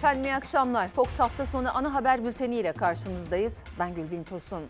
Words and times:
Efendim 0.00 0.24
iyi 0.24 0.34
akşamlar. 0.34 0.88
Fox 0.88 1.18
hafta 1.18 1.46
sonu 1.46 1.76
ana 1.76 1.94
haber 1.94 2.24
bülteniyle 2.24 2.72
karşınızdayız. 2.72 3.60
Ben 3.78 3.94
Gülbin 3.94 4.24
Tosun. 4.24 4.62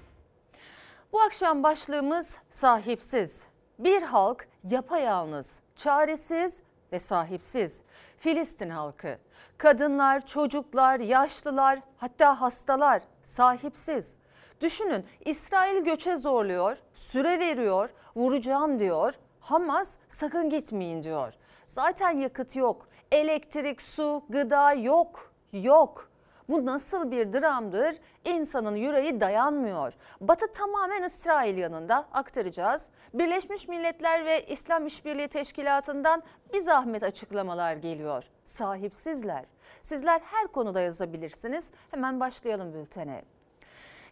Bu 1.12 1.20
akşam 1.20 1.62
başlığımız 1.62 2.36
sahipsiz. 2.50 3.42
Bir 3.78 4.02
halk 4.02 4.48
yapayalnız, 4.70 5.58
çaresiz 5.76 6.62
ve 6.92 6.98
sahipsiz. 6.98 7.82
Filistin 8.18 8.70
halkı. 8.70 9.18
Kadınlar, 9.58 10.26
çocuklar, 10.26 11.00
yaşlılar, 11.00 11.80
hatta 11.96 12.40
hastalar 12.40 13.02
sahipsiz. 13.22 14.16
Düşünün 14.60 15.06
İsrail 15.24 15.84
göçe 15.84 16.16
zorluyor, 16.16 16.78
süre 16.94 17.38
veriyor, 17.38 17.90
vuracağım 18.16 18.80
diyor. 18.80 19.14
Hamas 19.40 19.98
sakın 20.08 20.50
gitmeyin 20.50 21.02
diyor. 21.02 21.32
Zaten 21.66 22.10
yakıt 22.10 22.56
yok, 22.56 22.88
elektrik, 23.12 23.82
su, 23.82 24.22
gıda 24.28 24.72
yok, 24.72 25.32
yok. 25.52 26.10
Bu 26.48 26.66
nasıl 26.66 27.10
bir 27.10 27.32
dramdır? 27.32 27.96
İnsanın 28.24 28.76
yüreği 28.76 29.20
dayanmıyor. 29.20 29.92
Batı 30.20 30.52
tamamen 30.52 31.02
İsrail 31.02 31.56
yanında 31.56 32.06
aktaracağız. 32.12 32.90
Birleşmiş 33.14 33.68
Milletler 33.68 34.24
ve 34.24 34.46
İslam 34.46 34.86
İşbirliği 34.86 35.28
Teşkilatı'ndan 35.28 36.22
bir 36.52 36.60
zahmet 36.60 37.02
açıklamalar 37.02 37.74
geliyor. 37.74 38.24
Sahipsizler. 38.44 39.44
Sizler 39.82 40.20
her 40.24 40.46
konuda 40.46 40.80
yazabilirsiniz. 40.80 41.70
Hemen 41.90 42.20
başlayalım 42.20 42.74
bültene. 42.74 43.22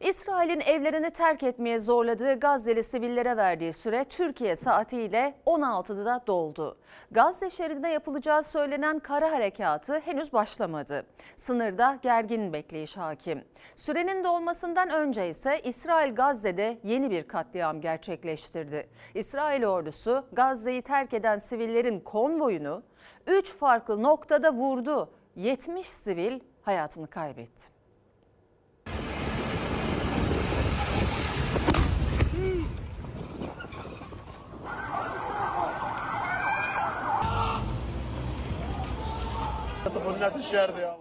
İsrail'in 0.01 0.61
evlerini 0.61 1.11
terk 1.11 1.43
etmeye 1.43 1.81
zorladığı 1.81 2.41
Gazze'li 2.41 2.83
sivillere 2.83 3.37
verdiği 3.37 3.73
süre 3.73 4.05
Türkiye 4.05 4.57
saatiyle 4.57 5.35
16'da 5.47 6.23
doldu. 6.27 6.79
Gazze 7.11 7.51
şeridine 7.51 7.93
yapılacağı 7.93 8.45
söylenen 8.45 8.99
kara 8.99 9.33
harekatı 9.33 9.99
henüz 9.99 10.33
başlamadı. 10.33 11.07
Sınırda 11.37 11.99
gergin 12.03 12.53
bekleyiş 12.53 12.97
hakim. 12.97 13.45
Sürenin 13.77 14.25
dolmasından 14.25 14.91
önce 14.91 15.29
ise 15.29 15.61
İsrail 15.65 16.15
Gazze'de 16.15 16.79
yeni 16.85 17.11
bir 17.11 17.29
katliam 17.29 17.81
gerçekleştirdi. 17.81 18.89
İsrail 19.15 19.65
ordusu 19.65 20.25
Gazze'yi 20.33 20.83
terk 20.83 21.15
eden 21.15 21.39
sivillerin 21.39 22.01
konvoyunu 22.01 22.83
3 23.27 23.53
farklı 23.55 24.03
noktada 24.03 24.53
vurdu. 24.53 25.11
70 25.37 25.87
sivil 25.89 26.41
hayatını 26.63 27.07
kaybetti. 27.07 27.78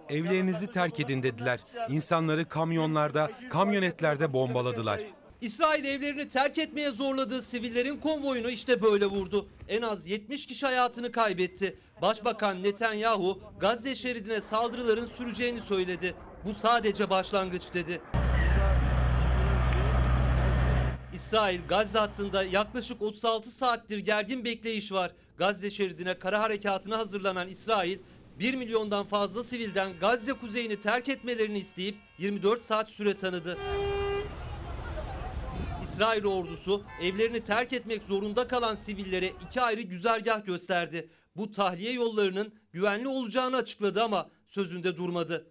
Evlerinizi 0.08 0.66
terk 0.70 1.00
edin 1.00 1.22
dediler. 1.22 1.60
İnsanları 1.88 2.48
kamyonlarda, 2.48 3.30
kamyonetlerde 3.50 4.32
bombaladılar. 4.32 5.00
İsrail 5.40 5.84
evlerini 5.84 6.28
terk 6.28 6.58
etmeye 6.58 6.90
zorladığı 6.90 7.42
sivillerin 7.42 7.96
konvoyunu 7.96 8.50
işte 8.50 8.82
böyle 8.82 9.06
vurdu. 9.06 9.46
En 9.68 9.82
az 9.82 10.06
70 10.06 10.46
kişi 10.46 10.66
hayatını 10.66 11.12
kaybetti. 11.12 11.76
Başbakan 12.02 12.62
Netanyahu 12.62 13.40
Gazze 13.60 13.94
şeridine 13.94 14.40
saldırıların 14.40 15.06
süreceğini 15.06 15.60
söyledi. 15.60 16.14
Bu 16.44 16.54
sadece 16.54 17.10
başlangıç 17.10 17.74
dedi. 17.74 18.00
İsrail 21.14 21.60
Gazze 21.68 21.98
hattında 21.98 22.42
yaklaşık 22.42 23.02
36 23.02 23.50
saattir 23.50 23.98
gergin 23.98 24.44
bekleyiş 24.44 24.92
var. 24.92 25.12
Gazze 25.36 25.70
şeridine 25.70 26.18
kara 26.18 26.40
harekatına 26.40 26.98
hazırlanan 26.98 27.48
İsrail 27.48 27.98
1 28.38 28.54
milyondan 28.54 29.04
fazla 29.04 29.44
sivilden 29.44 29.98
Gazze 30.00 30.32
kuzeyini 30.32 30.80
terk 30.80 31.08
etmelerini 31.08 31.58
isteyip 31.58 31.96
24 32.18 32.62
saat 32.62 32.88
süre 32.88 33.16
tanıdı. 33.16 33.58
İsrail 35.82 36.24
ordusu 36.24 36.84
evlerini 37.02 37.40
terk 37.40 37.72
etmek 37.72 38.02
zorunda 38.02 38.48
kalan 38.48 38.74
sivillere 38.74 39.32
iki 39.48 39.60
ayrı 39.60 39.80
güzergah 39.80 40.46
gösterdi. 40.46 41.08
Bu 41.36 41.50
tahliye 41.50 41.92
yollarının 41.92 42.52
güvenli 42.72 43.08
olacağını 43.08 43.56
açıkladı 43.56 44.02
ama 44.02 44.28
sözünde 44.48 44.96
durmadı. 44.96 45.46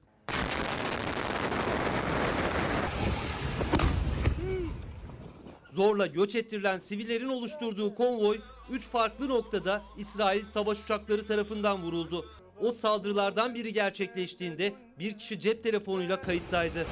Zorla 5.72 6.08
göç 6.08 6.36
ettirilen 6.36 6.78
sivillerin 6.78 7.28
oluşturduğu 7.28 7.96
konvoy 7.96 8.40
3 8.72 8.88
farklı 8.88 9.30
noktada 9.30 9.84
İsrail 9.98 10.46
savaş 10.46 10.84
uçakları 10.84 11.26
tarafından 11.26 11.84
vuruldu. 11.84 12.26
O 12.62 12.72
saldırılardan 12.72 13.56
biri 13.56 13.74
gerçekleştiğinde 13.74 14.74
bir 15.00 15.18
kişi 15.18 15.40
cep 15.40 15.64
telefonuyla 15.64 16.22
kayıttaydı. 16.22 16.88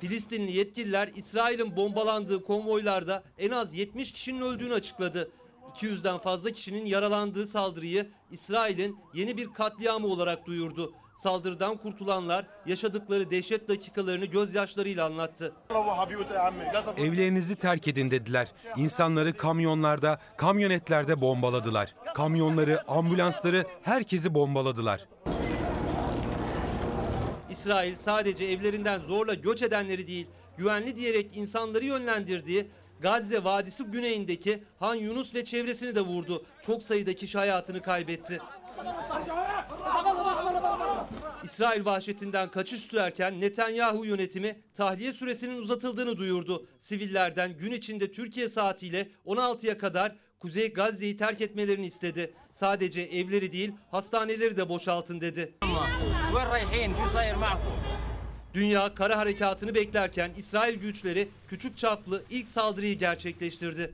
Filistinli 0.00 0.52
yetkililer 0.52 1.10
İsrail'in 1.16 1.76
bombalandığı 1.76 2.44
konvoylarda 2.44 3.22
en 3.38 3.50
az 3.50 3.74
70 3.74 4.12
kişinin 4.12 4.40
öldüğünü 4.40 4.74
açıkladı. 4.74 5.30
200'den 5.74 6.18
fazla 6.18 6.50
kişinin 6.50 6.86
yaralandığı 6.86 7.46
saldırıyı 7.46 8.10
İsrail'in 8.30 8.96
yeni 9.14 9.36
bir 9.36 9.46
katliamı 9.54 10.06
olarak 10.06 10.46
duyurdu. 10.46 10.92
Saldırıdan 11.18 11.76
kurtulanlar 11.76 12.46
yaşadıkları 12.66 13.30
dehşet 13.30 13.68
dakikalarını 13.68 14.24
gözyaşlarıyla 14.24 15.06
anlattı. 15.06 15.52
Evlerinizi 16.96 17.56
terk 17.56 17.88
edin 17.88 18.10
dediler. 18.10 18.48
İnsanları 18.76 19.36
kamyonlarda, 19.36 20.20
kamyonetlerde 20.36 21.20
bombaladılar. 21.20 21.94
Kamyonları, 22.14 22.90
ambulansları, 22.90 23.64
herkesi 23.82 24.34
bombaladılar. 24.34 25.08
İsrail 27.50 27.96
sadece 27.96 28.44
evlerinden 28.44 29.00
zorla 29.00 29.34
göç 29.34 29.62
edenleri 29.62 30.06
değil, 30.06 30.26
güvenli 30.56 30.96
diyerek 30.96 31.36
insanları 31.36 31.84
yönlendirdiği 31.84 32.68
Gazze 33.00 33.44
Vadisi 33.44 33.84
güneyindeki 33.84 34.64
Han 34.78 34.94
Yunus 34.94 35.34
ve 35.34 35.44
çevresini 35.44 35.94
de 35.94 36.00
vurdu. 36.00 36.44
Çok 36.62 36.82
sayıda 36.82 37.14
kişi 37.14 37.38
hayatını 37.38 37.82
kaybetti. 37.82 38.40
İsrail 41.48 41.84
vahşetinden 41.84 42.50
kaçış 42.50 42.80
sürerken 42.80 43.40
Netanyahu 43.40 44.04
yönetimi 44.04 44.56
tahliye 44.74 45.12
süresinin 45.12 45.58
uzatıldığını 45.58 46.16
duyurdu. 46.16 46.66
Sivillerden 46.78 47.58
gün 47.58 47.72
içinde 47.72 48.12
Türkiye 48.12 48.48
saatiyle 48.48 49.08
16'ya 49.26 49.78
kadar 49.78 50.16
Kuzey 50.40 50.72
Gazze'yi 50.72 51.16
terk 51.16 51.40
etmelerini 51.40 51.86
istedi. 51.86 52.34
Sadece 52.52 53.00
evleri 53.00 53.52
değil 53.52 53.72
hastaneleri 53.90 54.56
de 54.56 54.68
boşaltın 54.68 55.20
dedi. 55.20 55.54
Dünya 58.54 58.94
kara 58.94 59.18
harekatını 59.18 59.74
beklerken 59.74 60.30
İsrail 60.36 60.74
güçleri 60.74 61.28
küçük 61.48 61.76
çaplı 61.76 62.22
ilk 62.30 62.48
saldırıyı 62.48 62.98
gerçekleştirdi. 62.98 63.92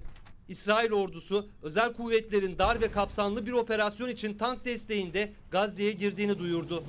İsrail 0.48 0.92
ordusu 0.92 1.48
özel 1.62 1.92
kuvvetlerin 1.92 2.58
dar 2.58 2.80
ve 2.80 2.90
kapsamlı 2.90 3.46
bir 3.46 3.52
operasyon 3.52 4.08
için 4.08 4.38
tank 4.38 4.64
desteğinde 4.64 5.32
Gazze'ye 5.50 5.92
girdiğini 5.92 6.38
duyurdu. 6.38 6.84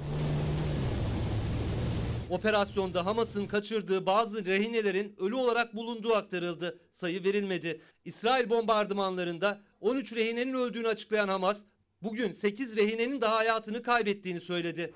Operasyonda 2.30 3.06
Hamas'ın 3.06 3.48
kaçırdığı 3.48 4.06
bazı 4.06 4.46
rehinelerin 4.46 5.16
ölü 5.20 5.36
olarak 5.36 5.76
bulunduğu 5.76 6.14
aktarıldı. 6.14 6.80
Sayı 6.92 7.24
verilmedi. 7.24 7.82
İsrail 8.06 8.50
bombardımanlarında 8.50 9.62
13 9.82 10.14
rehinenin 10.14 10.54
öldüğünü 10.54 10.88
açıklayan 10.88 11.28
Hamas, 11.28 11.64
bugün 12.02 12.32
8 12.32 12.76
rehinenin 12.76 13.22
daha 13.22 13.36
hayatını 13.36 13.82
kaybettiğini 13.84 14.42
söyledi. 14.42 14.94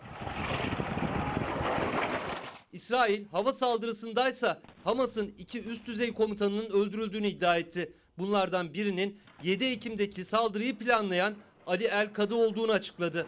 İsrail 2.72 3.26
hava 3.28 3.54
saldırısındaysa 3.54 4.62
Hamas'ın 4.84 5.34
iki 5.38 5.64
üst 5.64 5.88
düzey 5.88 6.14
komutanının 6.14 6.70
öldürüldüğünü 6.70 7.28
iddia 7.28 7.58
etti. 7.58 7.94
Bunlardan 8.18 8.74
birinin 8.74 9.20
7 9.44 9.66
Ekim'deki 9.66 10.26
saldırıyı 10.26 10.78
planlayan 10.78 11.36
Ali 11.68 11.84
El 11.84 12.14
Kadı 12.14 12.36
olduğunu 12.36 12.72
açıkladı. 12.72 13.28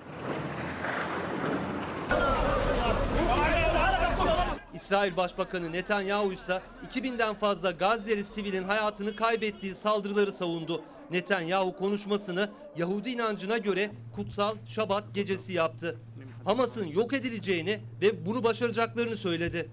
İsrail 4.82 5.18
Başbakanı 5.18 5.72
Netanyahu 5.72 6.34
ise 6.34 6.62
2000'den 6.90 7.36
fazla 7.36 7.72
Gazze'li 7.72 8.24
sivilin 8.24 8.64
hayatını 8.64 9.16
kaybettiği 9.16 9.76
saldırıları 9.76 10.32
savundu. 10.32 10.82
Netanyahu 11.12 11.76
konuşmasını 11.78 12.50
Yahudi 12.78 13.10
inancına 13.10 13.58
göre 13.58 13.92
kutsal 14.16 14.56
Şabat 14.66 15.04
gecesi 15.14 15.54
yaptı. 15.54 15.98
Hamas'ın 16.46 16.88
yok 16.88 17.14
edileceğini 17.14 17.80
ve 18.02 18.26
bunu 18.26 18.44
başaracaklarını 18.44 19.18
söyledi. 19.18 19.70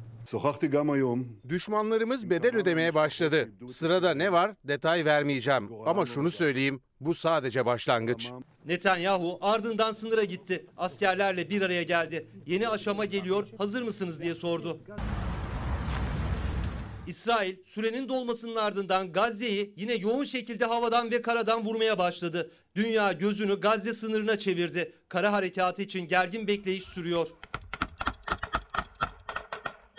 Düşmanlarımız 1.49 2.31
bedel 2.31 2.57
ödemeye 2.57 2.95
başladı. 2.95 3.49
Sırada 3.69 4.15
ne 4.15 4.33
var 4.33 4.55
detay 4.65 5.05
vermeyeceğim. 5.05 5.71
Ama 5.87 6.07
şunu 6.07 6.31
söyleyeyim 6.31 6.81
bu 7.01 7.15
sadece 7.15 7.67
başlangıç. 7.67 8.31
Netanyahu 8.67 9.39
ardından 9.41 9.93
sınıra 9.93 10.25
gitti. 10.25 10.67
Askerlerle 10.77 11.51
bir 11.51 11.63
araya 11.63 11.83
geldi. 11.83 12.29
Yeni 12.47 12.69
aşama 12.69 13.05
geliyor 13.05 13.49
hazır 13.59 13.83
mısınız 13.83 14.21
diye 14.23 14.35
sordu. 14.35 14.81
İsrail 17.07 17.57
sürenin 17.65 18.09
dolmasının 18.09 18.57
ardından 18.57 19.13
Gazze'yi 19.13 19.75
yine 19.77 19.95
yoğun 19.95 20.25
şekilde 20.25 20.65
havadan 20.65 21.11
ve 21.11 21.23
karadan 21.23 21.65
vurmaya 21.65 21.99
başladı. 21.99 22.51
Dünya 22.75 23.13
gözünü 23.13 23.61
Gazze 23.61 23.95
sınırına 23.95 24.39
çevirdi. 24.39 24.93
Kara 25.09 25.33
harekatı 25.33 25.83
için 25.83 26.09
gergin 26.09 26.47
bekleyiş 26.47 26.83
sürüyor. 26.83 27.29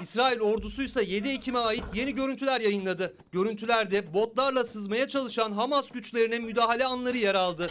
İsrail 0.02 0.40
ordusuysa 0.40 1.02
7 1.02 1.30
Ekim'e 1.30 1.60
ait 1.60 1.84
yeni 1.94 2.16
görüntüler 2.16 2.62
yayınladı. 2.62 3.18
Görüntülerde 3.32 4.14
botlarla 4.14 4.64
sızmaya 4.64 5.08
çalışan 5.08 5.52
Hamas 5.52 5.90
güçlerine 5.90 6.40
müdahale 6.40 6.86
anları 6.86 7.18
yer 7.18 7.36
aldı. 7.36 7.70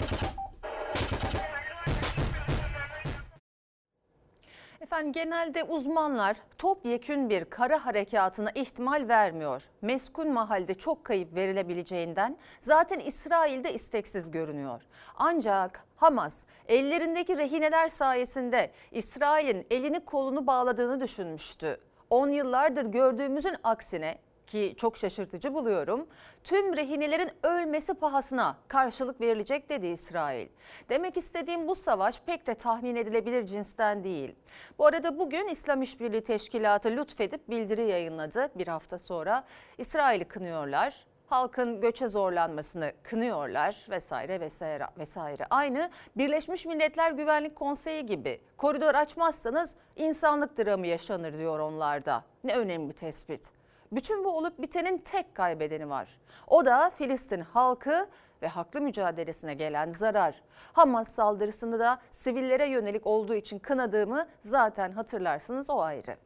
Efendim 4.81 5.13
genelde 5.13 5.65
uzmanlar 5.65 6.37
topyekün 6.59 7.31
bir 7.31 7.45
kara 7.45 7.87
harekatına 7.87 8.51
ihtimal 8.51 9.09
vermiyor. 9.09 9.63
Meskun 9.83 10.33
mahalde 10.33 10.75
çok 10.75 11.05
kayıp 11.05 11.35
verilebileceğinden 11.35 12.37
zaten 12.61 12.99
İsrail'de 13.01 13.75
isteksiz 13.75 14.31
görünüyor. 14.31 14.83
Ancak 15.17 15.85
Hamas 15.97 16.45
ellerindeki 16.69 17.37
rehineler 17.37 17.89
sayesinde 17.89 18.71
İsrail'in 18.93 19.67
elini 19.71 20.05
kolunu 20.05 20.47
bağladığını 20.47 21.01
düşünmüştü. 21.01 21.81
10 22.11 22.29
yıllardır 22.29 22.85
gördüğümüzün 22.85 23.57
aksine 23.65 24.19
ki 24.49 24.75
çok 24.77 24.97
şaşırtıcı 24.97 25.55
buluyorum. 25.55 26.07
Tüm 26.45 26.77
rehinelerin 26.77 27.31
ölmesi 27.43 27.95
pahasına 27.95 28.57
karşılık 28.69 29.21
verilecek 29.21 29.69
dedi 29.69 29.87
İsrail. 29.87 30.49
Demek 30.89 31.17
istediğim 31.17 31.69
bu 31.69 31.75
savaş 31.77 32.21
pek 32.21 32.47
de 32.47 32.55
tahmin 32.55 32.97
edilebilir 32.97 33.47
cinsten 33.47 34.05
değil. 34.05 34.35
Bu 34.79 34.87
arada 34.87 35.19
bugün 35.19 35.49
İslam 35.49 35.83
İşbirliği 35.83 36.23
Teşkilatı 36.23 36.89
lütfedip 36.89 37.51
bildiri 37.51 37.83
yayınladı. 37.89 38.51
Bir 38.55 38.69
hafta 38.69 38.99
sonra 38.99 39.45
İsrail'i 39.79 40.25
kınıyorlar. 40.25 41.08
Halkın 41.29 41.81
göçe 41.81 42.09
zorlanmasını 42.09 42.93
kınıyorlar 43.03 43.87
vesaire 43.91 44.41
vesaire 44.41 44.87
vesaire. 44.99 45.47
Aynı 45.51 45.91
Birleşmiş 46.17 46.67
Milletler 46.67 47.13
Güvenlik 47.13 47.57
Konseyi 47.57 48.07
gibi 48.07 48.41
koridor 48.57 48.95
açmazsanız 48.95 49.77
insanlık 49.97 50.59
dramı 50.59 50.87
yaşanır 50.87 51.39
diyor 51.39 51.59
onlarda. 51.59 52.25
Ne 52.45 52.57
önemli 52.57 52.93
tespit. 52.93 53.51
Bütün 53.93 54.25
bu 54.25 54.29
olup 54.29 54.63
bitenin 54.63 54.99
tek 54.99 55.35
kaybedeni 55.35 55.91
var. 55.91 56.19
O 56.47 56.65
da 56.65 56.91
Filistin 56.91 57.41
halkı 57.41 58.07
ve 58.43 58.49
haklı 58.49 58.81
mücadelesine 58.81 59.55
gelen 59.55 59.91
zarar. 59.91 60.43
Hamas 60.73 61.09
saldırısını 61.15 61.79
da 61.79 61.99
sivillere 62.11 62.67
yönelik 62.67 63.07
olduğu 63.07 63.35
için 63.35 63.59
kınadığımı 63.59 64.29
zaten 64.41 64.93
hatırlarsınız 64.93 65.71
o 65.71 65.81
ayrı. 65.81 66.17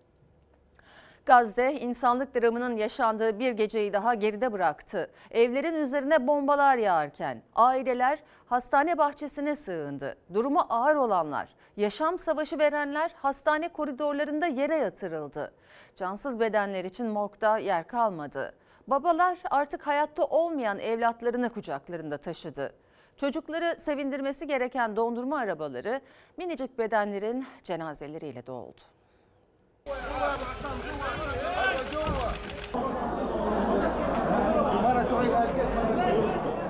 Gazze 1.26 1.72
insanlık 1.72 2.34
dramının 2.34 2.76
yaşandığı 2.76 3.38
bir 3.38 3.52
geceyi 3.52 3.92
daha 3.92 4.14
geride 4.14 4.52
bıraktı. 4.52 5.10
Evlerin 5.30 5.74
üzerine 5.74 6.26
bombalar 6.26 6.76
yağarken 6.76 7.42
aileler 7.54 8.18
hastane 8.46 8.98
bahçesine 8.98 9.56
sığındı. 9.56 10.16
Durumu 10.34 10.66
ağır 10.68 10.96
olanlar, 10.96 11.48
yaşam 11.76 12.18
savaşı 12.18 12.58
verenler 12.58 13.10
hastane 13.16 13.68
koridorlarında 13.68 14.46
yere 14.46 14.76
yatırıldı. 14.76 15.52
Cansız 15.96 16.40
bedenler 16.40 16.84
için 16.84 17.06
morgda 17.06 17.58
yer 17.58 17.86
kalmadı. 17.86 18.54
Babalar 18.86 19.38
artık 19.50 19.86
hayatta 19.86 20.24
olmayan 20.24 20.78
evlatlarını 20.78 21.50
kucaklarında 21.50 22.18
taşıdı. 22.18 22.72
Çocukları 23.16 23.80
sevindirmesi 23.80 24.46
gereken 24.46 24.96
dondurma 24.96 25.38
arabaları 25.38 26.00
minicik 26.36 26.78
bedenlerin 26.78 27.46
cenazeleriyle 27.64 28.46
doldu. 28.46 28.82
جوا 31.92 32.32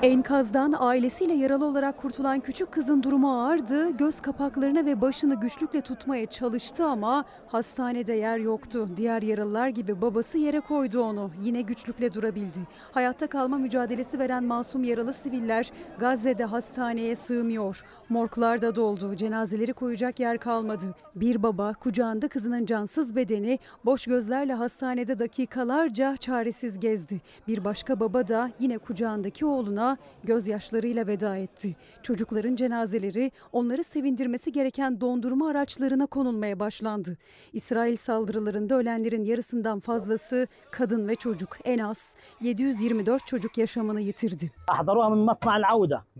Enkazdan 0.02 0.74
ailesiyle 0.78 1.34
yaralı 1.34 1.64
olarak 1.64 1.96
kurtulan 1.96 2.40
küçük 2.40 2.72
kızın 2.72 3.02
durumu 3.02 3.42
ağırdı. 3.42 3.90
Göz 3.90 4.20
kapaklarını 4.20 4.86
ve 4.86 5.00
başını 5.00 5.40
güçlükle 5.40 5.80
tutmaya 5.80 6.26
çalıştı 6.26 6.86
ama 6.86 7.24
hastanede 7.46 8.12
yer 8.12 8.38
yoktu. 8.38 8.88
Diğer 8.96 9.22
yaralılar 9.22 9.68
gibi 9.68 10.02
babası 10.02 10.38
yere 10.38 10.60
koydu 10.60 11.02
onu. 11.02 11.30
Yine 11.42 11.60
güçlükle 11.60 12.14
durabildi. 12.14 12.58
Hayatta 12.92 13.26
kalma 13.26 13.58
mücadelesi 13.58 14.18
veren 14.18 14.44
masum 14.44 14.84
yaralı 14.84 15.12
siviller 15.12 15.72
Gazze'de 15.98 16.44
hastaneye 16.44 17.16
sığmıyor. 17.16 17.84
Morglar 18.08 18.62
da 18.62 18.76
doldu. 18.76 19.16
Cenazeleri 19.16 19.72
koyacak 19.72 20.20
yer 20.20 20.38
kalmadı. 20.38 20.94
Bir 21.14 21.42
baba 21.42 21.72
kucağında 21.72 22.28
kızının 22.28 22.66
cansız 22.66 23.16
bedeni 23.16 23.58
boş 23.84 24.06
gözlerle 24.06 24.54
hastanede 24.54 25.18
dakikalarca 25.18 26.16
çaresiz 26.16 26.80
gezdi. 26.80 27.20
Bir 27.48 27.64
başka 27.64 28.00
baba 28.00 28.28
da 28.28 28.50
yine 28.60 28.78
kucağındaki 28.78 29.46
oğluna 29.46 29.91
topluma 29.96 30.12
gözyaşlarıyla 30.24 31.06
veda 31.06 31.36
etti. 31.36 31.76
Çocukların 32.02 32.56
cenazeleri 32.56 33.32
onları 33.52 33.84
sevindirmesi 33.84 34.52
gereken 34.52 35.00
dondurma 35.00 35.48
araçlarına 35.48 36.06
konulmaya 36.06 36.58
başlandı. 36.58 37.16
İsrail 37.52 37.96
saldırılarında 37.96 38.74
ölenlerin 38.74 39.24
yarısından 39.24 39.80
fazlası 39.80 40.46
kadın 40.70 41.08
ve 41.08 41.16
çocuk. 41.16 41.56
En 41.64 41.78
az 41.78 42.16
724 42.40 43.26
çocuk 43.26 43.58
yaşamını 43.58 44.00
yitirdi. 44.00 44.52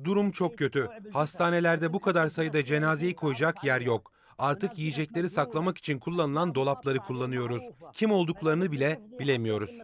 Durum 0.05 0.31
çok 0.31 0.59
kötü. 0.59 0.89
Hastanelerde 1.13 1.93
bu 1.93 2.01
kadar 2.01 2.29
sayıda 2.29 2.65
cenazeyi 2.65 3.15
koyacak 3.15 3.65
yer 3.65 3.81
yok. 3.81 4.13
Artık 4.39 4.79
yiyecekleri 4.79 5.29
saklamak 5.29 5.79
için 5.79 5.99
kullanılan 5.99 6.55
dolapları 6.55 6.99
kullanıyoruz. 6.99 7.63
Kim 7.93 8.13
olduklarını 8.13 8.73
bile 8.73 9.01
bilemiyoruz. 9.19 9.83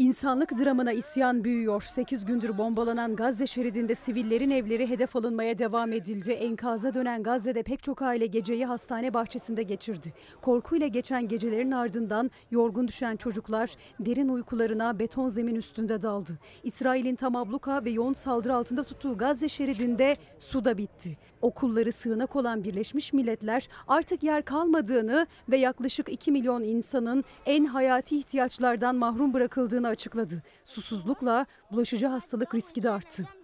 İnsanlık 0.00 0.50
dramına 0.58 0.92
isyan 0.92 1.44
büyüyor. 1.44 1.82
8 1.82 2.24
gündür 2.24 2.58
bombalanan 2.58 3.16
Gazze 3.16 3.46
şeridinde 3.46 3.94
sivillerin 3.94 4.50
evleri 4.50 4.88
hedef 4.88 5.16
alınmaya 5.16 5.58
devam 5.58 5.92
edildi. 5.92 6.30
Enkaza 6.32 6.94
dönen 6.94 7.22
Gazze'de 7.22 7.62
pek 7.62 7.82
çok 7.82 8.02
aile 8.02 8.26
geceyi 8.26 8.66
hastane 8.66 9.14
bahçesinde 9.14 9.62
geçirdi. 9.62 10.12
Korkuyla 10.42 10.86
geçen 10.86 11.28
gecelerin 11.28 11.70
ardından 11.70 12.30
yorgun 12.50 12.88
düşen 12.88 13.16
çocuklar 13.16 13.76
derin 14.00 14.28
uykularına 14.28 14.98
beton 14.98 15.28
zemin 15.28 15.54
üstünde 15.54 16.02
daldı. 16.02 16.38
İsrail'in 16.64 17.16
tam 17.16 17.36
abluka 17.36 17.84
ve 17.84 17.90
yoğun 17.90 18.12
saldırı 18.12 18.54
altında 18.54 18.82
tuttuğu 18.82 19.18
Gazze 19.18 19.48
şeridinde 19.48 20.16
su 20.38 20.64
da 20.64 20.78
bitti. 20.78 21.16
Okulları 21.42 21.92
sığınak 21.92 22.36
olan 22.36 22.64
Birleşmiş 22.64 23.12
Milletler 23.12 23.68
artık 23.88 24.22
yer 24.22 24.44
kalmadığını 24.44 25.26
ve 25.48 25.56
yaklaşık 25.56 26.08
2 26.08 26.32
milyon 26.32 26.62
insanın 26.62 27.24
en 27.46 27.64
hayati 27.64 28.18
ihtiyaçlardan 28.18 28.96
mahrum 28.96 29.34
bırakıldığını 29.34 29.88
açıkladı. 29.88 30.42
Susuzlukla 30.64 31.46
bulaşıcı 31.72 32.06
hastalık 32.06 32.54
riski 32.54 32.82
de 32.82 32.90
arttı. 32.90 33.39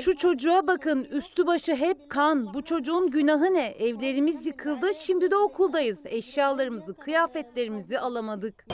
Şu 0.00 0.16
çocuğa 0.16 0.66
bakın 0.66 1.04
üstü 1.04 1.46
başı 1.46 1.74
hep 1.74 2.10
kan. 2.10 2.54
Bu 2.54 2.62
çocuğun 2.64 3.10
günahı 3.10 3.54
ne? 3.54 3.66
Evlerimiz 3.66 4.46
yıkıldı 4.46 4.94
şimdi 4.94 5.30
de 5.30 5.36
okuldayız. 5.36 6.00
Eşyalarımızı, 6.06 6.94
kıyafetlerimizi 6.94 7.98
alamadık. 7.98 8.66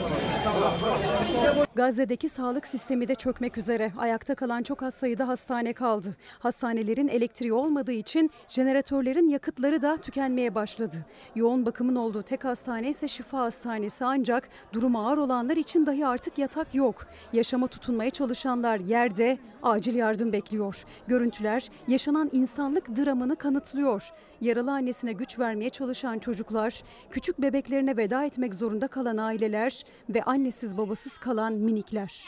Gazze'deki 1.75 2.29
sağlık 2.29 2.67
sistemi 2.67 3.07
de 3.07 3.15
çökmek 3.15 3.57
üzere. 3.57 3.91
Ayakta 3.97 4.35
kalan 4.35 4.63
çok 4.63 4.83
az 4.83 4.93
sayıda 4.93 5.27
hastane 5.27 5.73
kaldı. 5.73 6.15
Hastanelerin 6.39 7.07
elektriği 7.07 7.53
olmadığı 7.53 7.91
için 7.91 8.29
jeneratörlerin 8.47 9.29
yakıtları 9.29 9.81
da 9.81 9.97
tükenmeye 9.97 10.55
başladı. 10.55 10.95
Yoğun 11.35 11.65
bakımın 11.65 11.95
olduğu 11.95 12.23
tek 12.23 12.45
hastane 12.45 12.89
ise 12.89 13.07
şifa 13.07 13.39
hastanesi 13.39 14.05
ancak 14.05 14.49
durumu 14.73 15.07
ağır 15.07 15.17
olanlar 15.17 15.57
için 15.57 15.85
dahi 15.85 16.07
artık 16.07 16.37
yatak 16.37 16.75
yok. 16.75 17.05
Yaşama 17.33 17.67
tutunmaya 17.67 18.09
çalışanlar 18.09 18.79
yerde 18.79 19.37
acil 19.63 19.90
yardım 19.93 20.33
bekliyor. 20.33 20.83
Görüntüler 21.07 21.69
yaşanan 21.87 22.29
insanlık 22.33 22.97
dramını 22.97 23.35
kanıtlıyor. 23.35 24.11
Yaralı 24.41 24.71
annesine 24.71 25.13
güç 25.13 25.39
vermeye 25.39 25.69
çalışan 25.69 26.19
çocuklar, 26.19 26.83
küçük 27.11 27.41
bebeklerine 27.41 27.97
veda 27.97 28.25
etmek 28.25 28.55
zorunda 28.55 28.87
kalan 28.87 29.17
aileler 29.17 29.83
ve 30.09 30.23
annesiz 30.23 30.77
babasız 30.77 31.17
kalan 31.17 31.53
minikler. 31.53 32.25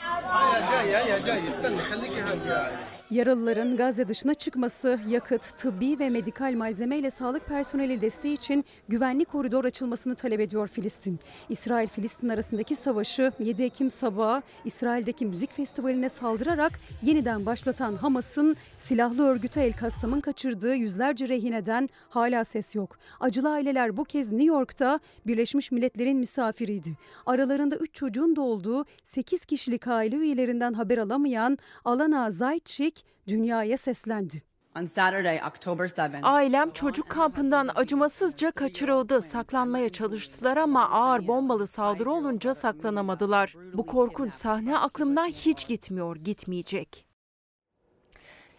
Yaralıların 3.13 3.77
Gazze 3.77 4.07
dışına 4.07 4.33
çıkması, 4.33 4.99
yakıt, 5.09 5.57
tıbbi 5.57 5.99
ve 5.99 6.09
medikal 6.09 6.53
malzeme 6.53 6.97
ile 6.97 7.09
sağlık 7.09 7.45
personeli 7.45 8.01
desteği 8.01 8.33
için 8.33 8.65
güvenli 8.89 9.25
koridor 9.25 9.65
açılmasını 9.65 10.15
talep 10.15 10.39
ediyor 10.39 10.67
Filistin. 10.67 11.19
İsrail-Filistin 11.49 12.29
arasındaki 12.29 12.75
savaşı 12.75 13.31
7 13.39 13.63
Ekim 13.63 13.89
sabahı 13.89 14.41
İsrail'deki 14.65 15.25
müzik 15.25 15.53
festivaline 15.55 16.09
saldırarak 16.09 16.79
yeniden 17.03 17.45
başlatan 17.45 17.95
Hamas'ın 17.95 18.55
silahlı 18.77 19.23
örgüte 19.23 19.61
El 19.61 19.73
Kassam'ın 19.73 20.21
kaçırdığı 20.21 20.75
yüzlerce 20.75 21.27
rehineden 21.27 21.89
hala 22.09 22.43
ses 22.43 22.75
yok. 22.75 22.97
Acılı 23.19 23.49
aileler 23.49 23.97
bu 23.97 24.03
kez 24.03 24.31
New 24.31 24.47
York'ta 24.47 24.99
Birleşmiş 25.27 25.71
Milletler'in 25.71 26.17
misafiriydi. 26.17 26.97
Aralarında 27.25 27.75
3 27.75 27.93
çocuğun 27.93 28.35
da 28.35 28.41
olduğu 28.41 28.85
8 29.03 29.45
kişilik 29.45 29.87
aile 29.87 30.15
üyelerinden 30.15 30.73
haber 30.73 30.97
alamayan 30.97 31.57
Alana 31.85 32.31
Zaytçik 32.31 33.02
dünyaya 33.27 33.77
seslendi. 33.77 34.43
on 34.79 34.85
Saturday, 34.85 35.41
October 35.47 35.85
7th. 35.85 36.19
Ailem 36.23 36.69
çocuk 36.71 37.09
kampından 37.09 37.69
acımasızca 37.75 38.51
kaçırıldı. 38.51 39.21
Saklanmaya 39.21 39.89
çalıştılar 39.89 40.57
ama 40.57 40.89
ağır 40.89 41.27
bombalı 41.27 41.67
saldırı 41.67 42.11
olunca 42.11 42.55
saklanamadılar. 42.55 43.55
Bu 43.73 43.85
korkunç 43.85 44.33
sahne 44.33 44.77
aklımdan 44.77 45.27
hiç 45.27 45.67
gitmiyor, 45.67 46.15
gitmeyecek. 46.15 47.05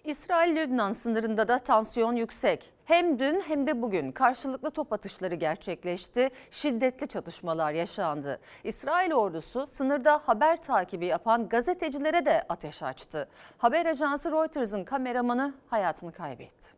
İsrail-Lübnan 0.04 0.92
sınırında 0.92 1.48
da 1.48 1.58
tansiyon 1.58 2.16
yüksek. 2.16 2.72
Hem 2.84 3.18
dün 3.18 3.40
hem 3.40 3.66
de 3.66 3.82
bugün 3.82 4.12
karşılıklı 4.12 4.70
top 4.70 4.92
atışları 4.92 5.34
gerçekleşti. 5.34 6.30
Şiddetli 6.50 7.08
çatışmalar 7.08 7.72
yaşandı. 7.72 8.40
İsrail 8.64 9.12
ordusu 9.12 9.66
sınırda 9.66 10.20
haber 10.24 10.62
takibi 10.62 11.06
yapan 11.06 11.48
gazetecilere 11.48 12.26
de 12.26 12.46
ateş 12.48 12.82
açtı. 12.82 13.28
Haber 13.58 13.86
ajansı 13.86 14.32
Reuters'ın 14.32 14.84
kameramanı 14.84 15.54
hayatını 15.68 16.12
kaybetti. 16.12 16.68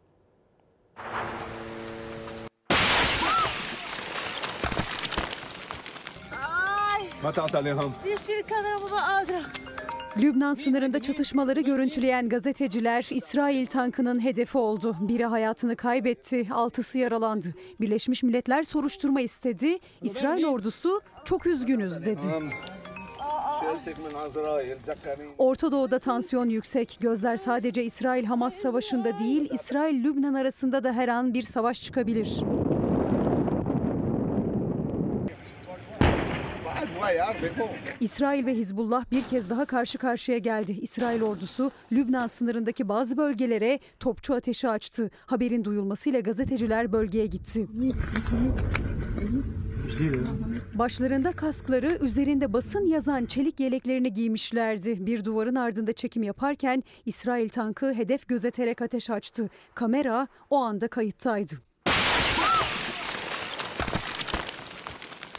Lübnan 10.19 10.55
sınırında 10.55 10.99
çatışmaları 10.99 11.61
görüntüleyen 11.61 12.29
gazeteciler 12.29 13.07
İsrail 13.11 13.67
tankının 13.67 14.25
hedefi 14.25 14.59
oldu. 14.59 14.97
Biri 15.01 15.25
hayatını 15.25 15.77
kaybetti, 15.77 16.49
altısı 16.53 16.99
yaralandı. 16.99 17.55
Birleşmiş 17.81 18.23
Milletler 18.23 18.63
soruşturma 18.63 19.21
istedi. 19.21 19.79
İsrail 20.03 20.45
ordusu 20.45 21.01
çok 21.25 21.47
üzgünüz 21.47 22.05
dedi. 22.05 22.27
Orta 25.39 25.73
Doğu'da 25.73 25.99
tansiyon 25.99 26.49
yüksek. 26.49 26.99
Gözler 27.01 27.37
sadece 27.37 27.85
İsrail-Hamas 27.85 28.55
savaşında 28.55 29.19
değil, 29.19 29.51
İsrail-Lübnan 29.53 30.35
arasında 30.35 30.85
da 30.85 30.93
her 30.93 31.09
an 31.09 31.35
bir 31.35 31.43
savaş 31.43 31.83
çıkabilir. 31.83 32.41
İsrail 38.01 38.47
ve 38.47 38.55
Hizbullah 38.55 39.05
bir 39.13 39.23
kez 39.23 39.51
daha 39.51 39.65
karşı 39.65 39.99
karşıya 39.99 40.39
geldi. 40.39 40.73
İsrail 40.73 41.23
ordusu 41.23 41.71
Lübnan 41.93 42.27
sınırındaki 42.27 42.89
bazı 42.89 43.17
bölgelere 43.17 43.79
topçu 44.01 44.35
ateşi 44.35 44.69
açtı. 44.69 45.11
Haberin 45.27 45.65
duyulmasıyla 45.65 46.21
gazeteciler 46.21 46.93
bölgeye 46.93 47.27
gitti. 47.27 47.67
Başlarında 50.75 51.33
kaskları, 51.33 51.99
üzerinde 52.03 52.53
basın 52.53 52.87
yazan 52.87 53.25
çelik 53.25 53.61
yeleklerini 53.61 54.13
giymişlerdi. 54.13 55.07
Bir 55.07 55.25
duvarın 55.25 55.55
ardında 55.55 55.93
çekim 55.93 56.23
yaparken 56.23 56.83
İsrail 57.07 57.49
tankı 57.49 57.95
hedef 57.95 58.29
gözeterek 58.29 58.83
ateş 58.83 59.11
açtı. 59.11 59.51
Kamera 59.75 60.29
o 60.51 60.57
anda 60.57 60.89
kayıttaydı. 60.89 61.66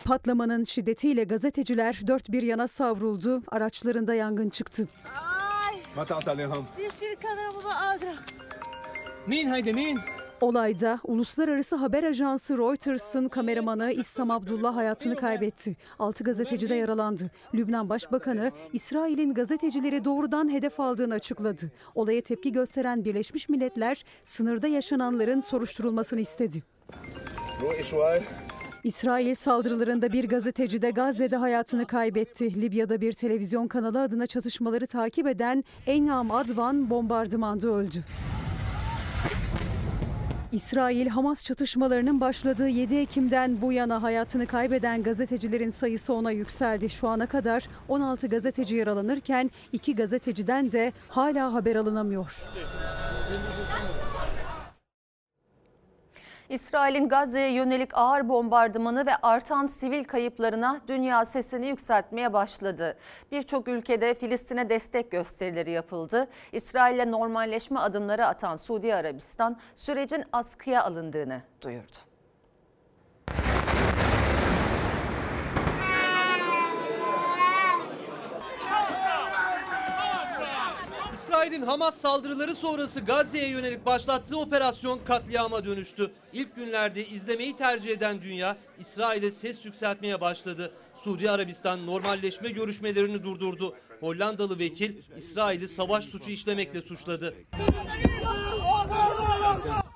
Patlamanın 0.08 0.64
şiddetiyle 0.64 1.24
gazeteciler 1.24 2.00
dört 2.08 2.32
bir 2.32 2.42
yana 2.42 2.68
savruldu. 2.68 3.42
Araçlarında 3.48 4.14
yangın 4.14 4.50
çıktı. 4.50 4.88
Olayda 10.42 11.00
uluslararası 11.04 11.76
haber 11.76 12.04
ajansı 12.04 12.58
Reuters'ın 12.58 13.28
kameramanı 13.28 13.92
İssam 13.92 14.32
Abdullah 14.32 14.76
hayatını 14.76 15.16
kaybetti. 15.16 15.76
Altı 16.00 16.24
gazeteci 16.24 16.70
de 16.70 16.76
yaralandı. 16.76 17.32
Lübnan 17.54 17.90
Başbakanı 17.90 18.52
İsrail'in 18.74 19.34
gazetecileri 19.34 20.06
doğrudan 20.06 20.54
hedef 20.54 20.80
aldığını 20.80 21.14
açıkladı. 21.14 21.72
Olaya 21.96 22.22
tepki 22.22 22.52
gösteren 22.52 23.06
Birleşmiş 23.06 23.50
Milletler 23.50 24.04
sınırda 24.24 24.68
yaşananların 24.68 25.40
soruşturulmasını 25.40 26.20
istedi. 26.20 26.64
İsrail 28.88 29.36
saldırılarında 29.36 30.14
bir 30.14 30.30
gazeteci 30.30 30.82
de 30.82 30.92
Gazze'de 30.92 31.36
hayatını 31.36 31.86
kaybetti. 31.86 32.62
Libya'da 32.62 33.02
bir 33.02 33.14
televizyon 33.14 33.68
kanalı 33.68 34.02
adına 34.02 34.28
çatışmaları 34.28 34.88
takip 34.88 35.28
eden 35.28 35.64
Enam 35.88 36.32
Advan 36.32 36.90
bombardımanda 36.90 37.68
öldü. 37.68 38.04
İsrail 40.52 41.08
Hamas 41.08 41.44
çatışmalarının 41.44 42.22
başladığı 42.22 42.68
7 42.68 42.96
Ekim'den 42.96 43.62
bu 43.62 43.74
yana 43.74 44.04
hayatını 44.04 44.48
kaybeden 44.48 45.04
gazetecilerin 45.04 45.70
sayısı 45.70 46.14
ona 46.14 46.32
yükseldi. 46.32 46.90
Şu 46.90 47.08
ana 47.08 47.26
kadar 47.26 47.68
16 47.88 48.28
gazeteci 48.28 48.76
yaralanırken 48.76 49.52
2 49.74 49.96
gazeteciden 49.96 50.72
de 50.72 50.94
hala 51.10 51.54
haber 51.54 51.76
alınamıyor. 51.76 52.36
İsrail'in 56.50 57.10
Gazze'ye 57.10 57.52
yönelik 57.52 57.90
ağır 57.94 58.30
bombardımanı 58.30 59.06
ve 59.06 59.16
artan 59.16 59.66
sivil 59.66 60.04
kayıplarına 60.04 60.82
dünya 60.88 61.26
sesini 61.26 61.68
yükseltmeye 61.68 62.34
başladı. 62.34 62.98
Birçok 63.32 63.68
ülkede 63.68 64.14
Filistin'e 64.14 64.70
destek 64.70 65.12
gösterileri 65.12 65.72
yapıldı. 65.72 66.28
İsrail'le 66.52 67.12
normalleşme 67.12 67.80
adımları 67.80 68.28
atan 68.28 68.56
Suudi 68.56 68.96
Arabistan 68.96 69.58
sürecin 69.76 70.24
askıya 70.32 70.84
alındığını 70.84 71.42
duyurdu. 71.62 72.07
İsrail'in 81.28 81.62
Hamas 81.62 81.98
saldırıları 81.98 82.56
sonrası 82.56 83.00
Gazze'ye 83.00 83.50
yönelik 83.50 83.86
başlattığı 83.86 84.40
operasyon 84.40 85.00
katliama 85.06 85.66
dönüştü. 85.66 86.12
İlk 86.34 86.56
günlerde 86.56 87.08
izlemeyi 87.08 87.58
tercih 87.58 87.90
eden 87.90 88.22
dünya 88.22 88.58
İsrail'e 88.80 89.32
ses 89.32 89.66
yükseltmeye 89.66 90.22
başladı. 90.22 90.72
Suudi 90.96 91.32
Arabistan 91.32 91.86
normalleşme 91.88 92.50
görüşmelerini 92.50 93.24
durdurdu. 93.24 93.76
Hollandalı 94.00 94.60
vekil 94.60 94.96
İsrail'i 95.18 95.68
savaş 95.68 96.06
suçu 96.06 96.32
işlemekle 96.32 96.82
suçladı. 96.82 97.34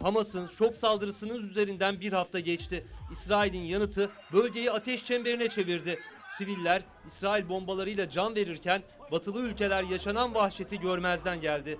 Hamas'ın 0.02 0.48
şok 0.48 0.78
saldırısının 0.78 1.50
üzerinden 1.50 2.00
bir 2.00 2.14
hafta 2.14 2.40
geçti. 2.40 2.88
İsrail'in 3.12 3.64
yanıtı 3.64 4.10
bölgeyi 4.34 4.72
ateş 4.72 5.06
çemberine 5.06 5.50
çevirdi. 5.50 6.00
Siviller 6.38 6.82
İsrail 7.08 7.50
bombalarıyla 7.50 8.10
can 8.10 8.36
verirken 8.36 8.82
batılı 9.12 9.42
ülkeler 9.42 9.84
yaşanan 9.84 10.36
vahşeti 10.36 10.80
görmezden 10.80 11.42
geldi. 11.42 11.78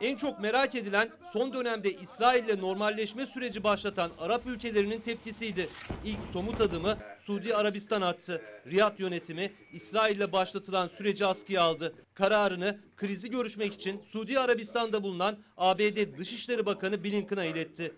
En 0.00 0.16
çok 0.16 0.40
merak 0.40 0.74
edilen 0.74 1.08
son 1.32 1.52
dönemde 1.52 1.92
İsrail 1.92 2.44
ile 2.44 2.60
normalleşme 2.60 3.26
süreci 3.26 3.64
başlatan 3.64 4.10
Arap 4.18 4.46
ülkelerinin 4.46 5.00
tepkisiydi. 5.00 5.68
İlk 6.04 6.28
somut 6.32 6.60
adımı 6.60 6.96
Suudi 7.18 7.54
Arabistan 7.54 8.02
attı. 8.02 8.42
Riyad 8.66 8.98
yönetimi 8.98 9.52
İsrail 9.72 10.16
ile 10.16 10.32
başlatılan 10.32 10.88
süreci 10.88 11.26
askıya 11.26 11.62
aldı. 11.62 11.94
Kararını 12.14 12.78
krizi 12.96 13.30
görüşmek 13.30 13.74
için 13.74 14.02
Suudi 14.06 14.40
Arabistan'da 14.40 15.02
bulunan 15.02 15.36
ABD 15.56 16.18
Dışişleri 16.18 16.66
Bakanı 16.66 17.04
Blinken'a 17.04 17.44
iletti. 17.44 17.94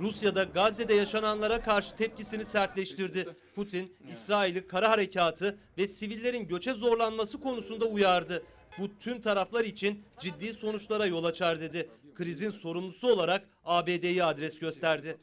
Rusya'da 0.00 0.44
Gazze'de 0.44 0.94
yaşananlara 0.94 1.60
karşı 1.60 1.96
tepkisini 1.96 2.44
sertleştirdi. 2.44 3.28
Putin, 3.54 3.92
İsrail'i 4.12 4.66
kara 4.66 4.90
harekatı 4.90 5.58
ve 5.78 5.86
sivillerin 5.86 6.48
göçe 6.48 6.72
zorlanması 6.72 7.40
konusunda 7.40 7.84
uyardı. 7.84 8.42
Bu 8.78 8.98
tüm 8.98 9.20
taraflar 9.20 9.64
için 9.64 10.04
ciddi 10.20 10.54
sonuçlara 10.54 11.06
yol 11.06 11.24
açar 11.24 11.60
dedi. 11.60 11.90
Krizin 12.14 12.50
sorumlusu 12.50 13.12
olarak 13.12 13.48
ABD'yi 13.64 14.24
adres 14.24 14.58
gösterdi. 14.58 15.16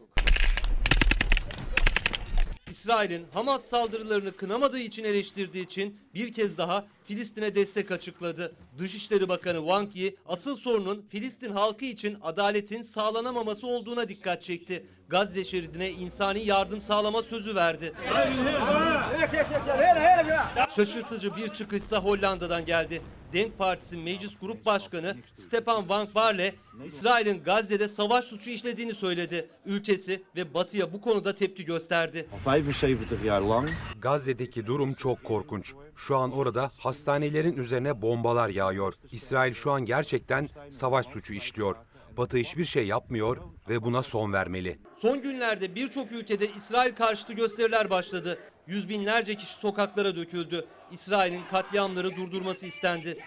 İsrail'in 2.74 3.26
Hamas 3.34 3.66
saldırılarını 3.66 4.32
kınamadığı 4.32 4.80
için 4.80 5.04
eleştirdiği 5.04 5.66
için 5.66 6.00
bir 6.14 6.34
kez 6.34 6.58
daha 6.58 6.86
Filistin'e 7.06 7.56
destek 7.56 7.92
açıkladı. 7.92 8.52
Dışişleri 8.80 9.30
Bakanı 9.30 9.58
Wang 9.58 9.96
Yi 9.96 10.16
asıl 10.26 10.58
sorunun 10.58 11.06
Filistin 11.10 11.52
halkı 11.52 11.86
için 11.86 12.18
adaletin 12.22 12.82
sağlanamaması 12.82 13.68
olduğuna 13.68 14.10
dikkat 14.10 14.42
çekti. 14.42 14.86
Gazze 15.10 15.44
şeridine 15.44 15.92
insani 15.92 16.46
yardım 16.46 16.80
sağlama 16.80 17.22
sözü 17.22 17.56
verdi. 17.56 17.94
Şaşırtıcı 20.76 21.36
bir 21.36 21.50
çıkışsa 21.50 22.00
Hollanda'dan 22.00 22.66
geldi. 22.66 23.02
Denk 23.34 23.58
Partisi 23.58 23.98
Meclis 23.98 24.38
Grup 24.42 24.66
Başkanı 24.66 25.18
Stepan 25.34 25.90
Van 25.90 26.08
Varle, 26.16 26.56
İsrail'in 26.86 27.44
Gazze'de 27.44 27.88
savaş 27.88 28.26
suçu 28.26 28.50
işlediğini 28.50 28.96
söyledi. 28.96 29.50
Ülkesi 29.66 30.24
ve 30.36 30.54
Batı'ya 30.54 30.94
bu 30.94 31.02
konuda 31.02 31.36
tepki 31.36 31.66
gösterdi. 31.66 32.28
75 32.48 33.22
jaar 33.24 33.42
lang 33.42 33.70
Gazze'deki 34.02 34.68
durum 34.68 34.94
çok 34.94 35.24
korkunç. 35.24 35.74
Şu 35.96 36.18
an 36.18 36.32
orada 36.32 36.72
hastanelerin 36.78 37.58
üzerine 37.58 38.02
bombalar 38.02 38.50
yağıyor. 38.50 38.94
İsrail 39.12 39.54
şu 39.54 39.72
an 39.72 39.86
gerçekten 39.86 40.50
savaş 40.70 41.06
suçu 41.06 41.34
işliyor. 41.34 41.76
Batı 42.18 42.38
hiçbir 42.38 42.66
şey 42.66 42.88
yapmıyor 42.88 43.38
ve 43.70 43.84
buna 43.84 44.04
son 44.04 44.34
vermeli. 44.34 44.80
Son 44.98 45.22
günlerde 45.22 45.76
birçok 45.76 46.12
ülkede 46.12 46.48
İsrail 46.58 46.96
karşıtı 46.96 47.34
gösteriler 47.34 47.90
başladı. 47.90 48.40
Yüz 48.68 48.90
binlerce 48.90 49.36
kişi 49.36 49.54
sokaklara 49.54 50.16
döküldü. 50.16 50.66
İsrail'in 50.92 51.44
katliamları 51.52 52.16
durdurması 52.16 52.66
istendi. 52.66 53.18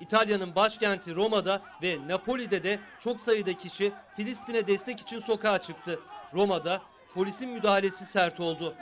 İtalya'nın 0.00 0.54
başkenti 0.54 1.14
Roma'da 1.14 1.60
ve 1.82 1.96
Napoli'de 2.08 2.62
de 2.62 2.78
çok 3.00 3.20
sayıda 3.20 3.52
kişi 3.52 3.92
Filistin'e 4.16 4.66
destek 4.66 5.00
için 5.00 5.20
sokağa 5.20 5.58
çıktı. 5.58 6.00
Roma'da 6.34 6.80
polisin 7.14 7.50
müdahalesi 7.50 8.04
sert 8.04 8.40
oldu. 8.40 8.74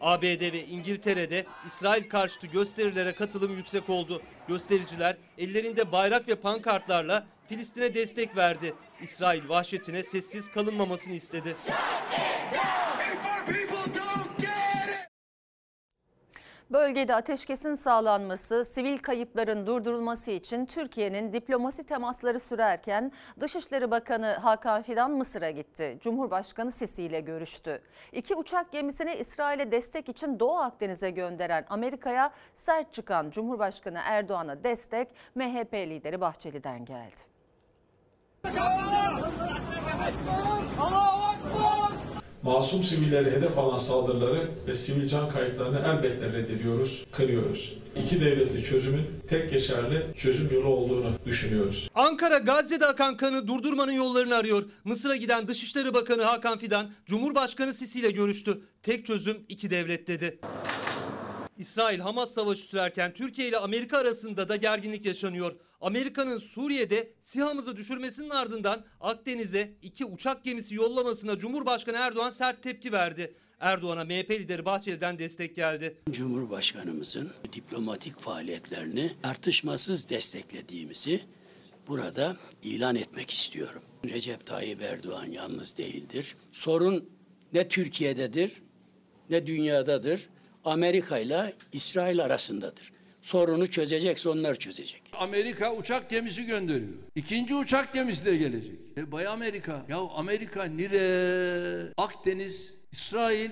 ABD 0.00 0.52
ve 0.52 0.66
İngiltere'de 0.66 1.46
İsrail 1.66 2.08
karşıtı 2.08 2.46
gösterilere 2.46 3.14
katılım 3.14 3.56
yüksek 3.56 3.88
oldu. 3.90 4.22
Göstericiler 4.48 5.16
ellerinde 5.38 5.92
bayrak 5.92 6.28
ve 6.28 6.34
pankartlarla 6.34 7.26
Filistin'e 7.48 7.94
destek 7.94 8.36
verdi. 8.36 8.74
İsrail 9.02 9.48
vahşetine 9.48 10.02
sessiz 10.02 10.48
kalınmamasını 10.50 11.14
istedi. 11.14 11.56
Bölgede 16.70 17.14
ateşkesin 17.14 17.74
sağlanması, 17.74 18.64
sivil 18.64 18.98
kayıpların 18.98 19.66
durdurulması 19.66 20.30
için 20.30 20.66
Türkiye'nin 20.66 21.32
diplomasi 21.32 21.84
temasları 21.84 22.40
sürerken 22.40 23.12
Dışişleri 23.40 23.90
Bakanı 23.90 24.26
Hakan 24.26 24.82
Fidan 24.82 25.10
Mısır'a 25.10 25.50
gitti. 25.50 25.98
Cumhurbaşkanı 26.00 26.72
Sisi 26.72 27.02
ile 27.02 27.20
görüştü. 27.20 27.82
İki 28.12 28.34
uçak 28.34 28.72
gemisini 28.72 29.14
İsrail'e 29.14 29.72
destek 29.72 30.08
için 30.08 30.40
Doğu 30.40 30.56
Akdeniz'e 30.58 31.10
gönderen 31.10 31.66
Amerika'ya 31.70 32.30
sert 32.54 32.94
çıkan 32.94 33.30
Cumhurbaşkanı 33.30 34.00
Erdoğan'a 34.04 34.64
destek 34.64 35.08
MHP 35.34 35.74
lideri 35.74 36.20
Bahçeli'den 36.20 36.84
geldi. 36.84 37.20
Masum 42.42 42.82
sivilleri 42.82 43.30
hedef 43.30 43.58
alan 43.58 43.78
saldırıları 43.78 44.48
ve 44.66 44.74
sivil 44.74 45.08
can 45.08 45.28
kayıplarını 45.28 45.78
elbette 45.86 46.32
reddediyoruz, 46.32 47.06
kırıyoruz. 47.12 47.74
İki 48.04 48.20
devletli 48.20 48.62
çözümün 48.62 49.06
tek 49.28 49.50
geçerli 49.50 50.02
çözüm 50.16 50.54
yolu 50.54 50.68
olduğunu 50.68 51.12
düşünüyoruz. 51.26 51.88
Ankara 51.94 52.38
Gazze'de 52.38 52.86
akan 52.86 53.16
kanı 53.16 53.48
durdurmanın 53.48 53.92
yollarını 53.92 54.34
arıyor. 54.34 54.64
Mısır'a 54.84 55.16
giden 55.16 55.48
Dışişleri 55.48 55.94
Bakanı 55.94 56.22
Hakan 56.22 56.58
Fidan, 56.58 56.90
Cumhurbaşkanı 57.06 57.74
Sisi 57.74 58.00
ile 58.00 58.10
görüştü. 58.10 58.60
Tek 58.82 59.06
çözüm 59.06 59.36
iki 59.48 59.70
devlet 59.70 60.06
dedi. 60.08 60.38
İsrail-Hamas 61.58 62.30
savaşı 62.30 62.62
sürerken 62.62 63.12
Türkiye 63.14 63.48
ile 63.48 63.58
Amerika 63.58 63.98
arasında 63.98 64.48
da 64.48 64.56
gerginlik 64.56 65.04
yaşanıyor. 65.06 65.52
Amerika'nın 65.80 66.38
Suriye'de 66.38 67.12
SİHA'mızı 67.22 67.76
düşürmesinin 67.76 68.30
ardından 68.30 68.84
Akdeniz'e 69.00 69.72
iki 69.82 70.04
uçak 70.04 70.44
gemisi 70.44 70.74
yollamasına 70.74 71.38
Cumhurbaşkanı 71.38 71.96
Erdoğan 71.96 72.30
sert 72.30 72.62
tepki 72.62 72.92
verdi. 72.92 73.34
Erdoğan'a 73.60 74.04
MHP 74.04 74.30
lideri 74.30 74.64
Bahçeli'den 74.64 75.18
destek 75.18 75.56
geldi. 75.56 75.96
Cumhurbaşkanımızın 76.10 77.30
diplomatik 77.52 78.20
faaliyetlerini 78.20 79.12
tartışmasız 79.22 80.10
desteklediğimizi 80.10 81.20
burada 81.88 82.36
ilan 82.62 82.96
etmek 82.96 83.30
istiyorum. 83.30 83.82
Recep 84.04 84.46
Tayyip 84.46 84.82
Erdoğan 84.82 85.26
yalnız 85.26 85.76
değildir. 85.78 86.36
Sorun 86.52 87.10
ne 87.52 87.68
Türkiye'dedir 87.68 88.62
ne 89.30 89.46
dünyadadır. 89.46 90.28
Amerika 90.64 91.18
ile 91.18 91.54
İsrail 91.72 92.24
arasındadır. 92.24 92.92
Sorunu 93.22 93.70
çözecekse 93.70 94.28
onlar 94.28 94.54
çözecek. 94.54 95.02
Amerika 95.12 95.74
uçak 95.76 96.10
gemisi 96.10 96.46
gönderiyor. 96.46 96.92
İkinci 97.14 97.54
uçak 97.54 97.94
gemisi 97.94 98.24
de 98.24 98.36
gelecek. 98.36 98.74
E 98.96 99.12
bay 99.12 99.26
Amerika. 99.26 99.86
Ya 99.88 99.98
Amerika 99.98 100.64
nire? 100.64 101.92
Akdeniz, 101.96 102.74
İsrail, 102.92 103.50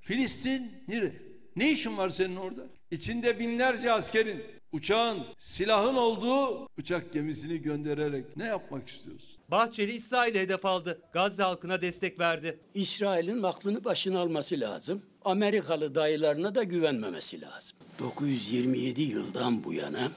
Filistin 0.00 0.72
nire? 0.88 1.12
Ne 1.56 1.70
işin 1.70 1.98
var 1.98 2.08
senin 2.08 2.36
orada? 2.36 2.62
İçinde 2.90 3.38
binlerce 3.38 3.92
askerin, 3.92 4.44
uçağın, 4.72 5.26
silahın 5.38 5.94
olduğu 5.94 6.68
uçak 6.78 7.12
gemisini 7.12 7.62
göndererek 7.62 8.36
ne 8.36 8.44
yapmak 8.44 8.88
istiyorsun? 8.88 9.28
Bahçeli 9.50 9.92
İsrail'e 9.92 10.40
hedef 10.40 10.66
aldı. 10.66 11.00
Gazze 11.12 11.42
halkına 11.42 11.82
destek 11.82 12.20
verdi. 12.20 12.58
İsrail'in 12.74 13.42
aklını 13.42 13.84
başına 13.84 14.20
alması 14.20 14.60
lazım. 14.60 15.02
Amerikalı 15.24 15.94
dayılarına 15.94 16.54
da 16.54 16.62
güvenmemesi 16.62 17.40
lazım. 17.40 17.76
927 17.98 19.02
yıldan 19.02 19.64
bu 19.64 19.72
yana 19.72 20.10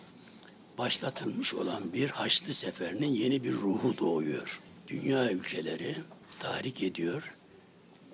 başlatılmış 0.78 1.54
olan 1.54 1.94
bir 1.94 2.10
Haçlı 2.10 2.54
Seferinin 2.54 3.08
yeni 3.14 3.44
bir 3.44 3.54
ruhu 3.54 3.98
doğuyor. 3.98 4.60
Dünya 4.88 5.32
ülkeleri 5.32 5.96
tahrik 6.40 6.84
ediyor, 6.84 7.34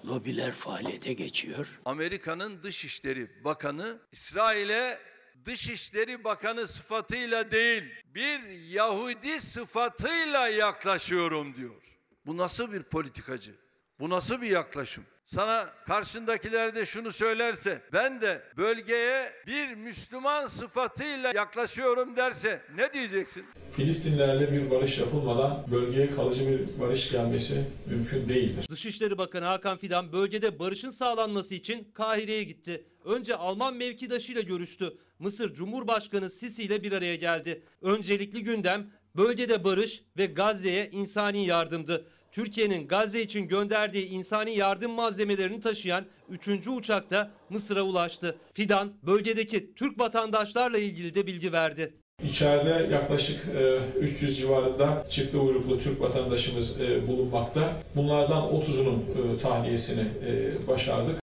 lobiler 0.05 0.53
faaliyete 0.53 1.13
geçiyor. 1.13 1.79
Amerika'nın 1.85 2.63
Dışişleri 2.63 3.27
Bakanı 3.43 3.97
İsrail'e 4.11 4.99
Dışişleri 5.45 6.23
Bakanı 6.23 6.67
sıfatıyla 6.67 7.51
değil 7.51 7.83
bir 8.05 8.39
Yahudi 8.69 9.39
sıfatıyla 9.39 10.47
yaklaşıyorum 10.47 11.55
diyor. 11.55 11.97
Bu 12.25 12.37
nasıl 12.37 12.73
bir 12.73 12.83
politikacı? 12.83 13.51
Bu 13.99 14.09
nasıl 14.09 14.41
bir 14.41 14.49
yaklaşım? 14.49 15.03
Sana 15.25 15.65
karşındakiler 15.85 16.75
de 16.75 16.85
şunu 16.85 17.11
söylerse 17.11 17.81
ben 17.93 18.21
de 18.21 18.41
bölgeye 18.57 19.33
bir 19.47 19.75
Müslüman 19.75 20.45
sıfatıyla 20.45 21.31
yaklaşıyorum 21.35 22.15
derse 22.15 22.61
ne 22.77 22.93
diyeceksin? 22.93 23.45
Filistinlerle 23.75 24.51
bir 24.51 24.71
barış 24.71 24.97
yapılmadan 24.99 25.65
bölgeye 25.71 26.15
kalıcı 26.15 26.47
bir 26.51 26.79
barış 26.81 27.11
gelmesi 27.11 27.63
mümkün 27.89 28.29
değildir. 28.29 28.65
Dışişleri 28.71 29.17
Bakanı 29.17 29.45
Hakan 29.45 29.77
Fidan 29.77 30.11
bölgede 30.13 30.59
barışın 30.59 30.89
sağlanması 30.89 31.55
için 31.55 31.91
Kahire'ye 31.93 32.43
gitti. 32.43 32.83
Önce 33.05 33.35
Alman 33.35 33.75
mevkidaşıyla 33.75 34.41
görüştü. 34.41 34.97
Mısır 35.19 35.53
Cumhurbaşkanı 35.53 36.29
Sisi 36.29 36.63
ile 36.63 36.83
bir 36.83 36.91
araya 36.91 37.15
geldi. 37.15 37.63
Öncelikli 37.81 38.43
gündem 38.43 38.91
bölgede 39.15 39.63
barış 39.63 40.03
ve 40.17 40.25
Gazze'ye 40.25 40.89
insani 40.89 41.45
yardımdı. 41.45 42.05
Türkiye'nin 42.33 42.87
Gazze 42.87 43.21
için 43.21 43.47
gönderdiği 43.47 44.07
insani 44.09 44.51
yardım 44.57 44.91
malzemelerini 44.91 45.59
taşıyan 45.59 46.05
3. 46.29 46.67
uçak 46.67 47.09
da 47.09 47.31
Mısır'a 47.49 47.81
ulaştı. 47.81 48.35
Fidan 48.53 48.93
bölgedeki 49.03 49.73
Türk 49.75 49.99
vatandaşlarla 49.99 50.77
ilgili 50.77 51.15
de 51.15 51.27
bilgi 51.27 51.51
verdi. 51.51 51.93
İçeride 52.23 52.93
yaklaşık 52.93 53.45
e, 53.55 53.79
300 53.99 54.37
civarında 54.37 55.05
çifte 55.09 55.37
uyruklu 55.37 55.79
Türk 55.79 56.01
vatandaşımız 56.01 56.81
e, 56.81 57.07
bulunmakta. 57.07 57.73
Bunlardan 57.95 58.41
30'unun 58.43 58.97
e, 58.97 59.37
tahliyesini 59.37 60.01
e, 60.01 60.67
başardık. 60.67 61.22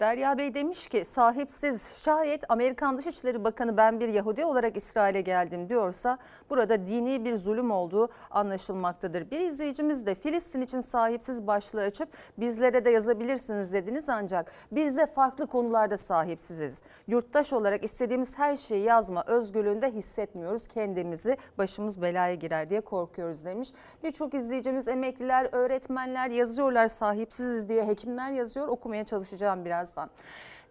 Derya 0.00 0.38
Bey 0.38 0.54
demiş 0.54 0.88
ki 0.88 1.04
sahipsiz 1.04 2.02
şayet 2.04 2.50
Amerikan 2.50 2.98
Dışişleri 2.98 3.44
Bakanı 3.44 3.76
ben 3.76 4.00
bir 4.00 4.08
Yahudi 4.08 4.44
olarak 4.44 4.76
İsrail'e 4.76 5.20
geldim 5.20 5.68
diyorsa 5.68 6.18
burada 6.50 6.86
dini 6.86 7.24
bir 7.24 7.36
zulüm 7.36 7.70
olduğu 7.70 8.08
anlaşılmaktadır. 8.30 9.30
Bir 9.30 9.40
izleyicimiz 9.40 10.06
de 10.06 10.14
Filistin 10.14 10.60
için 10.60 10.80
sahipsiz 10.80 11.46
başlığı 11.46 11.82
açıp 11.82 12.08
bizlere 12.38 12.84
de 12.84 12.90
yazabilirsiniz 12.90 13.72
dediniz 13.72 14.08
ancak 14.08 14.52
biz 14.72 14.96
de 14.96 15.06
farklı 15.06 15.46
konularda 15.46 15.96
sahipsiziz. 15.96 16.82
Yurttaş 17.06 17.52
olarak 17.52 17.84
istediğimiz 17.84 18.38
her 18.38 18.56
şeyi 18.56 18.84
yazma 18.84 19.24
özgürlüğünde 19.26 19.90
hissetmiyoruz 19.90 20.66
kendimizi 20.66 21.36
başımız 21.58 22.02
belaya 22.02 22.34
girer 22.34 22.70
diye 22.70 22.80
korkuyoruz 22.80 23.44
demiş. 23.44 23.72
Birçok 24.04 24.34
izleyicimiz 24.34 24.88
emekliler, 24.88 25.48
öğretmenler 25.52 26.30
yazıyorlar 26.30 26.88
sahipsiziz 26.88 27.68
diye 27.68 27.86
hekimler 27.86 28.30
yazıyor 28.30 28.68
okumaya 28.68 29.04
çalışacağım 29.04 29.64
biraz 29.64 29.89
birazdan. 29.90 30.10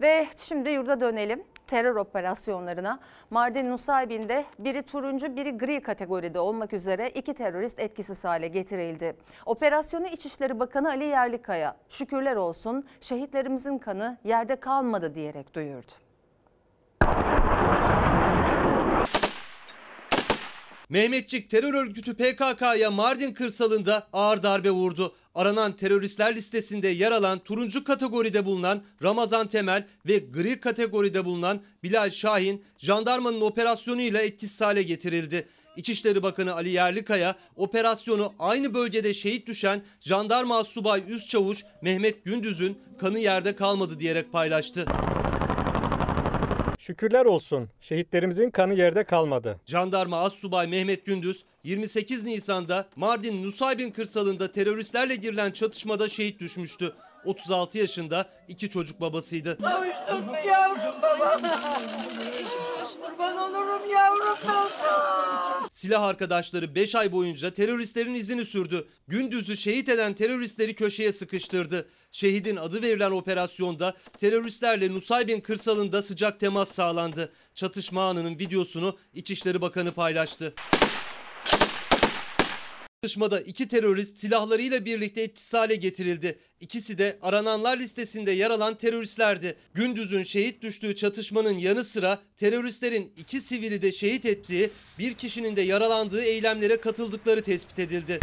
Ve 0.01 0.27
şimdi 0.38 0.69
yurda 0.69 0.99
dönelim 0.99 1.43
terör 1.67 1.95
operasyonlarına. 1.95 2.99
Mardin 3.29 3.69
Nusaybin'de 3.69 4.45
biri 4.60 4.84
turuncu 4.84 5.36
biri 5.36 5.58
gri 5.58 5.82
kategoride 5.82 6.39
olmak 6.39 6.73
üzere 6.73 7.10
iki 7.10 7.34
terörist 7.34 7.79
etkisiz 7.79 8.23
hale 8.23 8.47
getirildi. 8.47 9.15
Operasyonu 9.45 10.08
İçişleri 10.08 10.60
Bakanı 10.60 10.89
Ali 10.89 11.05
Yerlikaya 11.05 11.75
şükürler 11.89 12.36
olsun 12.36 12.88
şehitlerimizin 13.01 13.77
kanı 13.77 14.17
yerde 14.23 14.55
kalmadı 14.55 15.15
diyerek 15.15 15.55
duyurdu. 15.55 15.91
Mehmetçik 20.89 21.49
terör 21.49 21.73
örgütü 21.73 22.13
PKK'ya 22.13 22.91
Mardin 22.91 23.34
kırsalında 23.34 24.08
ağır 24.13 24.43
darbe 24.43 24.71
vurdu. 24.71 25.15
Aranan 25.36 25.75
teröristler 25.75 26.36
listesinde 26.36 26.88
yer 26.88 27.12
alan 27.12 27.39
turuncu 27.39 27.84
kategoride 27.84 28.45
bulunan 28.45 28.82
Ramazan 29.04 29.47
Temel 29.47 29.88
ve 30.06 30.17
gri 30.17 30.60
kategoride 30.60 31.25
bulunan 31.25 31.62
Bilal 31.84 32.10
Şahin 32.10 32.63
jandarmanın 32.78 33.41
operasyonuyla 33.41 34.21
etkisiz 34.21 34.62
hale 34.62 34.84
getirildi. 34.84 35.47
İçişleri 35.75 36.23
Bakanı 36.23 36.54
Ali 36.54 36.69
Yerlikaya 36.69 37.36
operasyonu 37.56 38.34
aynı 38.39 38.73
bölgede 38.73 39.13
şehit 39.13 39.47
düşen 39.47 39.82
jandarma 40.02 40.63
subay 40.63 41.04
üst 41.08 41.30
çavuş 41.30 41.65
Mehmet 41.82 42.25
Gündüz'ün 42.25 42.78
kanı 42.99 43.19
yerde 43.19 43.56
kalmadı 43.56 43.99
diyerek 43.99 44.32
paylaştı. 44.32 44.86
Şükürler 46.89 47.25
olsun 47.25 47.69
şehitlerimizin 47.80 48.49
kanı 48.49 48.73
yerde 48.73 49.04
kalmadı. 49.04 49.60
Jandarma 49.65 50.19
Assubay 50.21 50.67
Mehmet 50.67 51.06
Gündüz 51.06 51.45
28 51.63 52.23
Nisan'da 52.23 52.86
Mardin 52.95 53.43
Nusaybin 53.43 53.91
kırsalında 53.91 54.52
teröristlerle 54.52 55.15
girilen 55.15 55.52
çatışmada 55.52 56.10
şehit 56.10 56.39
düşmüştü. 56.39 56.93
36 57.25 57.78
yaşında 57.78 58.25
iki 58.47 58.69
çocuk 58.69 59.02
babasıydı. 59.02 59.58
Kavuştum 59.58 60.36
yavrum 60.47 61.02
baba. 61.02 61.39
Kurban 63.10 63.38
olurum 63.38 63.89
yavrum. 63.91 64.38
Silah 65.72 66.04
arkadaşları 66.04 66.76
5 66.76 66.95
ay 66.95 67.12
boyunca 67.12 67.50
teröristlerin 67.54 68.13
izini 68.13 68.45
sürdü. 68.45 68.88
Gündüz'ü 69.08 69.58
şehit 69.58 69.89
eden 69.89 70.13
teröristleri 70.13 70.76
köşeye 70.76 71.12
sıkıştırdı. 71.12 71.89
Şehidin 72.12 72.56
adı 72.56 72.82
verilen 72.82 73.12
operasyonda 73.12 73.93
teröristlerle 74.17 74.93
Nusaybin 74.93 75.41
kırsalında 75.41 76.04
sıcak 76.04 76.39
temas 76.39 76.72
sağlandı. 76.72 77.32
Çatışma 77.56 78.10
anının 78.10 78.39
videosunu 78.39 78.98
İçişleri 79.13 79.62
Bakanı 79.62 79.91
paylaştı. 79.91 80.54
Çatışmada 83.03 83.41
iki 83.41 83.67
terörist 83.67 84.17
silahlarıyla 84.17 84.85
birlikte 84.85 85.21
etkisiz 85.21 85.53
hale 85.53 85.75
getirildi. 85.75 86.39
İkisi 86.62 86.97
de 86.97 87.17
arananlar 87.21 87.77
listesinde 87.77 88.31
yer 88.31 88.51
alan 88.51 88.77
teröristlerdi. 88.77 89.55
Gündüz'ün 89.73 90.23
şehit 90.23 90.62
düştüğü 90.62 90.95
çatışmanın 90.95 91.57
yanı 91.57 91.83
sıra 91.83 92.19
teröristlerin 92.38 93.13
iki 93.17 93.41
sivili 93.41 93.81
de 93.81 93.91
şehit 93.91 94.25
ettiği, 94.25 94.69
bir 94.99 95.13
kişinin 95.13 95.55
de 95.55 95.62
yaralandığı 95.62 96.21
eylemlere 96.21 96.77
katıldıkları 96.77 97.41
tespit 97.41 97.79
edildi. 97.79 98.19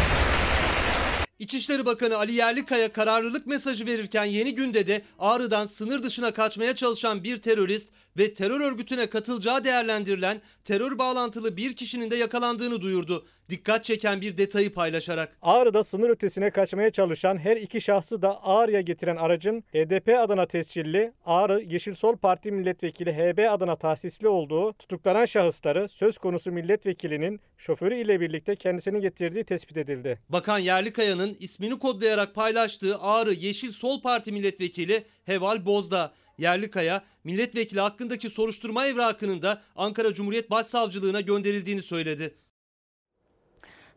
İçişleri 1.39 1.85
Bakanı 1.85 2.17
Ali 2.17 2.33
Yerlikaya 2.33 2.93
kararlılık 2.93 3.47
mesajı 3.47 3.85
verirken 3.85 4.25
yeni 4.25 4.55
günde 4.55 4.87
de 4.87 5.01
Ağrı'dan 5.19 5.65
sınır 5.65 6.03
dışına 6.03 6.33
kaçmaya 6.33 6.75
çalışan 6.75 7.23
bir 7.23 7.37
terörist 7.37 7.89
ve 8.17 8.33
terör 8.33 8.61
örgütüne 8.61 9.07
katılacağı 9.07 9.63
değerlendirilen 9.63 10.41
terör 10.63 10.97
bağlantılı 10.97 11.57
bir 11.57 11.73
kişinin 11.73 12.11
de 12.11 12.15
yakalandığını 12.15 12.81
duyurdu. 12.81 13.27
Dikkat 13.49 13.83
çeken 13.85 14.21
bir 14.21 14.37
detayı 14.37 14.73
paylaşarak. 14.73 15.37
Ağrı'da 15.41 15.83
sınır 15.83 16.09
ötesine 16.09 16.49
kaçmaya 16.49 16.89
çalışan 16.89 17.37
her 17.37 17.57
iki 17.57 17.81
şahsı 17.81 18.21
da 18.21 18.43
Ağrı'ya 18.43 18.81
getiren 18.81 19.15
aracın 19.15 19.61
HDP 19.61 20.09
adına 20.19 20.45
tescilli 20.45 21.13
Ağrı 21.25 21.61
Yeşil 21.61 21.93
Sol 21.93 22.17
Parti 22.17 22.51
Milletvekili 22.51 23.13
HB 23.13 23.51
adına 23.51 23.75
tahsisli 23.75 24.27
olduğu 24.27 24.73
tutuklanan 24.73 25.25
şahısları 25.25 25.89
söz 25.89 26.17
konusu 26.17 26.51
milletvekilinin 26.51 27.39
şoförü 27.57 27.95
ile 27.95 28.21
birlikte 28.21 28.55
kendisini 28.55 29.01
getirdiği 29.01 29.43
tespit 29.43 29.77
edildi. 29.77 30.19
Bakan 30.29 30.59
Yerlikaya'nın 30.59 31.35
ismini 31.39 31.79
kodlayarak 31.79 32.35
paylaştığı 32.35 32.99
Ağrı 32.99 33.33
Yeşil 33.33 33.71
Sol 33.71 34.01
Parti 34.01 34.31
Milletvekili 34.31 35.03
Heval 35.25 35.65
Bozda. 35.65 36.13
Yerlikaya, 36.37 37.03
milletvekili 37.23 37.79
hakkındaki 37.79 38.29
soruşturma 38.29 38.87
evrakının 38.87 39.41
da 39.41 39.61
Ankara 39.75 40.13
Cumhuriyet 40.13 40.51
Başsavcılığına 40.51 41.21
gönderildiğini 41.21 41.81
söyledi. 41.81 42.35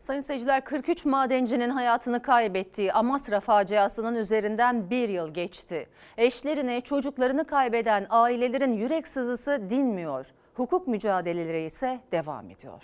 Sayın 0.00 0.20
seyirciler 0.20 0.64
43 0.64 1.04
madencinin 1.04 1.70
hayatını 1.70 2.22
kaybettiği 2.22 2.92
Amasra 2.92 3.40
faciasının 3.40 4.14
üzerinden 4.14 4.90
bir 4.90 5.08
yıl 5.08 5.34
geçti. 5.34 5.88
Eşlerini, 6.16 6.82
çocuklarını 6.82 7.46
kaybeden 7.46 8.06
ailelerin 8.10 8.72
yürek 8.72 9.08
sızısı 9.08 9.60
dinmiyor. 9.70 10.26
Hukuk 10.54 10.88
mücadeleleri 10.88 11.62
ise 11.62 12.00
devam 12.12 12.50
ediyor. 12.50 12.82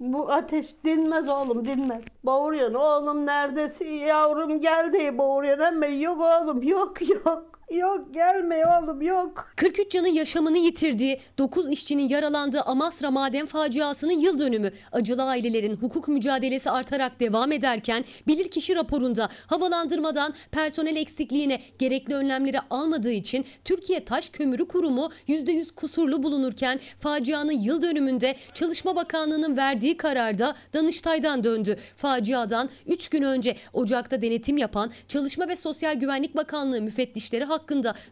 Bu 0.00 0.32
ateş 0.32 0.74
dinmez 0.84 1.28
oğlum 1.28 1.64
dinmez. 1.64 2.04
Bağırıyorsun 2.24 2.74
oğlum 2.74 3.26
neredesin 3.26 3.90
yavrum 3.90 4.60
gel 4.60 4.92
diye 4.92 5.18
bağırıyorsun 5.18 5.64
ama 5.64 5.86
yok 5.86 6.20
oğlum 6.20 6.62
yok 6.62 7.08
yok. 7.08 7.57
Yok 7.70 8.14
gelme 8.14 8.62
oğlum 8.66 9.02
yok. 9.02 9.52
43 9.56 9.90
canın 9.90 10.08
yaşamını 10.08 10.58
yitirdiği, 10.58 11.20
9 11.38 11.70
işçinin 11.70 12.08
yaralandığı 12.08 12.60
Amasra 12.60 13.10
maden 13.10 13.46
faciasının 13.46 14.12
yıl 14.12 14.38
dönümü. 14.38 14.72
Acılı 14.92 15.22
ailelerin 15.22 15.76
hukuk 15.76 16.08
mücadelesi 16.08 16.70
artarak 16.70 17.20
devam 17.20 17.52
ederken 17.52 18.04
bilirkişi 18.26 18.74
raporunda 18.76 19.28
havalandırmadan 19.46 20.34
personel 20.50 20.96
eksikliğine 20.96 21.60
gerekli 21.78 22.14
önlemleri 22.14 22.60
almadığı 22.70 23.12
için 23.12 23.44
Türkiye 23.64 24.04
Taş 24.04 24.28
Kömürü 24.28 24.68
Kurumu 24.68 25.10
%100 25.28 25.74
kusurlu 25.74 26.22
bulunurken 26.22 26.80
facianın 27.00 27.52
yıl 27.52 27.82
dönümünde 27.82 28.36
Çalışma 28.54 28.96
Bakanlığı'nın 28.96 29.56
verdiği 29.56 29.96
kararda 29.96 30.56
Danıştay'dan 30.74 31.44
döndü. 31.44 31.78
Faciadan 31.96 32.70
3 32.86 33.08
gün 33.08 33.22
önce 33.22 33.56
Ocak'ta 33.72 34.22
denetim 34.22 34.56
yapan 34.56 34.90
Çalışma 35.08 35.48
ve 35.48 35.56
Sosyal 35.56 35.94
Güvenlik 35.94 36.36
Bakanlığı 36.36 36.82
müfettişleri 36.82 37.44
hakkında 37.44 37.57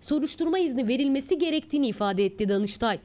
soruşturma 0.00 0.58
izni 0.58 0.88
verilmesi 0.88 1.38
gerektiğini 1.38 1.88
ifade 1.88 2.24
etti 2.24 2.48
Danıştay. 2.48 2.98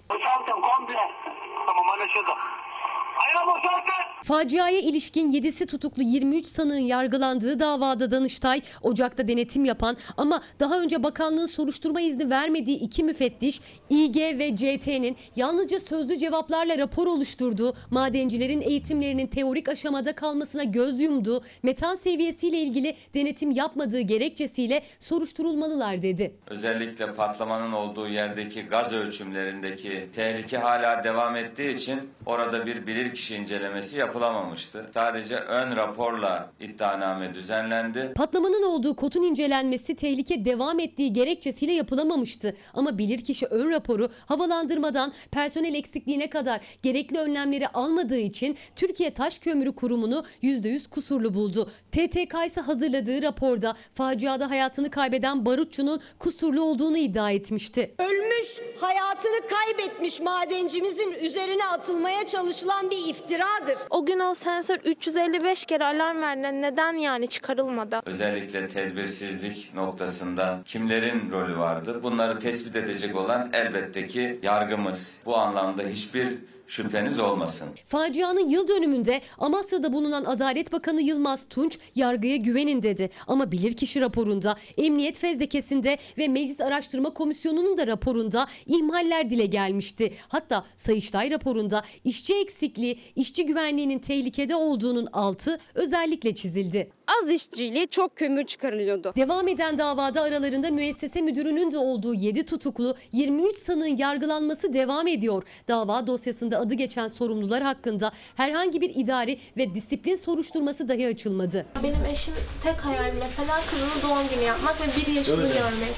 Faciaya 4.23 4.79
ilişkin 4.79 5.33
7'si 5.33 5.65
tutuklu 5.65 6.03
23 6.03 6.47
sanığın 6.47 6.77
yargılandığı 6.77 7.59
davada 7.59 8.11
Danıştay, 8.11 8.61
Ocak'ta 8.81 9.27
denetim 9.27 9.65
yapan 9.65 9.97
ama 10.17 10.41
daha 10.59 10.79
önce 10.79 11.03
bakanlığın 11.03 11.45
soruşturma 11.45 12.01
izni 12.01 12.29
vermediği 12.29 12.79
iki 12.79 13.03
müfettiş 13.03 13.61
İG 13.89 14.17
ve 14.17 14.55
CT'nin 14.55 15.17
yalnızca 15.35 15.79
sözlü 15.79 16.19
cevaplarla 16.19 16.77
rapor 16.77 17.07
oluşturduğu, 17.07 17.75
madencilerin 17.89 18.61
eğitimlerinin 18.61 19.27
teorik 19.27 19.69
aşamada 19.69 20.15
kalmasına 20.15 20.63
göz 20.63 21.01
yumduğu, 21.01 21.43
metan 21.63 21.95
seviyesiyle 21.95 22.57
ilgili 22.57 22.95
denetim 23.13 23.51
yapmadığı 23.51 24.01
gerekçesiyle 24.01 24.83
soruşturulmalılar 24.99 26.01
dedi. 26.01 26.35
Özellikle 26.47 27.13
patlamanın 27.13 27.71
olduğu 27.71 28.07
yerdeki 28.07 28.61
gaz 28.61 28.93
ölçümlerindeki 28.93 30.09
tehlike 30.15 30.57
hala 30.57 31.03
devam 31.03 31.35
ettiği 31.35 31.75
için 31.75 31.99
orada 32.25 32.65
bir 32.65 32.87
bilirkişi 33.11 33.35
incelemesi 33.35 33.97
yapılamamıştı. 33.97 34.85
Sadece 34.93 35.35
ön 35.35 35.75
raporla 35.75 36.51
iddianame 36.59 37.33
düzenlendi. 37.33 38.13
Patlamanın 38.15 38.63
olduğu 38.63 38.95
kotun 38.95 39.23
incelenmesi 39.23 39.95
tehlike 39.95 40.45
devam 40.45 40.79
ettiği 40.79 41.13
gerekçesiyle 41.13 41.73
yapılamamıştı. 41.73 42.55
Ama 42.73 42.97
bilirkişi 42.97 43.45
ön 43.45 43.71
raporu 43.71 44.09
havalandırmadan 44.25 45.13
personel 45.31 45.75
eksikliğine 45.75 46.29
kadar 46.29 46.61
gerekli 46.83 47.17
önlemleri 47.17 47.67
almadığı 47.67 48.17
için 48.17 48.57
Türkiye 48.75 49.13
Taş 49.13 49.39
Kömürü 49.39 49.75
Kurumu'nu 49.75 50.25
%100 50.43 50.89
kusurlu 50.89 51.33
buldu. 51.33 51.71
TTK 51.91 52.35
ise 52.47 52.61
hazırladığı 52.61 53.21
raporda 53.21 53.75
faciada 53.93 54.49
hayatını 54.49 54.89
kaybeden 54.89 55.45
barutçunun 55.45 56.01
kusurlu 56.19 56.61
olduğunu 56.61 56.97
iddia 56.97 57.31
etmişti. 57.31 57.95
Ölmüş, 57.99 58.59
hayatını 58.81 59.41
kaybetmiş 59.47 60.19
madencimizin 60.19 61.11
üzerine 61.11 61.65
atılmaya 61.65 62.27
çalışılan 62.27 62.91
bir 62.91 63.00
iftiradır. 63.09 63.77
O 63.89 64.05
gün 64.05 64.19
o 64.19 64.35
sensör 64.35 64.77
355 64.85 65.65
kere 65.65 65.85
alarm 65.85 66.21
verdi. 66.21 66.61
Neden 66.61 66.93
yani 66.93 67.27
çıkarılmadı? 67.27 68.01
Özellikle 68.05 68.67
tedbirsizlik 68.69 69.71
noktasında 69.75 70.59
kimlerin 70.65 71.31
rolü 71.31 71.57
vardı? 71.57 72.03
Bunları 72.03 72.39
tespit 72.39 72.75
edecek 72.75 73.15
olan 73.15 73.49
elbette 73.53 74.07
ki 74.07 74.39
yargımız. 74.43 75.17
Bu 75.25 75.37
anlamda 75.37 75.83
hiçbir 75.83 76.37
şüpheniz 76.71 77.19
olmasın. 77.19 77.67
Facianın 77.87 78.49
yıl 78.49 78.67
dönümünde 78.67 79.21
Amasra'da 79.37 79.93
bulunan 79.93 80.25
Adalet 80.25 80.71
Bakanı 80.71 81.01
Yılmaz 81.01 81.45
Tunç 81.49 81.79
yargıya 81.95 82.35
güvenin 82.35 82.83
dedi. 82.83 83.09
Ama 83.27 83.51
bilirkişi 83.51 84.01
raporunda, 84.01 84.55
emniyet 84.77 85.17
fezlekesinde 85.17 85.97
ve 86.17 86.27
Meclis 86.27 86.61
Araştırma 86.61 87.09
Komisyonu'nun 87.13 87.77
da 87.77 87.87
raporunda 87.87 88.47
ihmaller 88.65 89.29
dile 89.29 89.45
gelmişti. 89.45 90.13
Hatta 90.27 90.65
Sayıştay 90.77 91.31
raporunda 91.31 91.83
işçi 92.03 92.35
eksikliği, 92.35 92.99
işçi 93.15 93.45
güvenliğinin 93.45 93.99
tehlikede 93.99 94.55
olduğunun 94.55 95.07
altı 95.13 95.59
özellikle 95.75 96.35
çizildi. 96.35 96.91
Az 97.21 97.31
işçiyle 97.31 97.87
çok 97.87 98.15
kömür 98.15 98.45
çıkarılıyordu. 98.45 99.13
Devam 99.15 99.47
eden 99.47 99.77
davada 99.77 100.21
aralarında 100.21 100.69
müessese 100.69 101.21
müdürünün 101.21 101.71
de 101.71 101.77
olduğu 101.77 102.13
7 102.13 102.45
tutuklu 102.45 102.95
23 103.11 103.57
sanığın 103.57 103.97
yargılanması 103.97 104.73
devam 104.73 105.07
ediyor. 105.07 105.43
Dava 105.67 106.07
dosyasında 106.07 106.60
adı 106.61 106.73
geçen 106.73 107.07
sorumlular 107.07 107.63
hakkında 107.63 108.11
herhangi 108.35 108.81
bir 108.81 108.95
idari 108.95 109.37
ve 109.57 109.75
disiplin 109.75 110.15
soruşturması 110.15 110.87
dahi 110.87 111.07
açılmadı. 111.07 111.65
Benim 111.83 112.05
eşim 112.05 112.33
tek 112.63 112.75
hayal 112.85 113.13
mesela 113.19 113.59
kızının 113.69 114.09
doğum 114.09 114.29
günü 114.35 114.43
yapmak 114.47 114.75
ve 114.81 115.01
bir 115.01 115.15
yaşını 115.15 115.43
Öyle, 115.43 115.53
görmek 115.53 115.95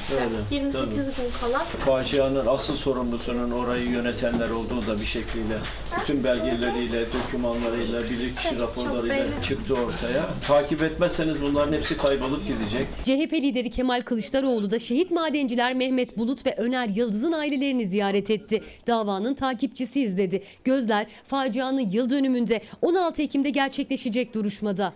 öyle, 0.51 0.55
28 0.55 0.73
tabii. 0.73 0.95
gün 0.95 1.31
kala. 1.41 1.59
Facianın 1.59 2.45
asıl 2.47 2.75
sorumlusunun 2.75 3.51
orayı 3.51 3.89
yönetenler 3.89 4.49
olduğu 4.49 4.87
da 4.87 4.99
bir 5.01 5.05
şekliyle 5.05 5.57
bütün 6.01 6.23
belgeleriyle, 6.23 7.05
dokümanlarıyla, 7.13 8.03
bilirkişi 8.03 8.59
raporlarıyla 8.59 9.41
çıktı 9.41 9.73
ortaya. 9.73 10.29
Takip 10.47 10.81
etmezseniz 10.81 11.41
bunların 11.41 11.73
hepsi 11.73 11.97
kaybolup 11.97 12.41
gidecek. 12.47 12.87
CHP 13.03 13.33
lideri 13.33 13.69
Kemal 13.71 14.01
Kılıçdaroğlu 14.01 14.71
da 14.71 14.79
şehit 14.79 15.11
madenciler 15.11 15.73
Mehmet 15.73 16.17
Bulut 16.17 16.45
ve 16.45 16.55
Öner 16.57 16.87
Yıldız'ın 16.87 17.31
ailelerini 17.31 17.87
ziyaret 17.87 18.29
etti. 18.29 18.63
Davanın 18.87 19.33
takipçisiyiz 19.33 20.17
dedi. 20.17 20.43
Gözler 20.63 21.07
facianın 21.27 21.79
yıl 21.79 22.09
dönümünde 22.09 22.61
16 22.81 23.21
Ekim'de 23.21 23.49
gerçekleşecek 23.49 24.33
duruşmada. 24.33 24.93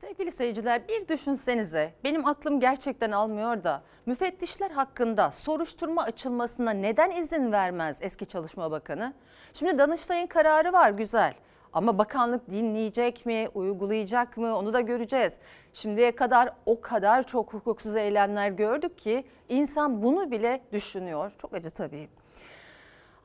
Sevgili 0.00 0.32
seyirciler 0.32 0.88
bir 0.88 1.08
düşünsenize 1.08 1.92
benim 2.04 2.26
aklım 2.26 2.60
gerçekten 2.60 3.10
almıyor 3.10 3.64
da 3.64 3.82
müfettişler 4.06 4.70
hakkında 4.70 5.30
soruşturma 5.30 6.02
açılmasına 6.02 6.70
neden 6.70 7.10
izin 7.10 7.52
vermez 7.52 7.98
eski 8.02 8.26
Çalışma 8.26 8.70
Bakanı? 8.70 9.12
Şimdi 9.52 9.78
Danıştay'ın 9.78 10.26
kararı 10.26 10.72
var 10.72 10.90
güzel 10.90 11.34
ama 11.72 11.98
bakanlık 11.98 12.50
dinleyecek 12.50 13.26
mi, 13.26 13.48
uygulayacak 13.54 14.36
mı 14.36 14.56
onu 14.56 14.72
da 14.72 14.80
göreceğiz. 14.80 15.38
Şimdiye 15.72 16.16
kadar 16.16 16.52
o 16.66 16.80
kadar 16.80 17.26
çok 17.26 17.52
hukuksuz 17.54 17.96
eylemler 17.96 18.50
gördük 18.50 18.98
ki 18.98 19.24
insan 19.48 20.02
bunu 20.02 20.30
bile 20.30 20.60
düşünüyor. 20.72 21.32
Çok 21.38 21.54
acı 21.54 21.70
tabii. 21.70 22.08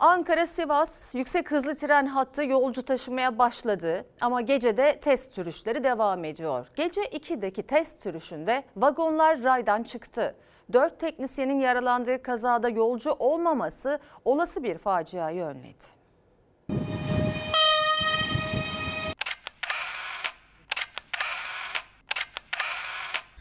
Ankara-Sivas 0.03 1.17
yüksek 1.17 1.51
hızlı 1.51 1.75
tren 1.75 2.05
hattı 2.05 2.43
yolcu 2.43 2.83
taşımaya 2.83 3.37
başladı 3.37 4.05
ama 4.21 4.41
gecede 4.41 4.99
test 4.99 5.33
sürüşleri 5.33 5.83
devam 5.83 6.25
ediyor. 6.25 6.67
Gece 6.75 7.01
2'deki 7.01 7.63
test 7.63 7.99
sürüşünde 8.01 8.63
vagonlar 8.75 9.43
raydan 9.43 9.83
çıktı. 9.83 10.35
4 10.73 10.99
teknisyenin 10.99 11.59
yaralandığı 11.59 12.21
kazada 12.21 12.69
yolcu 12.69 13.11
olmaması 13.11 13.99
olası 14.25 14.63
bir 14.63 14.77
faciayı 14.77 15.43
önledi. 15.43 15.83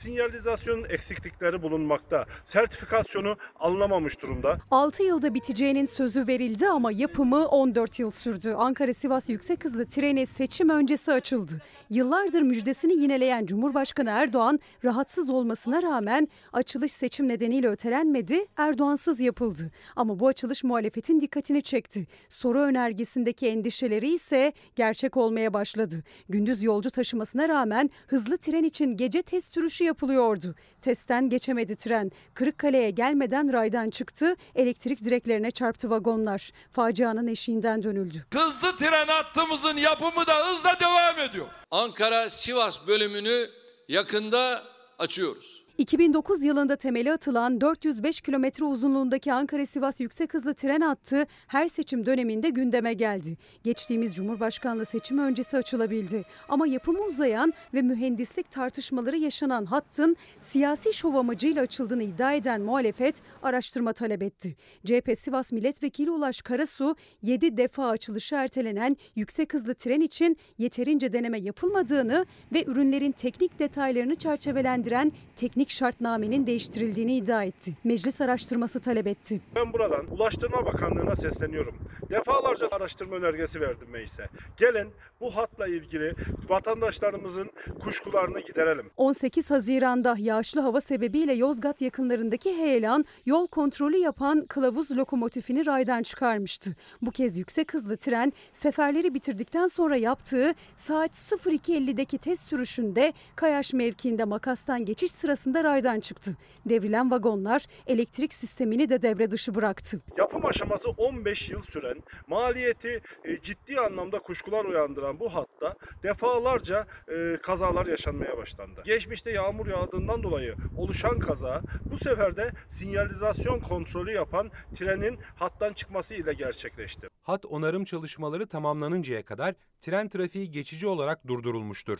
Sinyalizasyon 0.03 0.85
eksiklikleri 0.89 1.63
bulunmakta. 1.63 2.27
Sertifikasyonu 2.45 3.37
alınamamış 3.61 4.23
durumda. 4.23 4.59
6 4.71 5.03
yılda 5.03 5.35
biteceğinin 5.35 5.85
sözü 5.85 6.27
verildi 6.27 6.69
ama 6.69 6.93
yapımı 6.93 7.47
14 7.47 7.99
yıl 7.99 8.11
sürdü. 8.11 8.55
Ankara-Sivas 8.59 9.29
yüksek 9.29 9.65
hızlı 9.65 9.87
treni 9.87 10.27
seçim 10.27 10.69
öncesi 10.69 11.13
açıldı. 11.13 11.63
Yıllardır 11.91 12.43
müjdesini 12.43 12.93
yineleyen 12.93 13.47
Cumhurbaşkanı 13.47 14.11
Erdoğan 14.11 14.61
rahatsız 14.85 15.31
olmasına 15.31 15.83
rağmen 15.83 16.29
açılış 16.53 16.93
seçim 16.93 17.29
nedeniyle 17.29 17.69
ötelenmedi, 17.69 18.47
Erdoğansız 18.57 19.21
yapıldı. 19.21 19.71
Ama 19.97 20.21
bu 20.21 20.29
açılış 20.29 20.65
muhalefetin 20.65 21.21
dikkatini 21.21 21.63
çekti. 21.63 22.07
Soru 22.29 22.61
önergesindeki 22.61 23.49
endişeleri 23.49 24.09
ise 24.09 24.53
gerçek 24.77 25.17
olmaya 25.17 25.55
başladı. 25.55 26.05
Gündüz 26.29 26.63
yolcu 26.63 26.91
taşımasına 26.91 27.49
rağmen 27.49 27.91
hızlı 28.07 28.39
tren 28.39 28.65
için 28.65 28.97
gece 28.97 29.23
test 29.23 29.55
sürüşü 29.55 29.92
yapılıyordu. 29.93 30.55
Testten 30.81 31.29
geçemedi 31.29 31.77
tren. 31.77 32.11
Kırıkkale'ye 32.35 32.91
gelmeden 32.91 33.53
raydan 33.53 33.91
çıktı. 33.91 34.37
Elektrik 34.55 35.05
direklerine 35.05 35.51
çarptı 35.51 35.91
vagonlar. 35.91 36.51
Facianın 36.71 37.27
eşiğinden 37.27 37.83
dönüldü. 37.83 38.27
Hızlı 38.35 38.77
tren 38.77 39.07
hattımızın 39.07 39.77
yapımı 39.77 40.27
da 40.27 40.47
hızla 40.47 40.81
devam 40.81 41.19
ediyor. 41.29 41.47
Ankara-Sivas 41.71 42.87
bölümünü 42.87 43.49
yakında 43.89 44.63
açıyoruz. 44.99 45.62
2009 45.79 46.45
yılında 46.45 46.77
temeli 46.77 47.13
atılan 47.13 47.61
405 47.61 48.21
kilometre 48.21 48.65
uzunluğundaki 48.65 49.33
Ankara-Sivas 49.33 50.01
yüksek 50.01 50.35
hızlı 50.35 50.55
tren 50.55 50.81
hattı 50.81 51.27
her 51.47 51.69
seçim 51.69 52.07
döneminde 52.07 52.51
gündeme 52.51 52.93
geldi. 52.93 53.37
Geçtiğimiz 53.65 54.15
Cumhurbaşkanlığı 54.15 54.87
seçimi 54.87 55.23
öncesi 55.23 55.57
açılabildi. 55.57 56.25
Ama 56.49 56.67
yapımı 56.67 57.01
uzayan 57.01 57.53
ve 57.75 57.83
mühendislik 57.83 58.51
tartışmaları 58.51 59.17
yaşanan 59.17 59.65
hattın 59.65 60.17
siyasi 60.41 60.93
şov 60.93 61.15
amacıyla 61.15 61.63
açıldığını 61.63 62.03
iddia 62.03 62.33
eden 62.33 62.61
muhalefet 62.61 63.23
araştırma 63.43 63.93
talep 63.93 64.23
etti. 64.23 64.57
CHP 64.87 65.19
Sivas 65.19 65.53
Milletvekili 65.53 66.11
Ulaş 66.11 66.43
Karasu 66.43 66.97
7 67.23 67.57
defa 67.57 67.89
açılışı 67.89 68.35
ertelenen 68.35 68.97
yüksek 69.17 69.55
hızlı 69.55 69.75
tren 69.75 70.01
için 70.01 70.37
yeterince 70.59 71.13
deneme 71.13 71.39
yapılmadığını 71.39 72.27
ve 72.53 72.65
ürünlerin 72.65 73.13
teknik 73.13 73.59
detaylarını 73.59 74.15
çerçevelendiren 74.15 75.13
teknik 75.37 75.62
şartnamenin 75.71 76.47
değiştirildiğini 76.47 77.17
iddia 77.17 77.45
etti. 77.45 77.77
Meclis 77.85 78.21
araştırması 78.21 78.81
talep 78.81 79.07
etti. 79.07 79.41
Ben 79.55 79.73
buradan 79.73 80.07
Ulaştırma 80.11 80.67
Bakanlığı'na 80.67 81.17
sesleniyorum. 81.17 81.75
Defalarca 82.11 82.69
araştırma 82.73 83.17
önergesi 83.17 83.61
verdim 83.61 83.89
meclise. 83.93 84.29
Gelin 84.57 84.89
bu 85.21 85.37
hatla 85.37 85.67
ilgili 85.67 86.15
vatandaşlarımızın 86.49 87.51
kuşkularını 87.81 88.41
giderelim. 88.41 88.91
18 88.97 89.51
Haziran'da 89.51 90.17
yağışlı 90.19 90.61
hava 90.61 90.81
sebebiyle 90.81 91.33
Yozgat 91.33 91.81
yakınlarındaki 91.81 92.57
heyelan 92.57 93.05
yol 93.27 93.47
kontrolü 93.47 93.97
yapan 93.97 94.47
kılavuz 94.47 94.97
lokomotifini 94.97 95.67
raydan 95.67 96.03
çıkarmıştı. 96.03 96.77
Bu 97.03 97.11
kez 97.11 97.37
yüksek 97.37 97.75
hızlı 97.75 97.97
tren 97.97 98.33
seferleri 98.53 99.15
bitirdikten 99.15 99.67
sonra 99.67 99.97
yaptığı 99.97 100.55
saat 100.77 101.13
02.50'deki 101.13 102.19
test 102.19 102.49
sürüşünde 102.49 103.13
Kayaş 103.37 103.73
mevkiinde 103.73 104.25
makastan 104.25 104.85
geçiş 104.85 105.13
sırasında 105.13 105.52
raydan 105.55 106.01
çıktı. 106.01 106.37
Devrilen 106.67 107.11
vagonlar 107.11 107.67
elektrik 107.87 108.35
sistemini 108.35 108.89
de 108.89 109.03
devre 109.03 109.31
dışı 109.31 109.55
bıraktı. 109.55 110.01
Yapım 110.19 110.47
aşaması 110.47 110.91
15 110.91 111.51
yıl 111.51 111.61
süren, 111.61 112.03
maliyeti 112.27 113.01
e, 113.25 113.41
ciddi 113.41 113.81
anlamda 113.81 114.19
kuşkular 114.19 114.65
uyandıran 114.65 115.21
bu 115.21 115.35
hatta 115.35 115.75
defalarca 116.03 116.87
e, 117.09 117.37
kazalar 117.43 117.87
yaşanmaya 117.87 118.37
başlandı. 118.37 118.83
Geçmişte 118.85 119.31
yağmur 119.31 119.67
yağdığından 119.67 120.23
dolayı 120.23 120.55
oluşan 120.79 121.19
kaza 121.19 121.63
bu 121.85 121.97
sefer 121.97 122.37
de 122.37 122.53
sinyalizasyon 122.69 123.61
kontrolü 123.61 124.13
yapan 124.13 124.51
trenin 124.75 125.19
hattan 125.37 125.73
çıkması 125.73 126.15
ile 126.15 126.33
gerçekleşti. 126.33 127.09
Hat 127.23 127.45
onarım 127.45 127.85
çalışmaları 127.85 128.47
tamamlanıncaya 128.47 129.25
kadar 129.25 129.55
tren 129.81 130.09
trafiği 130.09 130.51
geçici 130.51 130.87
olarak 130.87 131.27
durdurulmuştur. 131.27 131.99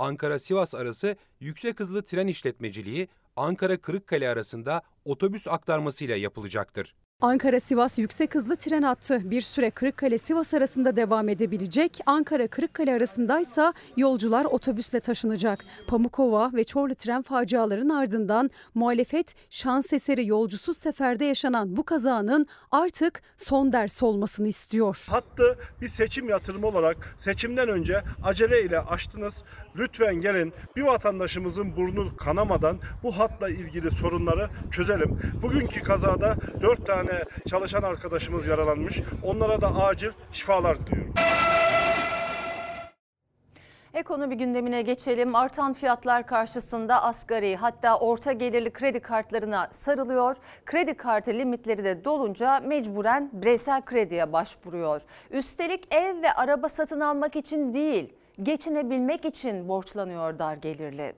Ankara-Sivas 0.00 0.74
arası 0.74 1.16
yüksek 1.40 1.80
hızlı 1.80 2.02
tren 2.02 2.26
işletmeciliği 2.26 3.08
Ankara-Kırıkkale 3.36 4.28
arasında 4.28 4.82
otobüs 5.04 5.48
aktarmasıyla 5.48 6.16
yapılacaktır. 6.16 6.94
Ankara-Sivas 7.20 7.98
yüksek 7.98 8.34
hızlı 8.34 8.56
tren 8.56 8.82
hattı 8.82 9.30
bir 9.30 9.40
süre 9.40 9.70
Kırıkkale-Sivas 9.70 10.56
arasında 10.56 10.96
devam 10.96 11.28
edebilecek. 11.28 12.00
Ankara-Kırıkkale 12.06 12.92
arasındaysa 12.94 13.74
yolcular 13.96 14.44
otobüsle 14.44 15.00
taşınacak. 15.00 15.64
Pamukova 15.86 16.50
ve 16.54 16.64
Çorlu 16.64 16.94
tren 16.94 17.22
faciaların 17.22 17.88
ardından 17.88 18.50
muhalefet 18.74 19.34
şans 19.50 19.92
eseri 19.92 20.26
yolcusuz 20.26 20.76
seferde 20.76 21.24
yaşanan 21.24 21.76
bu 21.76 21.84
kazanın 21.84 22.46
artık 22.70 23.22
son 23.36 23.72
ders 23.72 24.02
olmasını 24.02 24.48
istiyor. 24.48 25.06
Hattı 25.10 25.58
bir 25.80 25.88
seçim 25.88 26.28
yatırımı 26.28 26.66
olarak 26.66 27.14
seçimden 27.18 27.68
önce 27.68 28.02
acele 28.22 28.62
ile 28.62 28.80
açtınız. 28.80 29.44
Lütfen 29.76 30.14
gelin 30.14 30.52
bir 30.76 30.82
vatandaşımızın 30.82 31.76
burnu 31.76 32.16
kanamadan 32.16 32.78
bu 33.02 33.18
hatla 33.18 33.48
ilgili 33.48 33.90
sorunları 33.90 34.50
çözelim. 34.70 35.20
Bugünkü 35.42 35.82
kazada 35.82 36.36
4 36.62 36.86
tane 36.86 37.24
çalışan 37.48 37.82
arkadaşımız 37.82 38.46
yaralanmış. 38.46 39.02
Onlara 39.22 39.60
da 39.60 39.74
acil 39.74 40.10
şifalar 40.32 40.86
diliyorum. 40.86 41.14
Ekonomi 43.94 44.36
gündemine 44.36 44.82
geçelim. 44.82 45.34
Artan 45.34 45.72
fiyatlar 45.72 46.26
karşısında 46.26 47.02
asgari 47.02 47.56
hatta 47.56 47.98
orta 47.98 48.32
gelirli 48.32 48.72
kredi 48.72 49.00
kartlarına 49.00 49.68
sarılıyor. 49.70 50.36
Kredi 50.66 50.94
kartı 50.94 51.30
limitleri 51.30 51.84
de 51.84 52.04
dolunca 52.04 52.60
mecburen 52.60 53.30
bireysel 53.32 53.82
krediye 53.82 54.32
başvuruyor. 54.32 55.02
Üstelik 55.30 55.94
ev 55.94 56.22
ve 56.22 56.32
araba 56.32 56.68
satın 56.68 57.00
almak 57.00 57.36
için 57.36 57.72
değil, 57.72 58.14
geçinebilmek 58.42 59.24
için 59.24 59.68
borçlanıyor 59.68 60.38
dar 60.38 60.54
gelirli. 60.54 61.12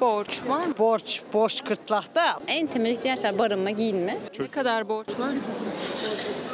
Borç 0.00 0.42
var 0.48 0.66
mı? 0.66 0.74
Borç, 0.78 1.22
borç 1.32 1.64
kırtlakta. 1.64 2.40
En 2.46 2.66
temel 2.66 2.90
ihtiyaçlar 2.90 3.38
barınma, 3.38 3.70
giyinme. 3.70 4.18
Ne 4.38 4.46
kadar 4.46 4.88
borç 4.88 5.08
var? 5.18 5.32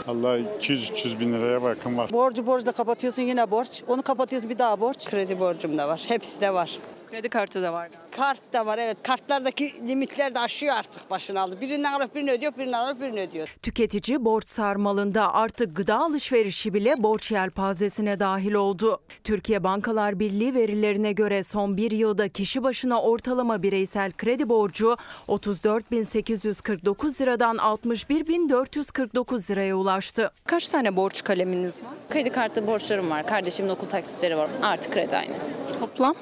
Allah 0.08 0.38
200-300 0.38 1.20
bin 1.20 1.32
liraya 1.32 1.62
bakın 1.62 1.98
var. 1.98 2.12
Borcu 2.12 2.46
borçla 2.46 2.72
kapatıyorsun 2.72 3.22
yine 3.22 3.50
borç. 3.50 3.82
Onu 3.88 4.02
kapatıyorsun 4.02 4.50
bir 4.50 4.58
daha 4.58 4.80
borç. 4.80 5.10
Kredi 5.10 5.40
borcum 5.40 5.78
da 5.78 5.88
var. 5.88 6.04
Hepsi 6.08 6.40
de 6.40 6.54
var. 6.54 6.78
Kredi 7.14 7.28
kartı 7.28 7.62
da 7.62 7.72
var. 7.72 7.88
Kart 8.10 8.52
da 8.52 8.66
var 8.66 8.78
evet. 8.78 9.02
Kartlardaki 9.02 9.88
limitler 9.88 10.34
de 10.34 10.40
aşıyor 10.40 10.76
artık 10.76 11.10
başını 11.10 11.40
aldı. 11.40 11.60
Birinden 11.60 11.92
alıp 11.92 12.14
birini 12.14 12.32
ödüyor, 12.32 12.52
birinden 12.58 12.78
alıp 12.78 13.00
birini 13.00 13.20
ödüyor. 13.20 13.56
Tüketici 13.62 14.24
borç 14.24 14.48
sarmalında 14.48 15.34
artık 15.34 15.76
gıda 15.76 15.96
alışverişi 15.96 16.74
bile 16.74 16.94
borç 16.98 17.30
yelpazesine 17.30 18.20
dahil 18.20 18.54
oldu. 18.54 19.00
Türkiye 19.24 19.64
Bankalar 19.64 20.18
Birliği 20.18 20.54
verilerine 20.54 21.12
göre 21.12 21.42
son 21.42 21.76
bir 21.76 21.90
yılda 21.90 22.28
kişi 22.28 22.62
başına 22.62 23.02
ortalama 23.02 23.62
bireysel 23.62 24.12
kredi 24.12 24.48
borcu 24.48 24.96
34.849 25.28 27.20
liradan 27.20 27.56
61.449 27.56 29.50
liraya 29.50 29.76
ulaştı. 29.76 30.30
Kaç 30.44 30.68
tane 30.68 30.96
borç 30.96 31.24
kaleminiz 31.24 31.82
var? 31.82 31.92
Kredi 32.10 32.30
kartı 32.30 32.66
borçlarım 32.66 33.10
var. 33.10 33.26
Kardeşimin 33.26 33.68
okul 33.68 33.86
taksitleri 33.86 34.36
var. 34.36 34.50
Artı 34.62 34.90
kredi 34.90 35.16
aynı. 35.16 35.34
Toplam? 35.80 36.14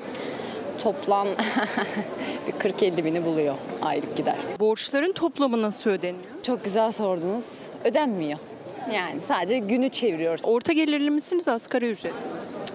Toplam 0.83 1.29
bir 2.47 2.53
47 2.59 3.05
bini 3.05 3.25
buluyor 3.25 3.55
aylık 3.83 4.17
gider. 4.17 4.37
Borçların 4.61 5.13
toplamı 5.13 5.63
nasıl 5.63 5.91
ödeniyor? 5.91 6.25
Çok 6.43 6.65
güzel 6.65 6.93
sordunuz. 6.93 7.45
Ödenmiyor. 7.85 8.39
Yani 8.95 9.21
sadece 9.29 9.59
günü 9.59 9.89
çeviriyoruz. 9.89 10.41
Orta 10.45 10.73
gelirli 10.73 11.11
misiniz 11.11 11.49
asgari 11.49 11.91
ücret? 11.91 12.13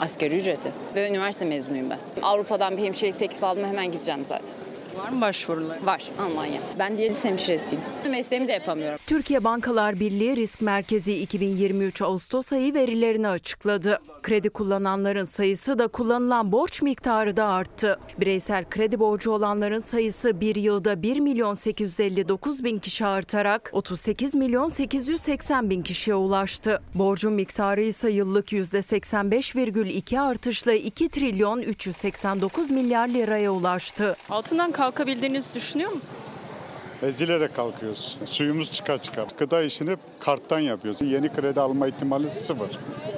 Asgari 0.02 0.38
ücretli. 0.38 0.72
Ve 0.96 1.10
üniversite 1.10 1.46
mezunuyum 1.46 1.90
ben. 1.90 2.00
Avrupa'dan 2.22 2.78
bir 2.78 2.84
hemşirelik 2.84 3.20
teklifi 3.20 3.46
aldım 3.46 3.66
hemen 3.66 3.92
gideceğim 3.92 4.26
zaten. 4.26 4.56
Var 4.98 5.10
mı 5.10 5.22
başvurular? 5.22 5.78
Var 5.84 6.04
Almanya. 6.20 6.62
Ben 6.80 6.98
diyaliz 6.98 7.26
hemşiresiyim. 7.26 7.84
Mesleğimi 8.10 8.48
de 8.48 8.52
yapamıyorum. 8.52 9.00
Türkiye 9.08 9.44
Bankalar 9.44 10.00
Birliği 10.00 10.36
Risk 10.36 10.62
Merkezi 10.62 11.14
2023 11.22 12.02
Ağustos 12.02 12.54
ayı 12.54 12.74
verilerini 12.74 13.28
açıkladı. 13.28 14.00
Kredi 14.24 14.50
kullananların 14.50 15.26
sayısı 15.26 15.80
da 15.80 15.88
kullanılan 15.88 16.52
borç 16.52 16.82
miktarı 16.82 17.38
da 17.38 17.46
arttı. 17.46 18.00
Bireysel 18.20 18.66
kredi 18.70 19.00
borcu 19.00 19.32
olanların 19.32 19.80
sayısı 19.80 20.42
bir 20.42 20.56
yılda 20.56 21.02
1 21.02 21.20
milyon 21.20 21.54
859 21.54 22.64
bin 22.64 22.80
kişi 22.80 23.06
artarak 23.06 23.70
38 23.74 24.36
milyon 24.36 24.68
880 24.68 25.70
bin 25.70 25.82
kişiye 25.82 26.16
ulaştı. 26.16 26.82
Borcun 26.96 27.34
miktarı 27.34 27.82
ise 27.82 28.10
yıllık 28.12 28.52
%85,2 28.52 30.20
artışla 30.20 30.74
2 30.74 31.10
trilyon 31.10 31.62
389 31.62 32.70
milyar 32.70 33.08
liraya 33.08 33.52
ulaştı. 33.52 34.16
Altından 34.30 34.72
kalkabildiğinizi 34.92 35.54
düşünüyor 35.54 35.92
musunuz? 35.92 36.14
Ezilerek 37.04 37.56
kalkıyoruz. 37.56 38.18
Suyumuz 38.26 38.72
çıka 38.72 38.98
çıka. 38.98 39.26
Gıda 39.38 39.64
işini 39.64 39.98
karttan 40.20 40.60
yapıyoruz. 40.60 41.02
Yeni 41.02 41.34
kredi 41.34 41.62
alma 41.62 41.88
ihtimali 41.88 42.30
sıfır. 42.30 42.70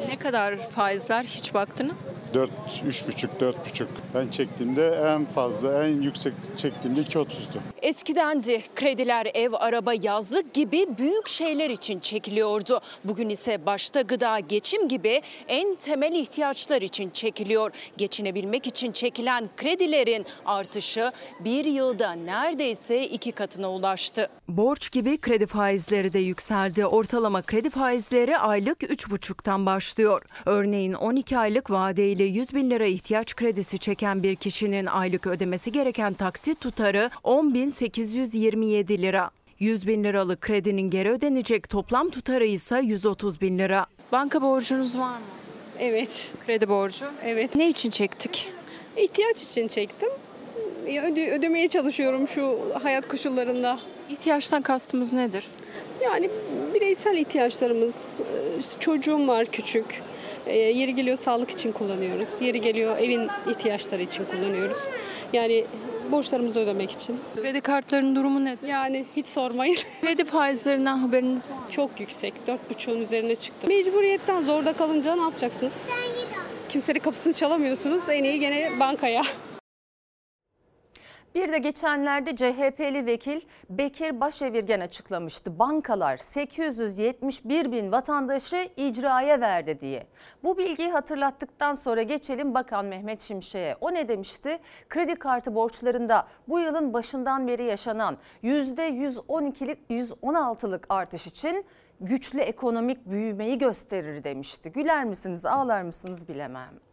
Ne 0.09 0.19
kadar 0.19 0.57
faizler 0.57 1.23
hiç 1.23 1.53
baktınız 1.53 2.05
mı? 2.05 2.11
4, 2.33 2.49
3,5, 2.87 3.27
4,5. 3.39 3.85
Ben 4.15 4.27
çektiğimde 4.27 4.87
en 4.87 5.25
fazla, 5.25 5.83
en 5.83 6.01
yüksek 6.01 6.33
çektiğimde 6.57 7.01
2,30'du. 7.01 7.59
Eskidendi. 7.81 8.61
Krediler 8.75 9.27
ev, 9.33 9.53
araba, 9.53 9.93
yazlık 9.93 10.53
gibi 10.53 10.85
büyük 10.97 11.27
şeyler 11.27 11.69
için 11.69 11.99
çekiliyordu. 11.99 12.79
Bugün 13.03 13.29
ise 13.29 13.65
başta 13.65 14.01
gıda, 14.01 14.39
geçim 14.39 14.87
gibi 14.87 15.21
en 15.47 15.75
temel 15.75 16.13
ihtiyaçlar 16.13 16.81
için 16.81 17.09
çekiliyor. 17.09 17.71
Geçinebilmek 17.97 18.67
için 18.67 18.91
çekilen 18.91 19.49
kredilerin 19.57 20.25
artışı 20.45 21.11
bir 21.39 21.65
yılda 21.65 22.11
neredeyse 22.11 23.03
iki 23.03 23.31
katına 23.31 23.71
ulaştı. 23.71 24.29
Borç 24.47 24.91
gibi 24.91 25.17
kredi 25.17 25.45
faizleri 25.45 26.13
de 26.13 26.19
yükseldi. 26.19 26.85
Ortalama 26.85 27.41
kredi 27.41 27.69
faizleri 27.69 28.37
aylık 28.37 28.81
3,5'tan 28.83 29.65
başlıyor. 29.65 29.98
Örneğin 30.45 30.93
12 30.93 31.37
aylık 31.37 31.71
vadeyle 31.71 32.23
100 32.23 32.53
bin 32.53 32.69
lira 32.69 32.85
ihtiyaç 32.85 33.35
kredisi 33.35 33.79
çeken 33.79 34.23
bir 34.23 34.35
kişinin 34.35 34.85
aylık 34.85 35.27
ödemesi 35.27 35.71
gereken 35.71 36.13
taksit 36.13 36.61
tutarı 36.61 37.09
10.827 37.23 39.01
lira. 39.01 39.29
100 39.59 39.87
bin 39.87 40.03
liralık 40.03 40.41
kredinin 40.41 40.89
geri 40.89 41.09
ödenecek 41.09 41.69
toplam 41.69 42.09
tutarı 42.09 42.45
ise 42.45 42.79
130 42.83 43.41
bin 43.41 43.59
lira. 43.59 43.85
Banka 44.11 44.41
borcunuz 44.41 44.97
var 44.97 45.17
mı? 45.17 45.25
Evet. 45.79 46.31
Kredi 46.45 46.69
borcu. 46.69 47.05
Evet. 47.23 47.55
Ne 47.55 47.69
için 47.69 47.89
çektik? 47.89 48.49
İhtiyaç 48.97 49.43
için 49.43 49.67
çektim. 49.67 50.09
Öde, 50.87 51.31
ödemeye 51.31 51.67
çalışıyorum 51.67 52.27
şu 52.27 52.59
hayat 52.83 53.07
koşullarında. 53.07 53.79
İhtiyaçtan 54.09 54.61
kastımız 54.61 55.13
nedir? 55.13 55.47
Yani 56.03 56.29
bireysel 56.73 57.17
ihtiyaçlarımız, 57.17 58.19
e, 58.19 58.59
işte 58.59 58.71
çocuğum 58.79 59.27
var 59.27 59.45
küçük. 59.45 60.01
E, 60.47 60.57
Yeri 60.57 60.95
geliyor 60.95 61.17
sağlık 61.17 61.51
için 61.51 61.71
kullanıyoruz. 61.71 62.29
Yeri 62.41 62.61
geliyor 62.61 62.97
evin 62.97 63.27
ihtiyaçları 63.49 64.01
için 64.01 64.25
kullanıyoruz. 64.25 64.77
Yani 65.33 65.65
borçlarımızı 66.11 66.59
ödemek 66.59 66.91
için. 66.91 67.19
Kredi 67.35 67.61
kartlarının 67.61 68.15
durumu 68.15 68.45
nedir? 68.45 68.67
Yani 68.67 69.05
hiç 69.15 69.25
sormayın. 69.25 69.75
Kredi 70.01 70.25
faizlerinden 70.25 70.97
haberiniz 70.97 71.49
var 71.49 71.55
mı? 71.55 71.61
Çok 71.71 71.99
yüksek. 71.99 72.33
4,5'un 72.47 73.01
üzerine 73.01 73.35
çıktı. 73.35 73.67
Mecburiyetten 73.67 74.43
zorda 74.43 74.73
kalınca 74.73 75.15
ne 75.15 75.21
yapacaksınız? 75.21 75.89
Kimsenin 76.69 76.99
kapısını 76.99 77.33
çalamıyorsunuz. 77.33 78.09
En 78.09 78.23
iyi 78.23 78.39
gene 78.39 78.79
bankaya. 78.79 79.23
Bir 81.35 81.51
de 81.51 81.57
geçenlerde 81.57 82.35
CHP'li 82.35 83.05
vekil 83.05 83.41
Bekir 83.69 84.19
Başevirgen 84.19 84.79
açıklamıştı. 84.79 85.59
Bankalar 85.59 86.17
871 86.17 87.71
bin 87.71 87.91
vatandaşı 87.91 88.69
icraya 88.77 89.41
verdi 89.41 89.79
diye. 89.81 90.07
Bu 90.43 90.57
bilgiyi 90.57 90.91
hatırlattıktan 90.91 91.75
sonra 91.75 92.01
geçelim 92.01 92.53
Bakan 92.53 92.85
Mehmet 92.85 93.21
Şimşek'e. 93.21 93.75
O 93.81 93.93
ne 93.93 94.07
demişti? 94.07 94.59
Kredi 94.89 95.15
kartı 95.15 95.55
borçlarında 95.55 96.27
bu 96.47 96.59
yılın 96.59 96.93
başından 96.93 97.47
beri 97.47 97.63
yaşanan 97.63 98.17
%112'lik 98.43 99.79
116'lık 99.89 100.85
artış 100.89 101.27
için 101.27 101.65
güçlü 102.01 102.39
ekonomik 102.39 103.05
büyümeyi 103.05 103.57
gösterir 103.57 104.23
demişti. 104.23 104.71
Güler 104.71 105.05
misiniz, 105.05 105.45
ağlar 105.45 105.81
mısınız 105.81 106.27
bilemem. 106.27 106.88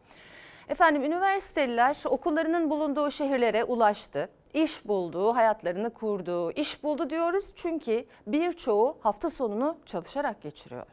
Efendim 0.68 1.04
üniversiteliler 1.04 1.96
okullarının 2.04 2.70
bulunduğu 2.70 3.10
şehirlere 3.10 3.64
ulaştı. 3.64 4.28
İş 4.54 4.88
buldu, 4.88 5.36
hayatlarını 5.36 5.90
kurdu. 5.90 6.52
İş 6.52 6.82
buldu 6.82 7.10
diyoruz 7.10 7.52
çünkü 7.56 8.04
birçoğu 8.26 8.98
hafta 9.00 9.30
sonunu 9.30 9.76
çalışarak 9.86 10.42
geçiriyor. 10.42 10.86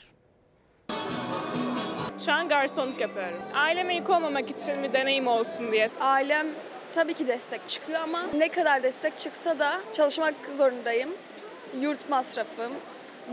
Şu 2.26 2.32
an 2.34 2.50
garsonluk 2.50 3.02
yapıyorum. 3.02 3.38
Aileme 3.56 3.96
yük 3.96 4.10
olmamak 4.10 4.50
için 4.50 4.84
bir 4.84 4.94
deneyim 4.94 5.28
olsun 5.28 5.72
diye. 5.72 5.90
Ailem 6.02 6.48
tabii 6.94 7.14
ki 7.14 7.28
destek 7.28 7.68
çıkıyor 7.68 8.00
ama 8.02 8.20
ne 8.38 8.50
kadar 8.50 8.84
destek 8.84 9.18
çıksa 9.18 9.60
da 9.60 9.72
çalışmak 9.94 10.34
zorundayım. 10.58 11.10
Yurt 11.82 12.10
masrafım, 12.10 12.72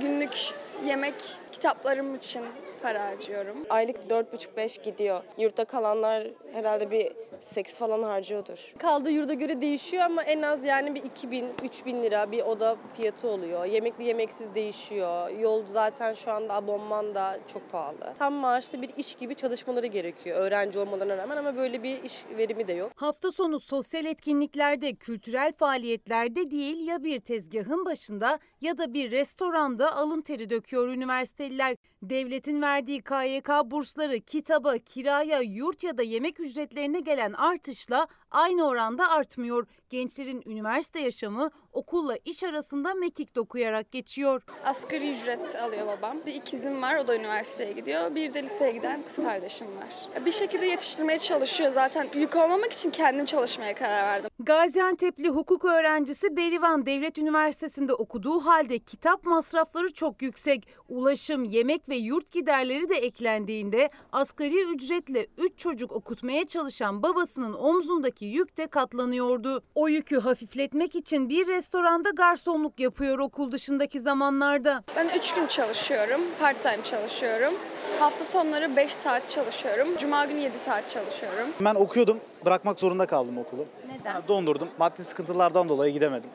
günlük 0.00 0.52
yemek, 0.84 1.14
kitaplarım 1.52 2.14
için 2.14 2.44
para 2.82 3.04
harcıyorum. 3.06 3.56
Aylık 3.68 3.96
4,5-5 4.10 4.82
gidiyor. 4.82 5.20
Yurtta 5.38 5.64
kalanlar 5.64 6.26
herhalde 6.52 6.90
bir 6.90 7.12
8 7.40 7.78
falan 7.78 8.02
harcıyordur. 8.02 8.74
Kaldığı 8.78 9.10
yurda 9.10 9.34
göre 9.34 9.62
değişiyor 9.62 10.02
ama 10.04 10.22
en 10.22 10.42
az 10.42 10.64
yani 10.64 10.94
bir 10.94 11.04
2000 11.04 11.46
3000 11.64 12.02
lira 12.02 12.32
bir 12.32 12.42
oda 12.42 12.76
fiyatı 12.96 13.28
oluyor. 13.28 13.64
Yemekli 13.64 14.04
yemeksiz 14.04 14.54
değişiyor. 14.54 15.30
Yol 15.30 15.66
zaten 15.66 16.14
şu 16.14 16.30
anda 16.32 16.54
abonman 16.54 17.14
da 17.14 17.38
çok 17.52 17.70
pahalı. 17.70 18.14
Tam 18.18 18.32
maaşlı 18.32 18.82
bir 18.82 18.90
iş 18.96 19.14
gibi 19.14 19.34
çalışmaları 19.34 19.86
gerekiyor 19.86 20.38
öğrenci 20.38 20.78
olmalarına 20.78 21.16
rağmen 21.16 21.36
ama 21.36 21.56
böyle 21.56 21.82
bir 21.82 22.02
iş 22.02 22.24
verimi 22.36 22.68
de 22.68 22.72
yok. 22.72 22.92
Hafta 22.96 23.32
sonu 23.32 23.60
sosyal 23.60 24.04
etkinliklerde, 24.04 24.94
kültürel 24.94 25.52
faaliyetlerde 25.52 26.50
değil 26.50 26.86
ya 26.86 27.04
bir 27.04 27.18
tezgahın 27.18 27.84
başında 27.84 28.38
ya 28.60 28.78
da 28.78 28.94
bir 28.94 29.10
restoranda 29.10 29.96
alın 29.96 30.20
teri 30.20 30.50
döküyor 30.50 30.88
üniversiteliler. 30.88 31.76
Devletin 32.02 32.62
verdiği 32.70 33.02
KYK 33.02 33.48
bursları 33.64 34.20
kitaba, 34.20 34.78
kiraya, 34.78 35.40
yurt 35.40 35.84
ya 35.84 35.98
da 35.98 36.02
yemek 36.02 36.40
ücretlerine 36.40 37.00
gelen 37.00 37.32
artışla 37.32 38.06
aynı 38.30 38.66
oranda 38.66 39.10
artmıyor. 39.10 39.66
Gençlerin 39.90 40.42
üniversite 40.46 41.00
yaşamı 41.00 41.50
okulla 41.72 42.16
iş 42.24 42.44
arasında 42.44 42.94
mekik 42.94 43.34
dokuyarak 43.36 43.92
geçiyor. 43.92 44.42
Asgari 44.64 45.10
ücret 45.10 45.56
alıyor 45.56 45.86
babam. 45.86 46.16
Bir 46.26 46.34
ikizim 46.34 46.82
var 46.82 46.94
o 46.94 47.06
da 47.06 47.16
üniversiteye 47.16 47.72
gidiyor. 47.72 48.14
Bir 48.14 48.34
de 48.34 48.42
liseye 48.42 48.72
giden 48.72 49.02
kız 49.02 49.16
kardeşim 49.16 49.66
var. 49.66 50.24
Bir 50.24 50.32
şekilde 50.32 50.66
yetiştirmeye 50.66 51.18
çalışıyor 51.18 51.70
zaten. 51.70 52.08
Yük 52.14 52.36
olmamak 52.36 52.72
için 52.72 52.90
kendim 52.90 53.26
çalışmaya 53.26 53.74
karar 53.74 54.06
verdim. 54.06 54.30
Gaziantep'li 54.40 55.28
hukuk 55.28 55.64
öğrencisi 55.64 56.36
Berivan 56.36 56.86
Devlet 56.86 57.18
Üniversitesi'nde 57.18 57.94
okuduğu 57.94 58.40
halde 58.40 58.78
kitap 58.78 59.24
masrafları 59.24 59.92
çok 59.92 60.22
yüksek. 60.22 60.68
Ulaşım, 60.88 61.44
yemek 61.44 61.88
ve 61.88 61.96
yurt 61.96 62.30
giderleri 62.60 62.88
de 62.88 62.94
eklendiğinde 62.94 63.90
asgari 64.12 64.64
ücretle 64.74 65.26
3 65.38 65.58
çocuk 65.58 65.92
okutmaya 65.92 66.46
çalışan 66.46 67.02
babasının 67.02 67.52
omzundaki 67.52 68.24
yük 68.24 68.56
de 68.56 68.66
katlanıyordu. 68.66 69.62
O 69.74 69.88
yükü 69.88 70.20
hafifletmek 70.20 70.96
için 70.96 71.28
bir 71.28 71.48
restoranda 71.48 72.10
garsonluk 72.10 72.80
yapıyor 72.80 73.18
okul 73.18 73.52
dışındaki 73.52 74.00
zamanlarda. 74.00 74.84
Ben 74.96 75.08
3 75.18 75.34
gün 75.34 75.46
çalışıyorum. 75.46 76.20
Part 76.40 76.62
time 76.62 76.84
çalışıyorum. 76.84 77.54
Hafta 78.00 78.24
sonları 78.24 78.76
5 78.76 78.92
saat 78.92 79.28
çalışıyorum. 79.28 79.88
Cuma 79.98 80.24
günü 80.24 80.40
7 80.40 80.58
saat 80.58 80.90
çalışıyorum. 80.90 81.48
Ben 81.60 81.74
okuyordum, 81.74 82.18
bırakmak 82.44 82.80
zorunda 82.80 83.06
kaldım 83.06 83.38
okulu. 83.38 83.64
Neden? 83.88 84.22
Dondurdum. 84.28 84.68
Maddi 84.78 85.04
sıkıntılardan 85.04 85.68
dolayı 85.68 85.92
gidemedim. 85.92 86.30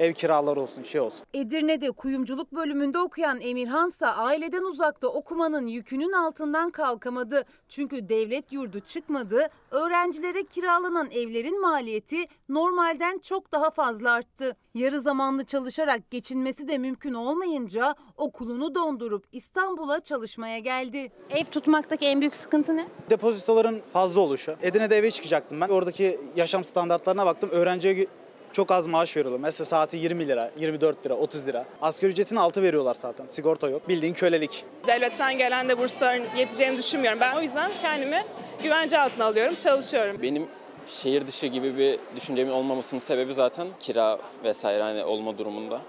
Ev 0.00 0.12
kiraları 0.12 0.60
olsun, 0.60 0.82
şey 0.82 1.00
olsun. 1.00 1.26
Edirne'de 1.34 1.90
kuyumculuk 1.90 2.52
bölümünde 2.52 2.98
okuyan 2.98 3.40
Emirhansa 3.40 4.06
aileden 4.06 4.62
uzakta 4.62 5.08
okumanın 5.08 5.66
yükünün 5.66 6.12
altından 6.12 6.70
kalkamadı. 6.70 7.44
Çünkü 7.68 8.08
devlet 8.08 8.52
yurdu 8.52 8.80
çıkmadı, 8.80 9.48
öğrencilere 9.70 10.44
kiralanan 10.44 11.10
evlerin 11.10 11.60
maliyeti 11.60 12.24
normalden 12.48 13.18
çok 13.18 13.52
daha 13.52 13.70
fazla 13.70 14.10
arttı. 14.10 14.56
Yarı 14.74 15.00
zamanlı 15.00 15.44
çalışarak 15.44 16.10
geçinmesi 16.10 16.68
de 16.68 16.78
mümkün 16.78 17.14
olmayınca 17.14 17.94
okulunu 18.16 18.74
dondurup 18.74 19.24
İstanbul'a 19.32 20.00
çalışmaya 20.00 20.58
geldi. 20.58 21.12
Ev 21.30 21.44
tutmaktaki 21.44 22.06
en 22.06 22.20
büyük 22.20 22.36
sıkıntı 22.36 22.76
ne? 22.76 22.86
Depozitoların 23.10 23.80
fazla 23.92 24.20
oluşu. 24.20 24.56
Edirne'de 24.62 24.96
eve 24.96 25.10
çıkacaktım 25.10 25.60
ben. 25.60 25.68
Oradaki 25.68 26.20
yaşam 26.36 26.64
standartlarına 26.64 27.26
baktım. 27.26 27.50
Öğrenciye 27.52 28.06
Çok 28.54 28.70
az 28.70 28.86
maaş 28.86 29.16
veriyorlar. 29.16 29.40
Mesela 29.40 29.64
saati 29.64 29.96
20 29.96 30.28
lira, 30.28 30.50
24 30.58 31.06
lira, 31.06 31.14
30 31.14 31.46
lira. 31.46 31.64
Asgari 31.82 32.12
ücretin 32.12 32.36
altı 32.36 32.62
veriyorlar 32.62 32.94
zaten. 32.94 33.26
Sigorta 33.26 33.68
yok. 33.68 33.88
Bildiğin 33.88 34.14
kölelik. 34.14 34.64
Devletten 34.86 35.38
gelen 35.38 35.68
de 35.68 35.78
bursların 35.78 36.24
yeteceğini 36.36 36.78
düşünmüyorum. 36.78 37.20
Ben 37.20 37.36
o 37.36 37.42
yüzden 37.42 37.70
kendimi 37.82 38.22
güvence 38.62 38.98
altına 38.98 39.24
alıyorum, 39.24 39.54
çalışıyorum. 39.54 40.16
Benim 40.22 40.46
şehir 40.88 41.26
dışı 41.26 41.46
gibi 41.46 41.78
bir 41.78 41.98
düşüncemin 42.16 42.50
olmamasının 42.52 43.00
sebebi 43.00 43.34
zaten 43.34 43.68
kira 43.80 44.18
vesaire 44.44 44.82
hani 44.82 45.04
olma 45.04 45.38
durumunda. 45.38 45.80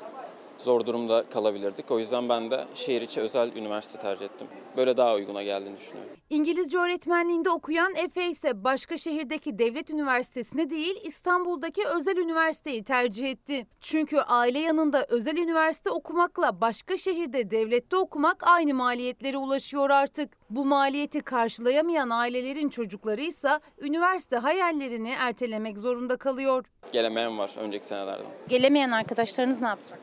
Zor 0.66 0.86
durumda 0.86 1.24
kalabilirdik. 1.30 1.92
O 1.92 2.00
yüzden 2.00 2.30
ben 2.30 2.52
de 2.52 2.66
şehir 2.74 3.02
içi 3.02 3.22
özel 3.22 3.56
üniversite 3.56 4.00
tercih 4.00 4.26
ettim. 4.26 4.48
Böyle 4.78 4.98
daha 4.98 5.16
uyguna 5.16 5.44
geldiğini 5.44 5.78
düşünüyorum. 5.78 6.12
İngilizce 6.30 6.78
öğretmenliğinde 6.78 7.50
okuyan 7.50 7.96
Efe 7.96 8.30
ise 8.30 8.64
başka 8.64 8.98
şehirdeki 8.98 9.60
devlet 9.60 9.90
üniversitesine 9.90 10.70
değil 10.70 11.00
İstanbul'daki 11.04 11.88
özel 11.88 12.18
üniversiteyi 12.18 12.84
tercih 12.84 13.30
etti. 13.30 13.68
Çünkü 13.82 14.18
aile 14.18 14.60
yanında 14.60 15.06
özel 15.10 15.38
üniversite 15.38 15.90
okumakla 15.90 16.62
başka 16.62 16.98
şehirde 16.98 17.52
devlette 17.52 17.98
okumak 17.98 18.44
aynı 18.48 18.74
maliyetlere 18.74 19.38
ulaşıyor 19.38 19.90
artık. 19.90 20.38
Bu 20.50 20.66
maliyeti 20.66 21.20
karşılayamayan 21.22 22.10
ailelerin 22.10 22.70
çocukları 22.70 23.22
ise 23.22 23.60
üniversite 23.80 24.38
hayallerini 24.38 25.14
ertelemek 25.20 25.78
zorunda 25.78 26.18
kalıyor. 26.18 26.66
Gelemeyen 26.92 27.38
var 27.38 27.52
önceki 27.58 27.86
senelerden. 27.86 28.26
Gelemeyen 28.50 28.92
arkadaşlarınız 28.92 29.62
ne 29.62 29.68
yapacak? 29.68 30.00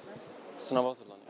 Sınava 0.63 0.89
hazırlanıyor. 0.89 1.23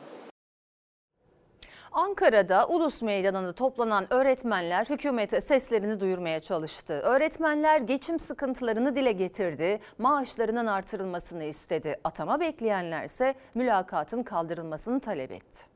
Ankara'da 1.92 2.66
Ulus 2.68 3.02
Meydanı'nda 3.02 3.52
toplanan 3.52 4.12
öğretmenler 4.12 4.84
hükümete 4.86 5.40
seslerini 5.40 6.00
duyurmaya 6.00 6.40
çalıştı. 6.40 6.92
Öğretmenler 6.92 7.80
geçim 7.80 8.18
sıkıntılarını 8.18 8.96
dile 8.96 9.12
getirdi, 9.12 9.80
maaşlarının 9.98 10.66
artırılmasını 10.66 11.44
istedi. 11.44 12.00
Atama 12.04 12.40
bekleyenlerse 12.40 13.34
mülakatın 13.54 14.22
kaldırılmasını 14.22 15.00
talep 15.00 15.32
etti. 15.32 15.66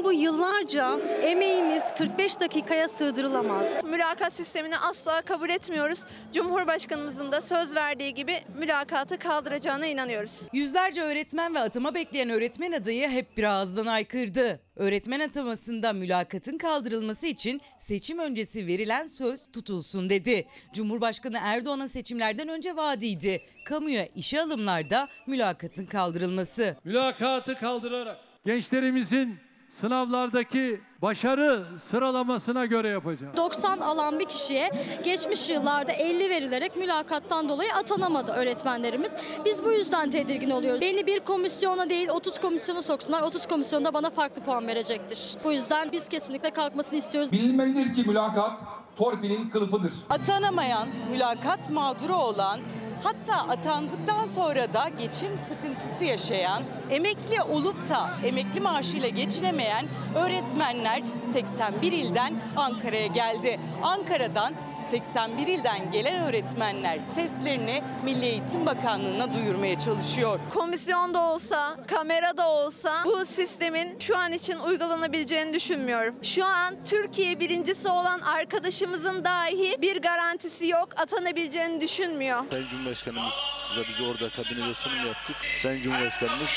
Bizim 0.00 0.12
bu 0.12 0.22
yıllarca 0.22 0.98
emeğimiz 1.22 1.82
45 1.98 2.40
dakikaya 2.40 2.88
sığdırılamaz. 2.88 3.84
Mülakat 3.84 4.32
sistemini 4.32 4.78
asla 4.78 5.22
kabul 5.22 5.48
etmiyoruz. 5.48 6.00
Cumhurbaşkanımızın 6.32 7.32
da 7.32 7.40
söz 7.40 7.74
verdiği 7.74 8.14
gibi 8.14 8.32
mülakatı 8.58 9.18
kaldıracağına 9.18 9.86
inanıyoruz. 9.86 10.42
Yüzlerce 10.52 11.02
öğretmen 11.02 11.54
ve 11.54 11.58
atama 11.58 11.94
bekleyen 11.94 12.30
öğretmen 12.30 12.72
adayı 12.72 13.08
hep 13.08 13.36
bir 13.36 13.44
ağızdan 13.44 13.86
aykırdı. 13.86 14.60
Öğretmen 14.76 15.20
atamasında 15.20 15.92
mülakatın 15.92 16.58
kaldırılması 16.58 17.26
için 17.26 17.60
seçim 17.78 18.18
öncesi 18.18 18.66
verilen 18.66 19.02
söz 19.02 19.52
tutulsun 19.52 20.10
dedi. 20.10 20.46
Cumhurbaşkanı 20.72 21.38
Erdoğan'ın 21.42 21.86
seçimlerden 21.86 22.48
önce 22.48 22.76
vaadiydi. 22.76 23.42
Kamuya 23.64 24.06
işe 24.06 24.40
alımlarda 24.40 25.08
mülakatın 25.26 25.86
kaldırılması. 25.86 26.76
Mülakatı 26.84 27.54
kaldırarak 27.54 28.18
gençlerimizin 28.44 29.49
sınavlardaki 29.70 30.80
başarı 31.02 31.66
sıralamasına 31.78 32.66
göre 32.66 32.88
yapacağız. 32.88 33.36
90 33.36 33.78
alan 33.78 34.18
bir 34.18 34.24
kişiye 34.24 34.70
geçmiş 35.04 35.50
yıllarda 35.50 35.92
50 35.92 36.30
verilerek 36.30 36.76
mülakattan 36.76 37.48
dolayı 37.48 37.74
atanamadı 37.74 38.32
öğretmenlerimiz. 38.32 39.12
Biz 39.44 39.64
bu 39.64 39.72
yüzden 39.72 40.10
tedirgin 40.10 40.50
oluyoruz. 40.50 40.80
Beni 40.80 41.06
bir 41.06 41.20
komisyona 41.20 41.90
değil 41.90 42.08
30 42.08 42.40
komisyona 42.40 42.82
soksunlar. 42.82 43.22
30 43.22 43.46
komisyonda 43.46 43.94
bana 43.94 44.10
farklı 44.10 44.42
puan 44.42 44.66
verecektir. 44.66 45.36
Bu 45.44 45.52
yüzden 45.52 45.92
biz 45.92 46.08
kesinlikle 46.08 46.50
kalkmasını 46.50 46.98
istiyoruz. 46.98 47.32
Bilinmelidir 47.32 47.94
ki 47.94 48.04
mülakat 48.08 48.60
torpilin 48.96 49.50
kılıfıdır. 49.50 49.92
Atanamayan, 50.10 50.88
mülakat 51.10 51.70
mağduru 51.70 52.14
olan 52.14 52.60
Hatta 53.02 53.34
atandıktan 53.34 54.26
sonra 54.26 54.72
da 54.72 54.90
geçim 54.98 55.36
sıkıntısı 55.48 56.04
yaşayan, 56.04 56.62
emekli 56.90 57.42
olup 57.42 57.88
da 57.88 58.10
emekli 58.24 58.60
maaşıyla 58.60 59.08
geçinemeyen 59.08 59.86
öğretmenler 60.14 61.02
81 61.32 61.92
ilden 61.92 62.34
Ankara'ya 62.56 63.06
geldi. 63.06 63.60
Ankara'dan 63.82 64.54
81 64.90 65.46
ilden 65.46 65.92
gelen 65.92 66.28
öğretmenler 66.28 66.98
seslerini 67.14 67.82
Milli 68.04 68.24
Eğitim 68.24 68.66
Bakanlığı'na 68.66 69.34
duyurmaya 69.34 69.78
çalışıyor. 69.78 70.40
Komisyonda 70.54 71.20
olsa, 71.20 71.76
kamerada 71.86 72.48
olsa 72.48 73.02
bu 73.04 73.24
sistemin 73.24 73.98
şu 73.98 74.18
an 74.18 74.32
için 74.32 74.58
uygulanabileceğini 74.58 75.52
düşünmüyorum. 75.52 76.14
Şu 76.22 76.44
an 76.44 76.74
Türkiye 76.84 77.40
birincisi 77.40 77.88
olan 77.88 78.20
arkadaşımızın 78.20 79.24
dahi 79.24 79.76
bir 79.82 80.02
garantisi 80.02 80.66
yok, 80.66 80.88
atanabileceğini 80.96 81.80
düşünmüyor. 81.80 82.44
Sayın 82.50 82.68
Cumhurbaşkanımız 82.68 83.32
size 83.68 83.82
biz 83.88 84.06
orada 84.06 84.28
kabinede 84.28 84.74
sunum 84.74 85.06
yaptık. 85.06 85.36
Sayın 85.58 85.82
Cumhurbaşkanımız 85.82 86.48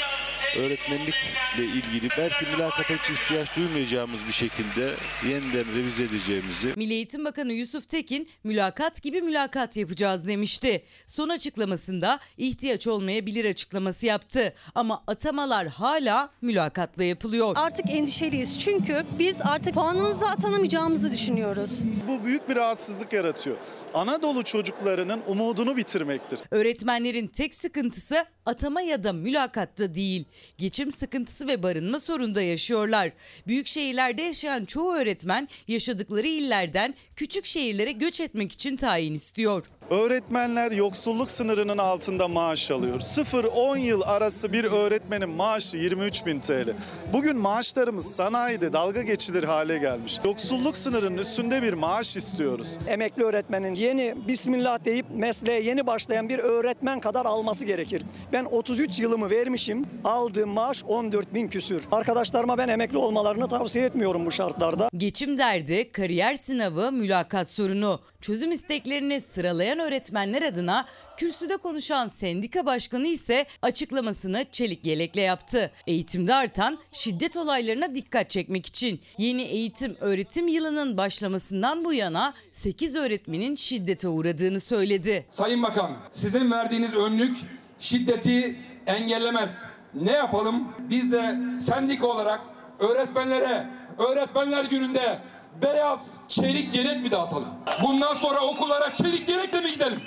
öğretmenlikle 0.58 1.64
ilgili 1.64 2.10
belki 2.18 2.46
mülakata 2.46 2.94
hiç 2.94 3.10
ihtiyaç 3.10 3.56
duymayacağımız 3.56 4.20
bir 4.28 4.34
şekilde 4.34 4.94
yeniden 5.30 5.76
revize 5.76 6.04
edeceğimizi. 6.04 6.74
Milli 6.76 6.94
Eğitim 6.94 7.26
Bakanı 7.26 7.54
Yusuf 7.54 7.90
Tekin 7.90 8.23
mülakat 8.44 9.02
gibi 9.02 9.22
mülakat 9.22 9.78
yapacağız 9.78 10.28
demişti. 10.28 10.84
Son 11.08 11.30
açıklamasında 11.30 12.20
ihtiyaç 12.38 12.88
olmayabilir 12.88 13.46
açıklaması 13.46 14.06
yaptı. 14.06 14.54
Ama 14.76 15.04
atamalar 15.08 15.68
hala 15.68 16.30
mülakatla 16.42 17.04
yapılıyor. 17.04 17.54
Artık 17.56 17.90
endişeliyiz 17.90 18.60
çünkü 18.60 19.06
biz 19.20 19.38
artık 19.42 19.74
puanımızla 19.74 20.30
atanamayacağımızı 20.30 21.12
düşünüyoruz. 21.12 21.80
Bu 22.08 22.26
büyük 22.26 22.50
bir 22.50 22.56
rahatsızlık 22.56 23.14
yaratıyor. 23.14 23.58
Anadolu 23.94 24.44
çocuklarının 24.44 25.22
umudunu 25.28 25.78
bitirmektir. 25.78 26.40
Öğretmenlerin 26.52 27.28
tek 27.28 27.56
sıkıntısı 27.56 28.26
atama 28.46 28.82
ya 28.82 29.04
da 29.04 29.14
mülakatta 29.14 29.96
değil. 29.96 30.26
Geçim 30.58 30.92
sıkıntısı 30.92 31.48
ve 31.48 31.64
barınma 31.64 32.00
sorunu 32.00 32.36
da 32.36 32.42
yaşıyorlar. 32.42 33.12
Büyük 33.48 33.68
şehirlerde 33.68 34.22
yaşayan 34.22 34.66
çoğu 34.66 34.94
öğretmen 34.94 35.48
yaşadıkları 35.68 36.28
illerden 36.28 36.96
küçük 37.16 37.46
şehirlere 37.46 37.92
göç 37.92 38.13
etmek 38.22 38.52
için 38.52 38.76
tayin 38.76 39.14
istiyor. 39.14 39.66
Öğretmenler 39.94 40.72
yoksulluk 40.72 41.30
sınırının 41.30 41.78
altında 41.78 42.28
maaş 42.28 42.72
alıyor. 42.72 43.00
0-10 43.00 43.80
yıl 43.80 44.02
arası 44.06 44.54
bir 44.54 44.64
öğretmenin 44.64 45.30
maaşı 45.30 45.78
23 45.78 46.26
bin 46.26 46.40
TL. 46.40 46.76
Bugün 47.14 47.38
maaşlarımız 47.38 48.16
sanayide 48.16 48.74
dalga 48.74 49.02
geçilir 49.02 49.44
hale 49.44 49.78
gelmiş. 49.78 50.20
Yoksulluk 50.26 50.78
sınırının 50.78 51.18
üstünde 51.18 51.62
bir 51.62 51.74
maaş 51.74 52.18
istiyoruz. 52.18 52.78
Emekli 52.88 53.24
öğretmenin 53.24 53.76
yeni 53.76 54.16
bismillah 54.28 54.86
deyip 54.86 55.06
mesleğe 55.16 55.62
yeni 55.62 55.88
başlayan 55.88 56.30
bir 56.30 56.40
öğretmen 56.40 57.00
kadar 57.00 57.26
alması 57.26 57.66
gerekir. 57.66 58.04
Ben 58.34 58.46
33 58.46 59.00
yılımı 59.00 59.30
vermişim. 59.30 59.86
Aldığım 60.04 60.50
maaş 60.50 60.84
14 60.84 61.34
bin 61.34 61.48
küsür. 61.48 61.84
Arkadaşlarıma 61.92 62.58
ben 62.58 62.68
emekli 62.68 62.98
olmalarını 62.98 63.48
tavsiye 63.48 63.86
etmiyorum 63.86 64.26
bu 64.26 64.32
şartlarda. 64.32 64.90
Geçim 64.98 65.38
derdi, 65.38 65.90
kariyer 65.90 66.36
sınavı, 66.36 66.92
mülakat 66.92 67.48
sorunu. 67.48 68.00
Çözüm 68.22 68.52
isteklerini 68.52 69.22
sıralayan 69.22 69.83
öğretmenler 69.84 70.42
adına 70.42 70.86
kürsüde 71.18 71.58
konuşan 71.58 72.08
sendika 72.08 72.66
başkanı 72.66 73.08
ise 73.08 73.46
açıklamasını 73.62 74.46
çelik 74.52 74.86
yelekle 74.86 75.22
yaptı. 75.22 75.72
Eğitimde 75.88 76.36
artan 76.36 76.80
şiddet 76.92 77.38
olaylarına 77.38 77.96
dikkat 77.96 78.30
çekmek 78.30 78.66
için 78.66 79.02
yeni 79.18 79.42
eğitim 79.42 79.98
öğretim 80.00 80.48
yılının 80.48 80.98
başlamasından 80.98 81.86
bu 81.86 81.94
yana 81.94 82.34
8 82.52 82.96
öğretmenin 82.96 83.56
şiddete 83.56 84.08
uğradığını 84.08 84.60
söyledi. 84.60 85.26
Sayın 85.30 85.64
Bakan 85.64 85.98
sizin 86.12 86.52
verdiğiniz 86.52 86.94
önlük 86.94 87.38
şiddeti 87.80 88.60
engellemez. 88.88 89.64
Ne 89.94 90.12
yapalım? 90.12 90.68
Biz 90.80 91.12
de 91.12 91.36
sendika 91.60 92.08
olarak 92.08 92.42
öğretmenlere 92.80 93.68
öğretmenler 93.98 94.66
gününde 94.66 95.20
beyaz 95.62 96.20
çelik 96.28 96.76
yelek 96.76 97.04
mi 97.04 97.12
dağıtalım? 97.12 97.48
Bundan 97.84 98.14
sonra 98.14 98.40
okullara 98.42 98.94
çelik 98.94 99.30
yelekle 99.30 99.62
mi 99.62 99.72
gidelim? 99.72 100.00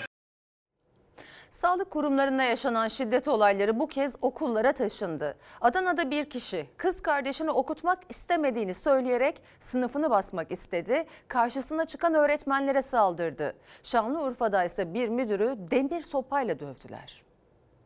Sağlık 1.51 1.91
kurumlarında 1.91 2.43
yaşanan 2.43 2.89
şiddet 2.89 3.29
olayları 3.29 3.79
bu 3.79 3.87
kez 3.89 4.15
okullara 4.23 4.73
taşındı. 4.73 5.37
Adana'da 5.61 6.11
bir 6.11 6.31
kişi 6.31 6.67
kız 6.77 7.03
kardeşini 7.03 7.51
okutmak 7.51 7.99
istemediğini 8.09 8.75
söyleyerek 8.75 9.43
sınıfını 9.61 10.11
basmak 10.11 10.53
istedi. 10.53 11.07
Karşısına 11.29 11.87
çıkan 11.87 12.15
öğretmenlere 12.15 12.83
saldırdı. 12.83 13.57
Şanlıurfa'da 13.83 14.65
ise 14.65 14.95
bir 14.95 15.09
müdürü 15.09 15.57
demir 15.71 16.03
sopayla 16.03 16.61
dövdüler. 16.61 17.23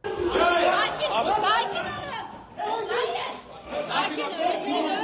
Sakin, 0.05 1.09
sakin 1.43 1.81
olun. 1.81 2.89
Sakin, 3.89 4.23
öğretmeni 4.23 4.85
dövemezsiniz. 4.85 5.00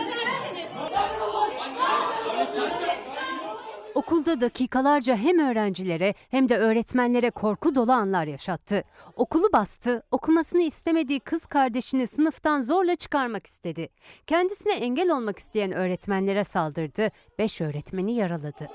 Okulda 3.97 4.41
dakikalarca 4.41 5.17
hem 5.17 5.39
öğrencilere 5.39 6.15
hem 6.31 6.49
de 6.49 6.59
öğretmenlere 6.59 7.31
korku 7.31 7.75
dolu 7.75 7.93
anlar 7.93 8.27
yaşattı. 8.27 8.85
Okulu 9.17 9.53
bastı, 9.53 10.03
okumasını 10.11 10.63
istemediği 10.63 11.21
kız 11.21 11.47
kardeşini 11.47 12.07
sınıftan 12.07 12.61
zorla 12.61 12.95
çıkarmak 12.95 13.47
istedi. 13.47 13.89
Kendisine 14.27 14.73
engel 14.75 15.11
olmak 15.11 15.39
isteyen 15.39 15.73
öğretmenlere 15.73 16.45
saldırdı, 16.45 17.11
5 17.39 17.61
öğretmeni 17.61 18.15
yaraladı. 18.15 18.69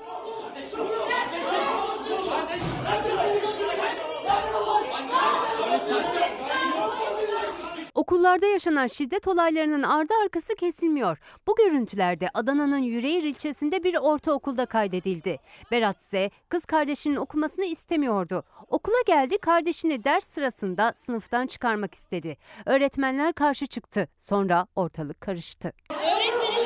Okullarda 8.02 8.46
yaşanan 8.46 8.86
şiddet 8.86 9.28
olaylarının 9.28 9.82
ardı 9.82 10.12
arkası 10.24 10.54
kesilmiyor. 10.54 11.18
Bu 11.46 11.54
görüntülerde 11.56 12.28
Adana'nın 12.34 12.78
Yüreğir 12.78 13.22
ilçesinde 13.22 13.82
bir 13.82 13.96
ortaokulda 13.96 14.66
kaydedildi. 14.66 15.38
Berat 15.70 16.02
Z 16.02 16.14
kız 16.48 16.64
kardeşinin 16.64 17.16
okumasını 17.16 17.64
istemiyordu. 17.64 18.44
Okula 18.68 19.02
geldi 19.06 19.38
kardeşini 19.38 20.04
ders 20.04 20.24
sırasında 20.26 20.92
sınıftan 20.96 21.46
çıkarmak 21.46 21.94
istedi. 21.94 22.36
Öğretmenler 22.66 23.32
karşı 23.32 23.66
çıktı. 23.66 24.08
Sonra 24.18 24.66
ortalık 24.76 25.20
karıştı. 25.20 25.72
Öğretmeni 25.90 26.56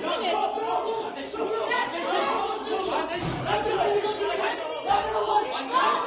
dövemezsiniz. 0.00 0.55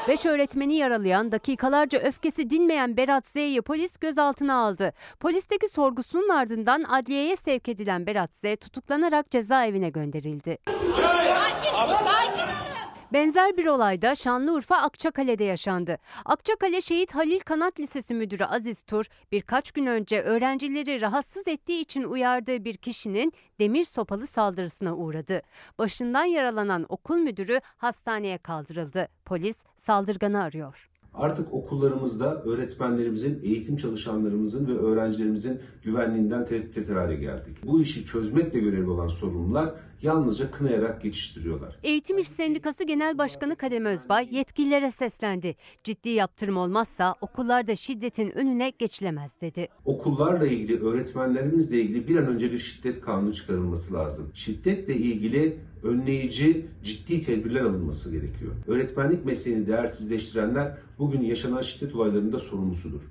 Beş 0.09 0.25
öğretmeni 0.25 0.75
yaralayan, 0.75 1.31
dakikalarca 1.31 1.99
öfkesi 1.99 2.49
dinmeyen 2.49 2.97
Berat 2.97 3.27
Z'yi 3.27 3.61
polis 3.61 3.97
gözaltına 3.97 4.55
aldı. 4.55 4.93
Polisteki 5.19 5.69
sorgusunun 5.69 6.29
ardından 6.29 6.83
adliyeye 6.83 7.35
sevk 7.35 7.69
edilen 7.69 8.07
Berat 8.07 8.35
Z 8.35 8.43
tutuklanarak 8.61 9.31
cezaevine 9.31 9.89
gönderildi. 9.89 10.57
Sakin, 10.65 11.95
sakin. 12.05 12.78
Benzer 13.13 13.57
bir 13.57 13.65
olayda 13.65 14.15
Şanlıurfa 14.15 14.77
Akçakale'de 14.77 15.43
yaşandı. 15.43 15.97
Akçakale 16.25 16.81
Şehit 16.81 17.15
Halil 17.15 17.39
Kanat 17.39 17.79
Lisesi 17.79 18.13
Müdürü 18.13 18.43
Aziz 18.43 18.83
Tur 18.83 19.05
birkaç 19.31 19.71
gün 19.71 19.85
önce 19.85 20.21
öğrencileri 20.21 21.01
rahatsız 21.01 21.47
ettiği 21.47 21.81
için 21.81 22.03
uyardığı 22.03 22.65
bir 22.65 22.77
kişinin 22.77 23.33
demir 23.59 23.83
sopalı 23.83 24.27
saldırısına 24.27 24.95
uğradı. 24.95 25.41
Başından 25.77 26.25
yaralanan 26.25 26.85
okul 26.89 27.17
müdürü 27.17 27.61
hastaneye 27.77 28.37
kaldırıldı. 28.37 29.07
Polis 29.25 29.65
saldırganı 29.77 30.43
arıyor. 30.43 30.89
Artık 31.13 31.53
okullarımızda 31.53 32.43
öğretmenlerimizin, 32.43 33.39
eğitim 33.43 33.77
çalışanlarımızın 33.77 34.67
ve 34.67 34.77
öğrencilerimizin 34.77 35.59
güvenliğinden 35.83 36.45
tereddüt 36.45 36.77
eder 36.77 36.95
hale 36.95 37.15
geldik. 37.15 37.57
Bu 37.65 37.81
işi 37.81 38.05
çözmekle 38.05 38.59
görevli 38.59 38.89
olan 38.89 39.07
sorumlular 39.07 39.73
yalnızca 40.01 40.51
kınayarak 40.51 41.01
geçiştiriyorlar. 41.01 41.79
Eğitim 41.83 42.19
İş 42.19 42.27
Sendikası 42.27 42.83
Genel 42.83 43.17
Başkanı 43.17 43.55
Kadem 43.55 43.85
Özbay 43.85 44.27
yetkililere 44.31 44.91
seslendi. 44.91 45.55
Ciddi 45.83 46.09
yaptırım 46.09 46.57
olmazsa 46.57 47.15
okullarda 47.21 47.75
şiddetin 47.75 48.37
önüne 48.37 48.69
geçilemez 48.69 49.41
dedi. 49.41 49.67
Okullarla 49.85 50.47
ilgili, 50.47 50.83
öğretmenlerimizle 50.83 51.81
ilgili 51.81 52.07
bir 52.07 52.15
an 52.15 52.27
önce 52.27 52.51
bir 52.51 52.57
şiddet 52.57 53.01
kanunu 53.01 53.33
çıkarılması 53.33 53.93
lazım. 53.93 54.31
Şiddetle 54.33 54.95
ilgili 54.95 55.57
önleyici, 55.83 56.65
ciddi 56.83 57.25
tedbirler 57.25 57.61
alınması 57.61 58.11
gerekiyor. 58.11 58.51
Öğretmenlik 58.67 59.25
mesleğini 59.25 59.67
değersizleştirenler 59.67 60.71
bugün 60.99 61.21
yaşanan 61.21 61.61
şiddet 61.61 61.95
olaylarında 61.95 62.39
sorumlusudur. 62.39 63.01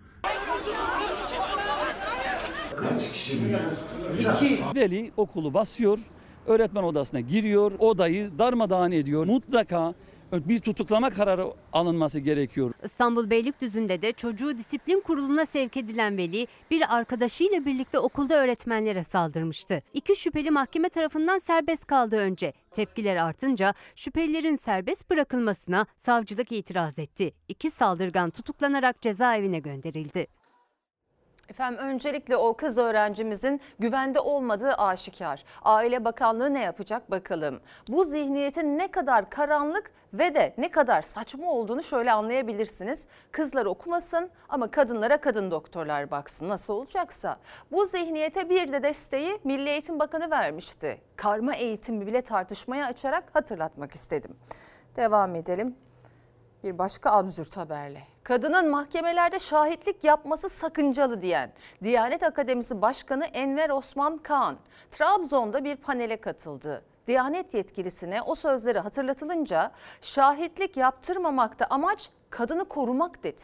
Kaç 2.76 3.12
kişi 3.12 3.36
mevcut? 3.42 3.62
İki 4.42 4.58
veli 4.74 5.10
okulu 5.16 5.54
basıyor, 5.54 5.98
öğretmen 6.46 6.82
odasına 6.82 7.20
giriyor, 7.20 7.72
odayı 7.78 8.30
darmadağın 8.38 8.92
ediyor. 8.92 9.26
Mutlaka 9.26 9.94
bir 10.32 10.60
tutuklama 10.60 11.10
kararı 11.10 11.46
alınması 11.72 12.18
gerekiyor. 12.18 12.72
İstanbul 12.82 13.30
Beylikdüzü'nde 13.30 14.02
de 14.02 14.12
çocuğu 14.12 14.58
disiplin 14.58 15.00
kuruluna 15.00 15.46
sevk 15.46 15.76
edilen 15.76 16.16
veli 16.16 16.46
bir 16.70 16.96
arkadaşıyla 16.96 17.64
birlikte 17.64 17.98
okulda 17.98 18.34
öğretmenlere 18.34 19.04
saldırmıştı. 19.04 19.82
İki 19.94 20.16
şüpheli 20.16 20.50
mahkeme 20.50 20.88
tarafından 20.88 21.38
serbest 21.38 21.86
kaldı 21.86 22.16
önce. 22.16 22.52
Tepkiler 22.70 23.16
artınca 23.16 23.74
şüphelilerin 23.96 24.56
serbest 24.56 25.10
bırakılmasına 25.10 25.86
savcılık 25.96 26.52
itiraz 26.52 26.98
etti. 26.98 27.32
İki 27.48 27.70
saldırgan 27.70 28.30
tutuklanarak 28.30 29.02
cezaevine 29.02 29.58
gönderildi. 29.58 30.26
Efendim 31.48 31.80
öncelikle 31.80 32.36
o 32.36 32.56
kız 32.56 32.78
öğrencimizin 32.78 33.60
güvende 33.78 34.20
olmadığı 34.20 34.72
aşikar. 34.72 35.44
Aile 35.62 36.04
Bakanlığı 36.04 36.54
ne 36.54 36.62
yapacak 36.62 37.10
bakalım. 37.10 37.60
Bu 37.88 38.04
zihniyetin 38.04 38.78
ne 38.78 38.90
kadar 38.90 39.30
karanlık 39.30 39.90
ve 40.12 40.34
de 40.34 40.54
ne 40.58 40.70
kadar 40.70 41.02
saçma 41.02 41.52
olduğunu 41.52 41.82
şöyle 41.82 42.12
anlayabilirsiniz. 42.12 43.08
Kızlar 43.32 43.66
okumasın 43.66 44.30
ama 44.48 44.70
kadınlara 44.70 45.20
kadın 45.20 45.50
doktorlar 45.50 46.10
baksın 46.10 46.48
nasıl 46.48 46.74
olacaksa. 46.74 47.38
Bu 47.72 47.86
zihniyete 47.86 48.50
bir 48.50 48.72
de 48.72 48.82
desteği 48.82 49.38
Milli 49.44 49.70
Eğitim 49.70 49.98
Bakanı 49.98 50.30
vermişti. 50.30 51.00
Karma 51.16 51.54
eğitimi 51.54 52.06
bile 52.06 52.22
tartışmaya 52.22 52.86
açarak 52.86 53.24
hatırlatmak 53.32 53.92
istedim. 53.92 54.36
Devam 54.96 55.34
edelim 55.34 55.76
bir 56.64 56.78
başka 56.78 57.10
absürt 57.10 57.56
haberle. 57.56 58.02
Kadının 58.22 58.68
mahkemelerde 58.68 59.38
şahitlik 59.38 60.04
yapması 60.04 60.48
sakıncalı 60.48 61.22
diyen 61.22 61.52
Diyanet 61.82 62.22
Akademisi 62.22 62.82
Başkanı 62.82 63.24
Enver 63.24 63.70
Osman 63.70 64.18
Kaan, 64.18 64.58
Trabzon'da 64.90 65.64
bir 65.64 65.76
panele 65.76 66.16
katıldı. 66.16 66.84
Diyanet 67.08 67.54
yetkilisine 67.54 68.22
o 68.22 68.34
sözleri 68.34 68.78
hatırlatılınca 68.78 69.70
şahitlik 70.02 70.76
yaptırmamakta 70.76 71.66
amaç 71.70 72.10
kadını 72.30 72.64
korumak 72.64 73.24
dedi. 73.24 73.42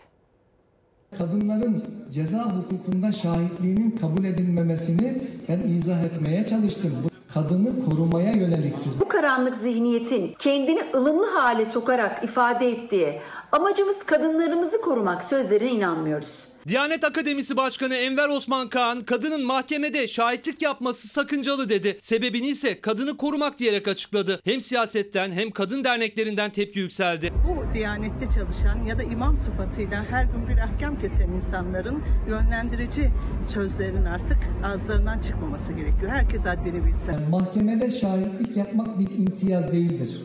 Kadınların 1.18 1.84
ceza 2.10 2.44
hukukunda 2.44 3.12
şahitliğinin 3.12 3.90
kabul 3.90 4.24
edilmemesini 4.24 5.22
ben 5.48 5.58
izah 5.58 6.04
etmeye 6.04 6.46
çalıştım. 6.46 6.92
Bu 7.04 7.34
kadını 7.34 7.84
korumaya 7.84 8.32
yöneliktir. 8.32 9.00
Bu 9.00 9.08
karanlık 9.08 9.56
zihniyetin 9.56 10.34
kendini 10.38 10.82
ılımlı 10.94 11.26
hale 11.26 11.64
sokarak 11.64 12.24
ifade 12.24 12.68
ettiği 12.68 13.20
amacımız 13.52 14.06
kadınlarımızı 14.06 14.80
korumak 14.80 15.24
sözlerine 15.24 15.70
inanmıyoruz. 15.70 16.44
Diyanet 16.68 17.04
Akademisi 17.04 17.56
Başkanı 17.56 17.94
Enver 17.94 18.28
Osman 18.28 18.68
Kağan 18.68 19.04
kadının 19.04 19.44
mahkemede 19.44 20.08
şahitlik 20.08 20.62
yapması 20.62 21.08
sakıncalı 21.08 21.68
dedi. 21.68 21.96
Sebebini 22.00 22.46
ise 22.46 22.80
kadını 22.80 23.16
korumak 23.16 23.58
diyerek 23.58 23.88
açıkladı. 23.88 24.40
Hem 24.44 24.60
siyasetten 24.60 25.32
hem 25.32 25.50
kadın 25.50 25.84
derneklerinden 25.84 26.50
tepki 26.50 26.78
yükseldi. 26.78 27.32
Bu 27.48 27.74
diyanette 27.74 28.26
çalışan 28.34 28.84
ya 28.84 28.98
da 28.98 29.02
imam 29.02 29.36
sıfatıyla 29.36 30.04
her 30.10 30.24
gün 30.24 30.48
bir 30.48 30.58
ahkam 30.58 31.00
kesen 31.00 31.28
insanların 31.28 32.02
yönlendirici 32.28 33.10
sözlerin 33.54 34.04
artık 34.04 34.38
ağızlarından 34.64 35.20
çıkmaması 35.20 35.72
gerekiyor. 35.72 36.10
Herkes 36.10 36.44
haddini 36.44 36.86
bilsin. 36.86 37.14
Mahkemede 37.30 37.90
şahitlik 37.90 38.56
yapmak 38.56 38.98
bir 38.98 39.18
imtiyaz 39.18 39.72
değildir. 39.72 40.20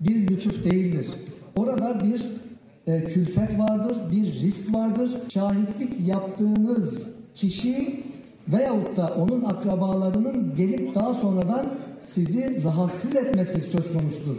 Bir 0.00 0.28
lütuf 0.28 0.64
değildir. 0.64 1.06
Orada 1.56 2.02
bir 2.04 2.22
e, 2.86 3.04
külfet 3.04 3.58
vardır, 3.58 3.96
bir 4.12 4.26
risk 4.42 4.74
vardır. 4.74 5.10
Şahitlik 5.28 6.08
yaptığınız 6.08 7.08
kişi 7.34 8.04
veyahut 8.48 8.96
da 8.96 9.14
onun 9.18 9.44
akrabalarının 9.44 10.54
gelip 10.56 10.94
daha 10.94 11.14
sonradan 11.14 11.66
sizi 11.98 12.64
rahatsız 12.64 13.16
etmesi 13.16 13.60
söz 13.60 13.92
konusudur. 13.92 14.36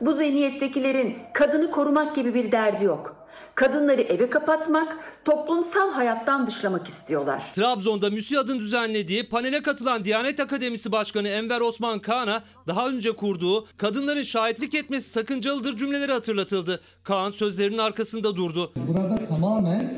Bu 0.00 0.12
zihniyettekilerin 0.12 1.14
kadını 1.32 1.70
korumak 1.70 2.16
gibi 2.16 2.34
bir 2.34 2.52
derdi 2.52 2.84
yok. 2.84 3.15
Kadınları 3.54 4.00
eve 4.00 4.30
kapatmak, 4.30 4.98
toplumsal 5.24 5.90
hayattan 5.92 6.46
dışlamak 6.46 6.88
istiyorlar. 6.88 7.52
Trabzon'da 7.54 8.10
MÜSİAD'ın 8.10 8.58
düzenlediği 8.58 9.28
panele 9.28 9.62
katılan 9.62 10.04
Diyanet 10.04 10.40
Akademisi 10.40 10.92
Başkanı 10.92 11.28
Enver 11.28 11.60
Osman 11.60 11.98
Kağan'a 11.98 12.42
daha 12.66 12.88
önce 12.88 13.12
kurduğu 13.16 13.66
kadınların 13.76 14.22
şahitlik 14.22 14.74
etmesi 14.74 15.10
sakıncalıdır 15.10 15.76
cümleleri 15.76 16.12
hatırlatıldı. 16.12 16.80
Kağan 17.02 17.30
sözlerinin 17.30 17.78
arkasında 17.78 18.36
durdu. 18.36 18.72
Burada 18.76 19.26
tamamen 19.26 19.94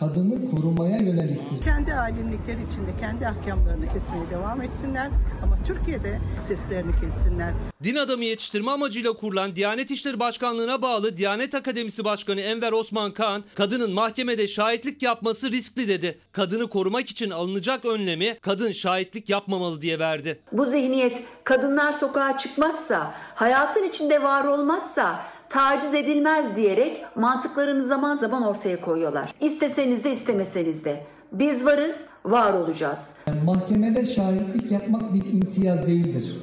kadını 0.00 0.50
korumaya 0.50 0.96
yöneliktir. 0.96 1.64
Kendi 1.64 1.94
alimlikleri 1.94 2.64
içinde 2.70 2.90
kendi 3.00 3.26
ahkamlarını 3.28 3.92
kesmeye 3.92 4.30
devam 4.30 4.62
etsinler 4.62 5.08
ama 5.42 5.56
Türkiye'de 5.66 6.18
seslerini 6.40 6.92
kessinler. 7.00 7.52
Din 7.84 7.94
adamı 7.94 8.24
yetiştirme 8.24 8.70
amacıyla 8.70 9.12
kurulan 9.12 9.56
Diyanet 9.56 9.90
İşleri 9.90 10.20
Başkanlığı'na 10.20 10.82
bağlı 10.82 11.16
Diyanet 11.16 11.54
Akademisi 11.54 12.04
Başkanı 12.04 12.40
Enver 12.40 12.72
Osman 12.72 13.12
Kağan, 13.12 13.44
kadının 13.54 13.92
mahkemede 13.92 14.48
şahitlik 14.48 15.02
yapması 15.02 15.52
riskli 15.52 15.88
dedi. 15.88 16.18
Kadını 16.32 16.68
korumak 16.68 17.10
için 17.10 17.30
alınacak 17.30 17.84
önlemi 17.84 18.38
kadın 18.40 18.72
şahitlik 18.72 19.28
yapmamalı 19.28 19.80
diye 19.80 19.98
verdi. 19.98 20.40
Bu 20.52 20.64
zihniyet 20.64 21.22
kadınlar 21.44 21.92
sokağa 21.92 22.36
çıkmazsa, 22.36 23.14
hayatın 23.34 23.88
içinde 23.88 24.22
var 24.22 24.44
olmazsa 24.44 25.33
taciz 25.54 25.94
edilmez 25.94 26.56
diyerek 26.56 27.02
mantıklarını 27.16 27.84
zaman 27.84 28.16
zaman 28.16 28.42
ortaya 28.42 28.80
koyuyorlar. 28.80 29.34
İsteseniz 29.40 30.04
de 30.04 30.12
istemeseniz 30.12 30.84
de. 30.84 31.00
Biz 31.32 31.66
varız, 31.66 32.04
var 32.24 32.54
olacağız. 32.54 33.10
Mahkemede 33.44 34.06
şahitlik 34.06 34.72
yapmak 34.72 35.14
bir 35.14 35.32
imtiyaz 35.32 35.86
değildir. 35.86 36.36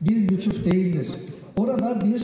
Bir 0.00 0.28
lütuf 0.28 0.64
değildir. 0.64 1.08
Orada 1.56 2.02
bir 2.04 2.22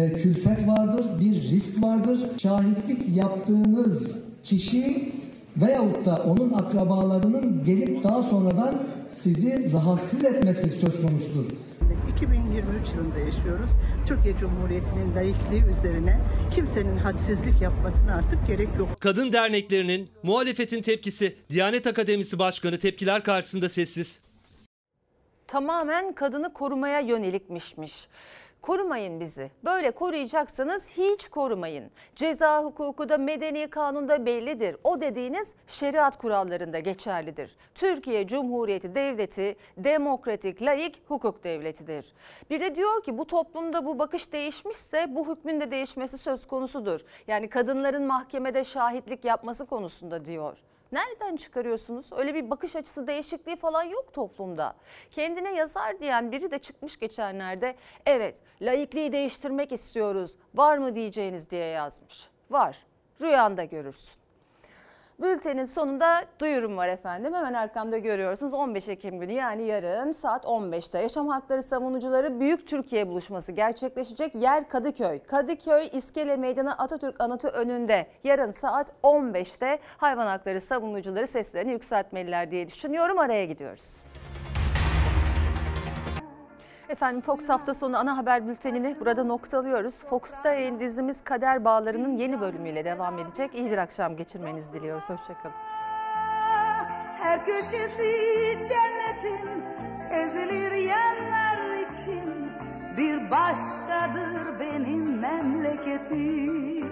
e, 0.00 0.12
külfet 0.12 0.68
vardır, 0.68 1.06
bir 1.20 1.34
risk 1.34 1.82
vardır. 1.82 2.20
Şahitlik 2.38 3.16
yaptığınız 3.16 4.18
kişi 4.42 5.12
veyahut 5.56 6.06
da 6.06 6.22
onun 6.26 6.52
akrabalarının 6.52 7.64
gelip 7.64 8.04
daha 8.04 8.22
sonradan 8.22 8.74
sizi 9.08 9.72
rahatsız 9.72 10.24
etmesi 10.24 10.70
söz 10.70 11.02
konusudur. 11.02 11.46
Öğretmenlik. 11.90 12.16
2023 12.16 12.88
yılında 12.88 13.18
yaşıyoruz. 13.18 13.70
Türkiye 14.06 14.36
Cumhuriyeti'nin 14.36 15.14
layıklığı 15.16 15.70
üzerine 15.70 16.20
kimsenin 16.54 16.96
hadsizlik 16.96 17.60
yapmasına 17.60 18.14
artık 18.14 18.46
gerek 18.46 18.68
yok. 18.78 19.00
Kadın 19.00 19.32
derneklerinin 19.32 20.10
muhalefetin 20.22 20.82
tepkisi. 20.82 21.36
Diyanet 21.50 21.86
Akademisi 21.86 22.38
Başkanı 22.38 22.78
tepkiler 22.78 23.22
karşısında 23.22 23.68
sessiz. 23.68 24.20
Tamamen 25.46 26.12
kadını 26.12 26.52
korumaya 26.52 27.00
yönelikmişmiş. 27.00 27.92
Korumayın 28.62 29.20
bizi. 29.20 29.50
Böyle 29.64 29.90
koruyacaksanız 29.90 30.90
hiç 30.90 31.28
korumayın. 31.28 31.90
Ceza 32.16 32.64
hukuku 32.64 33.08
da 33.08 33.18
medeni 33.18 33.70
kanunda 33.70 34.26
bellidir. 34.26 34.76
O 34.84 35.00
dediğiniz 35.00 35.54
şeriat 35.66 36.18
kurallarında 36.18 36.78
geçerlidir. 36.78 37.56
Türkiye 37.74 38.26
Cumhuriyeti 38.26 38.94
Devleti 38.94 39.56
demokratik, 39.76 40.62
layık 40.62 40.94
hukuk 41.08 41.44
devletidir. 41.44 42.12
Bir 42.50 42.60
de 42.60 42.74
diyor 42.74 43.02
ki 43.02 43.18
bu 43.18 43.26
toplumda 43.26 43.86
bu 43.86 43.98
bakış 43.98 44.32
değişmişse 44.32 45.06
bu 45.14 45.28
hükmün 45.28 45.60
de 45.60 45.70
değişmesi 45.70 46.18
söz 46.18 46.46
konusudur. 46.46 47.00
Yani 47.26 47.48
kadınların 47.48 48.02
mahkemede 48.02 48.64
şahitlik 48.64 49.24
yapması 49.24 49.66
konusunda 49.66 50.24
diyor. 50.24 50.58
Nereden 50.92 51.36
çıkarıyorsunuz? 51.36 52.12
Öyle 52.12 52.34
bir 52.34 52.50
bakış 52.50 52.76
açısı 52.76 53.06
değişikliği 53.06 53.56
falan 53.56 53.82
yok 53.82 54.12
toplumda. 54.12 54.74
Kendine 55.10 55.54
yazar 55.54 56.00
diyen 56.00 56.32
biri 56.32 56.50
de 56.50 56.58
çıkmış 56.58 56.98
geçenlerde. 56.98 57.76
Evet, 58.06 58.36
laikliği 58.62 59.12
değiştirmek 59.12 59.72
istiyoruz. 59.72 60.34
Var 60.54 60.78
mı 60.78 60.94
diyeceğiniz 60.94 61.50
diye 61.50 61.64
yazmış. 61.64 62.28
Var. 62.50 62.86
Rüyanda 63.20 63.64
görürsün. 63.64 64.19
Bültenin 65.22 65.64
sonunda 65.64 66.24
duyurum 66.38 66.76
var 66.76 66.88
efendim. 66.88 67.34
Hemen 67.34 67.54
arkamda 67.54 67.98
görüyorsunuz 67.98 68.54
15 68.54 68.88
Ekim 68.88 69.20
günü 69.20 69.32
yani 69.32 69.62
yarın 69.62 70.12
saat 70.12 70.44
15'te 70.44 70.98
Yaşam 70.98 71.28
Hakları 71.28 71.62
Savunucuları 71.62 72.40
Büyük 72.40 72.66
Türkiye 72.66 73.08
buluşması 73.08 73.52
gerçekleşecek. 73.52 74.34
Yer 74.34 74.68
Kadıköy. 74.68 75.18
Kadıköy 75.18 75.88
İskele 75.92 76.36
Meydanı 76.36 76.72
Atatürk 76.72 77.20
Anıtı 77.20 77.48
önünde 77.48 78.06
yarın 78.24 78.50
saat 78.50 78.92
15'te 79.02 79.78
hayvan 79.96 80.26
hakları 80.26 80.60
savunucuları 80.60 81.26
seslerini 81.26 81.72
yükseltmeliler 81.72 82.50
diye 82.50 82.68
düşünüyorum. 82.68 83.18
Araya 83.18 83.44
gidiyoruz. 83.44 84.04
Efendim 86.90 87.20
Fox 87.20 87.48
hafta 87.48 87.74
sonu 87.74 87.98
ana 87.98 88.16
haber 88.16 88.48
bültenini 88.48 88.96
burada 89.00 89.24
noktalıyoruz. 89.24 90.04
Fox'ta 90.04 90.52
yayın 90.52 90.80
dizimiz 90.80 91.24
Kader 91.24 91.64
Bağları'nın 91.64 92.16
yeni 92.16 92.40
bölümüyle 92.40 92.84
devam 92.84 93.18
edecek. 93.18 93.54
İyi 93.54 93.70
bir 93.70 93.78
akşam 93.78 94.16
geçirmenizi 94.16 94.72
diliyoruz. 94.72 95.10
Hoşçakalın. 95.10 95.54
Her 97.18 97.44
köşesi 97.44 98.12
cennetin 98.68 99.64
ezilir 100.10 100.72
yerler 100.72 101.88
için 101.90 102.52
Bir 102.96 103.30
başkadır 103.30 104.60
benim 104.60 105.18
memleketim 105.18 106.90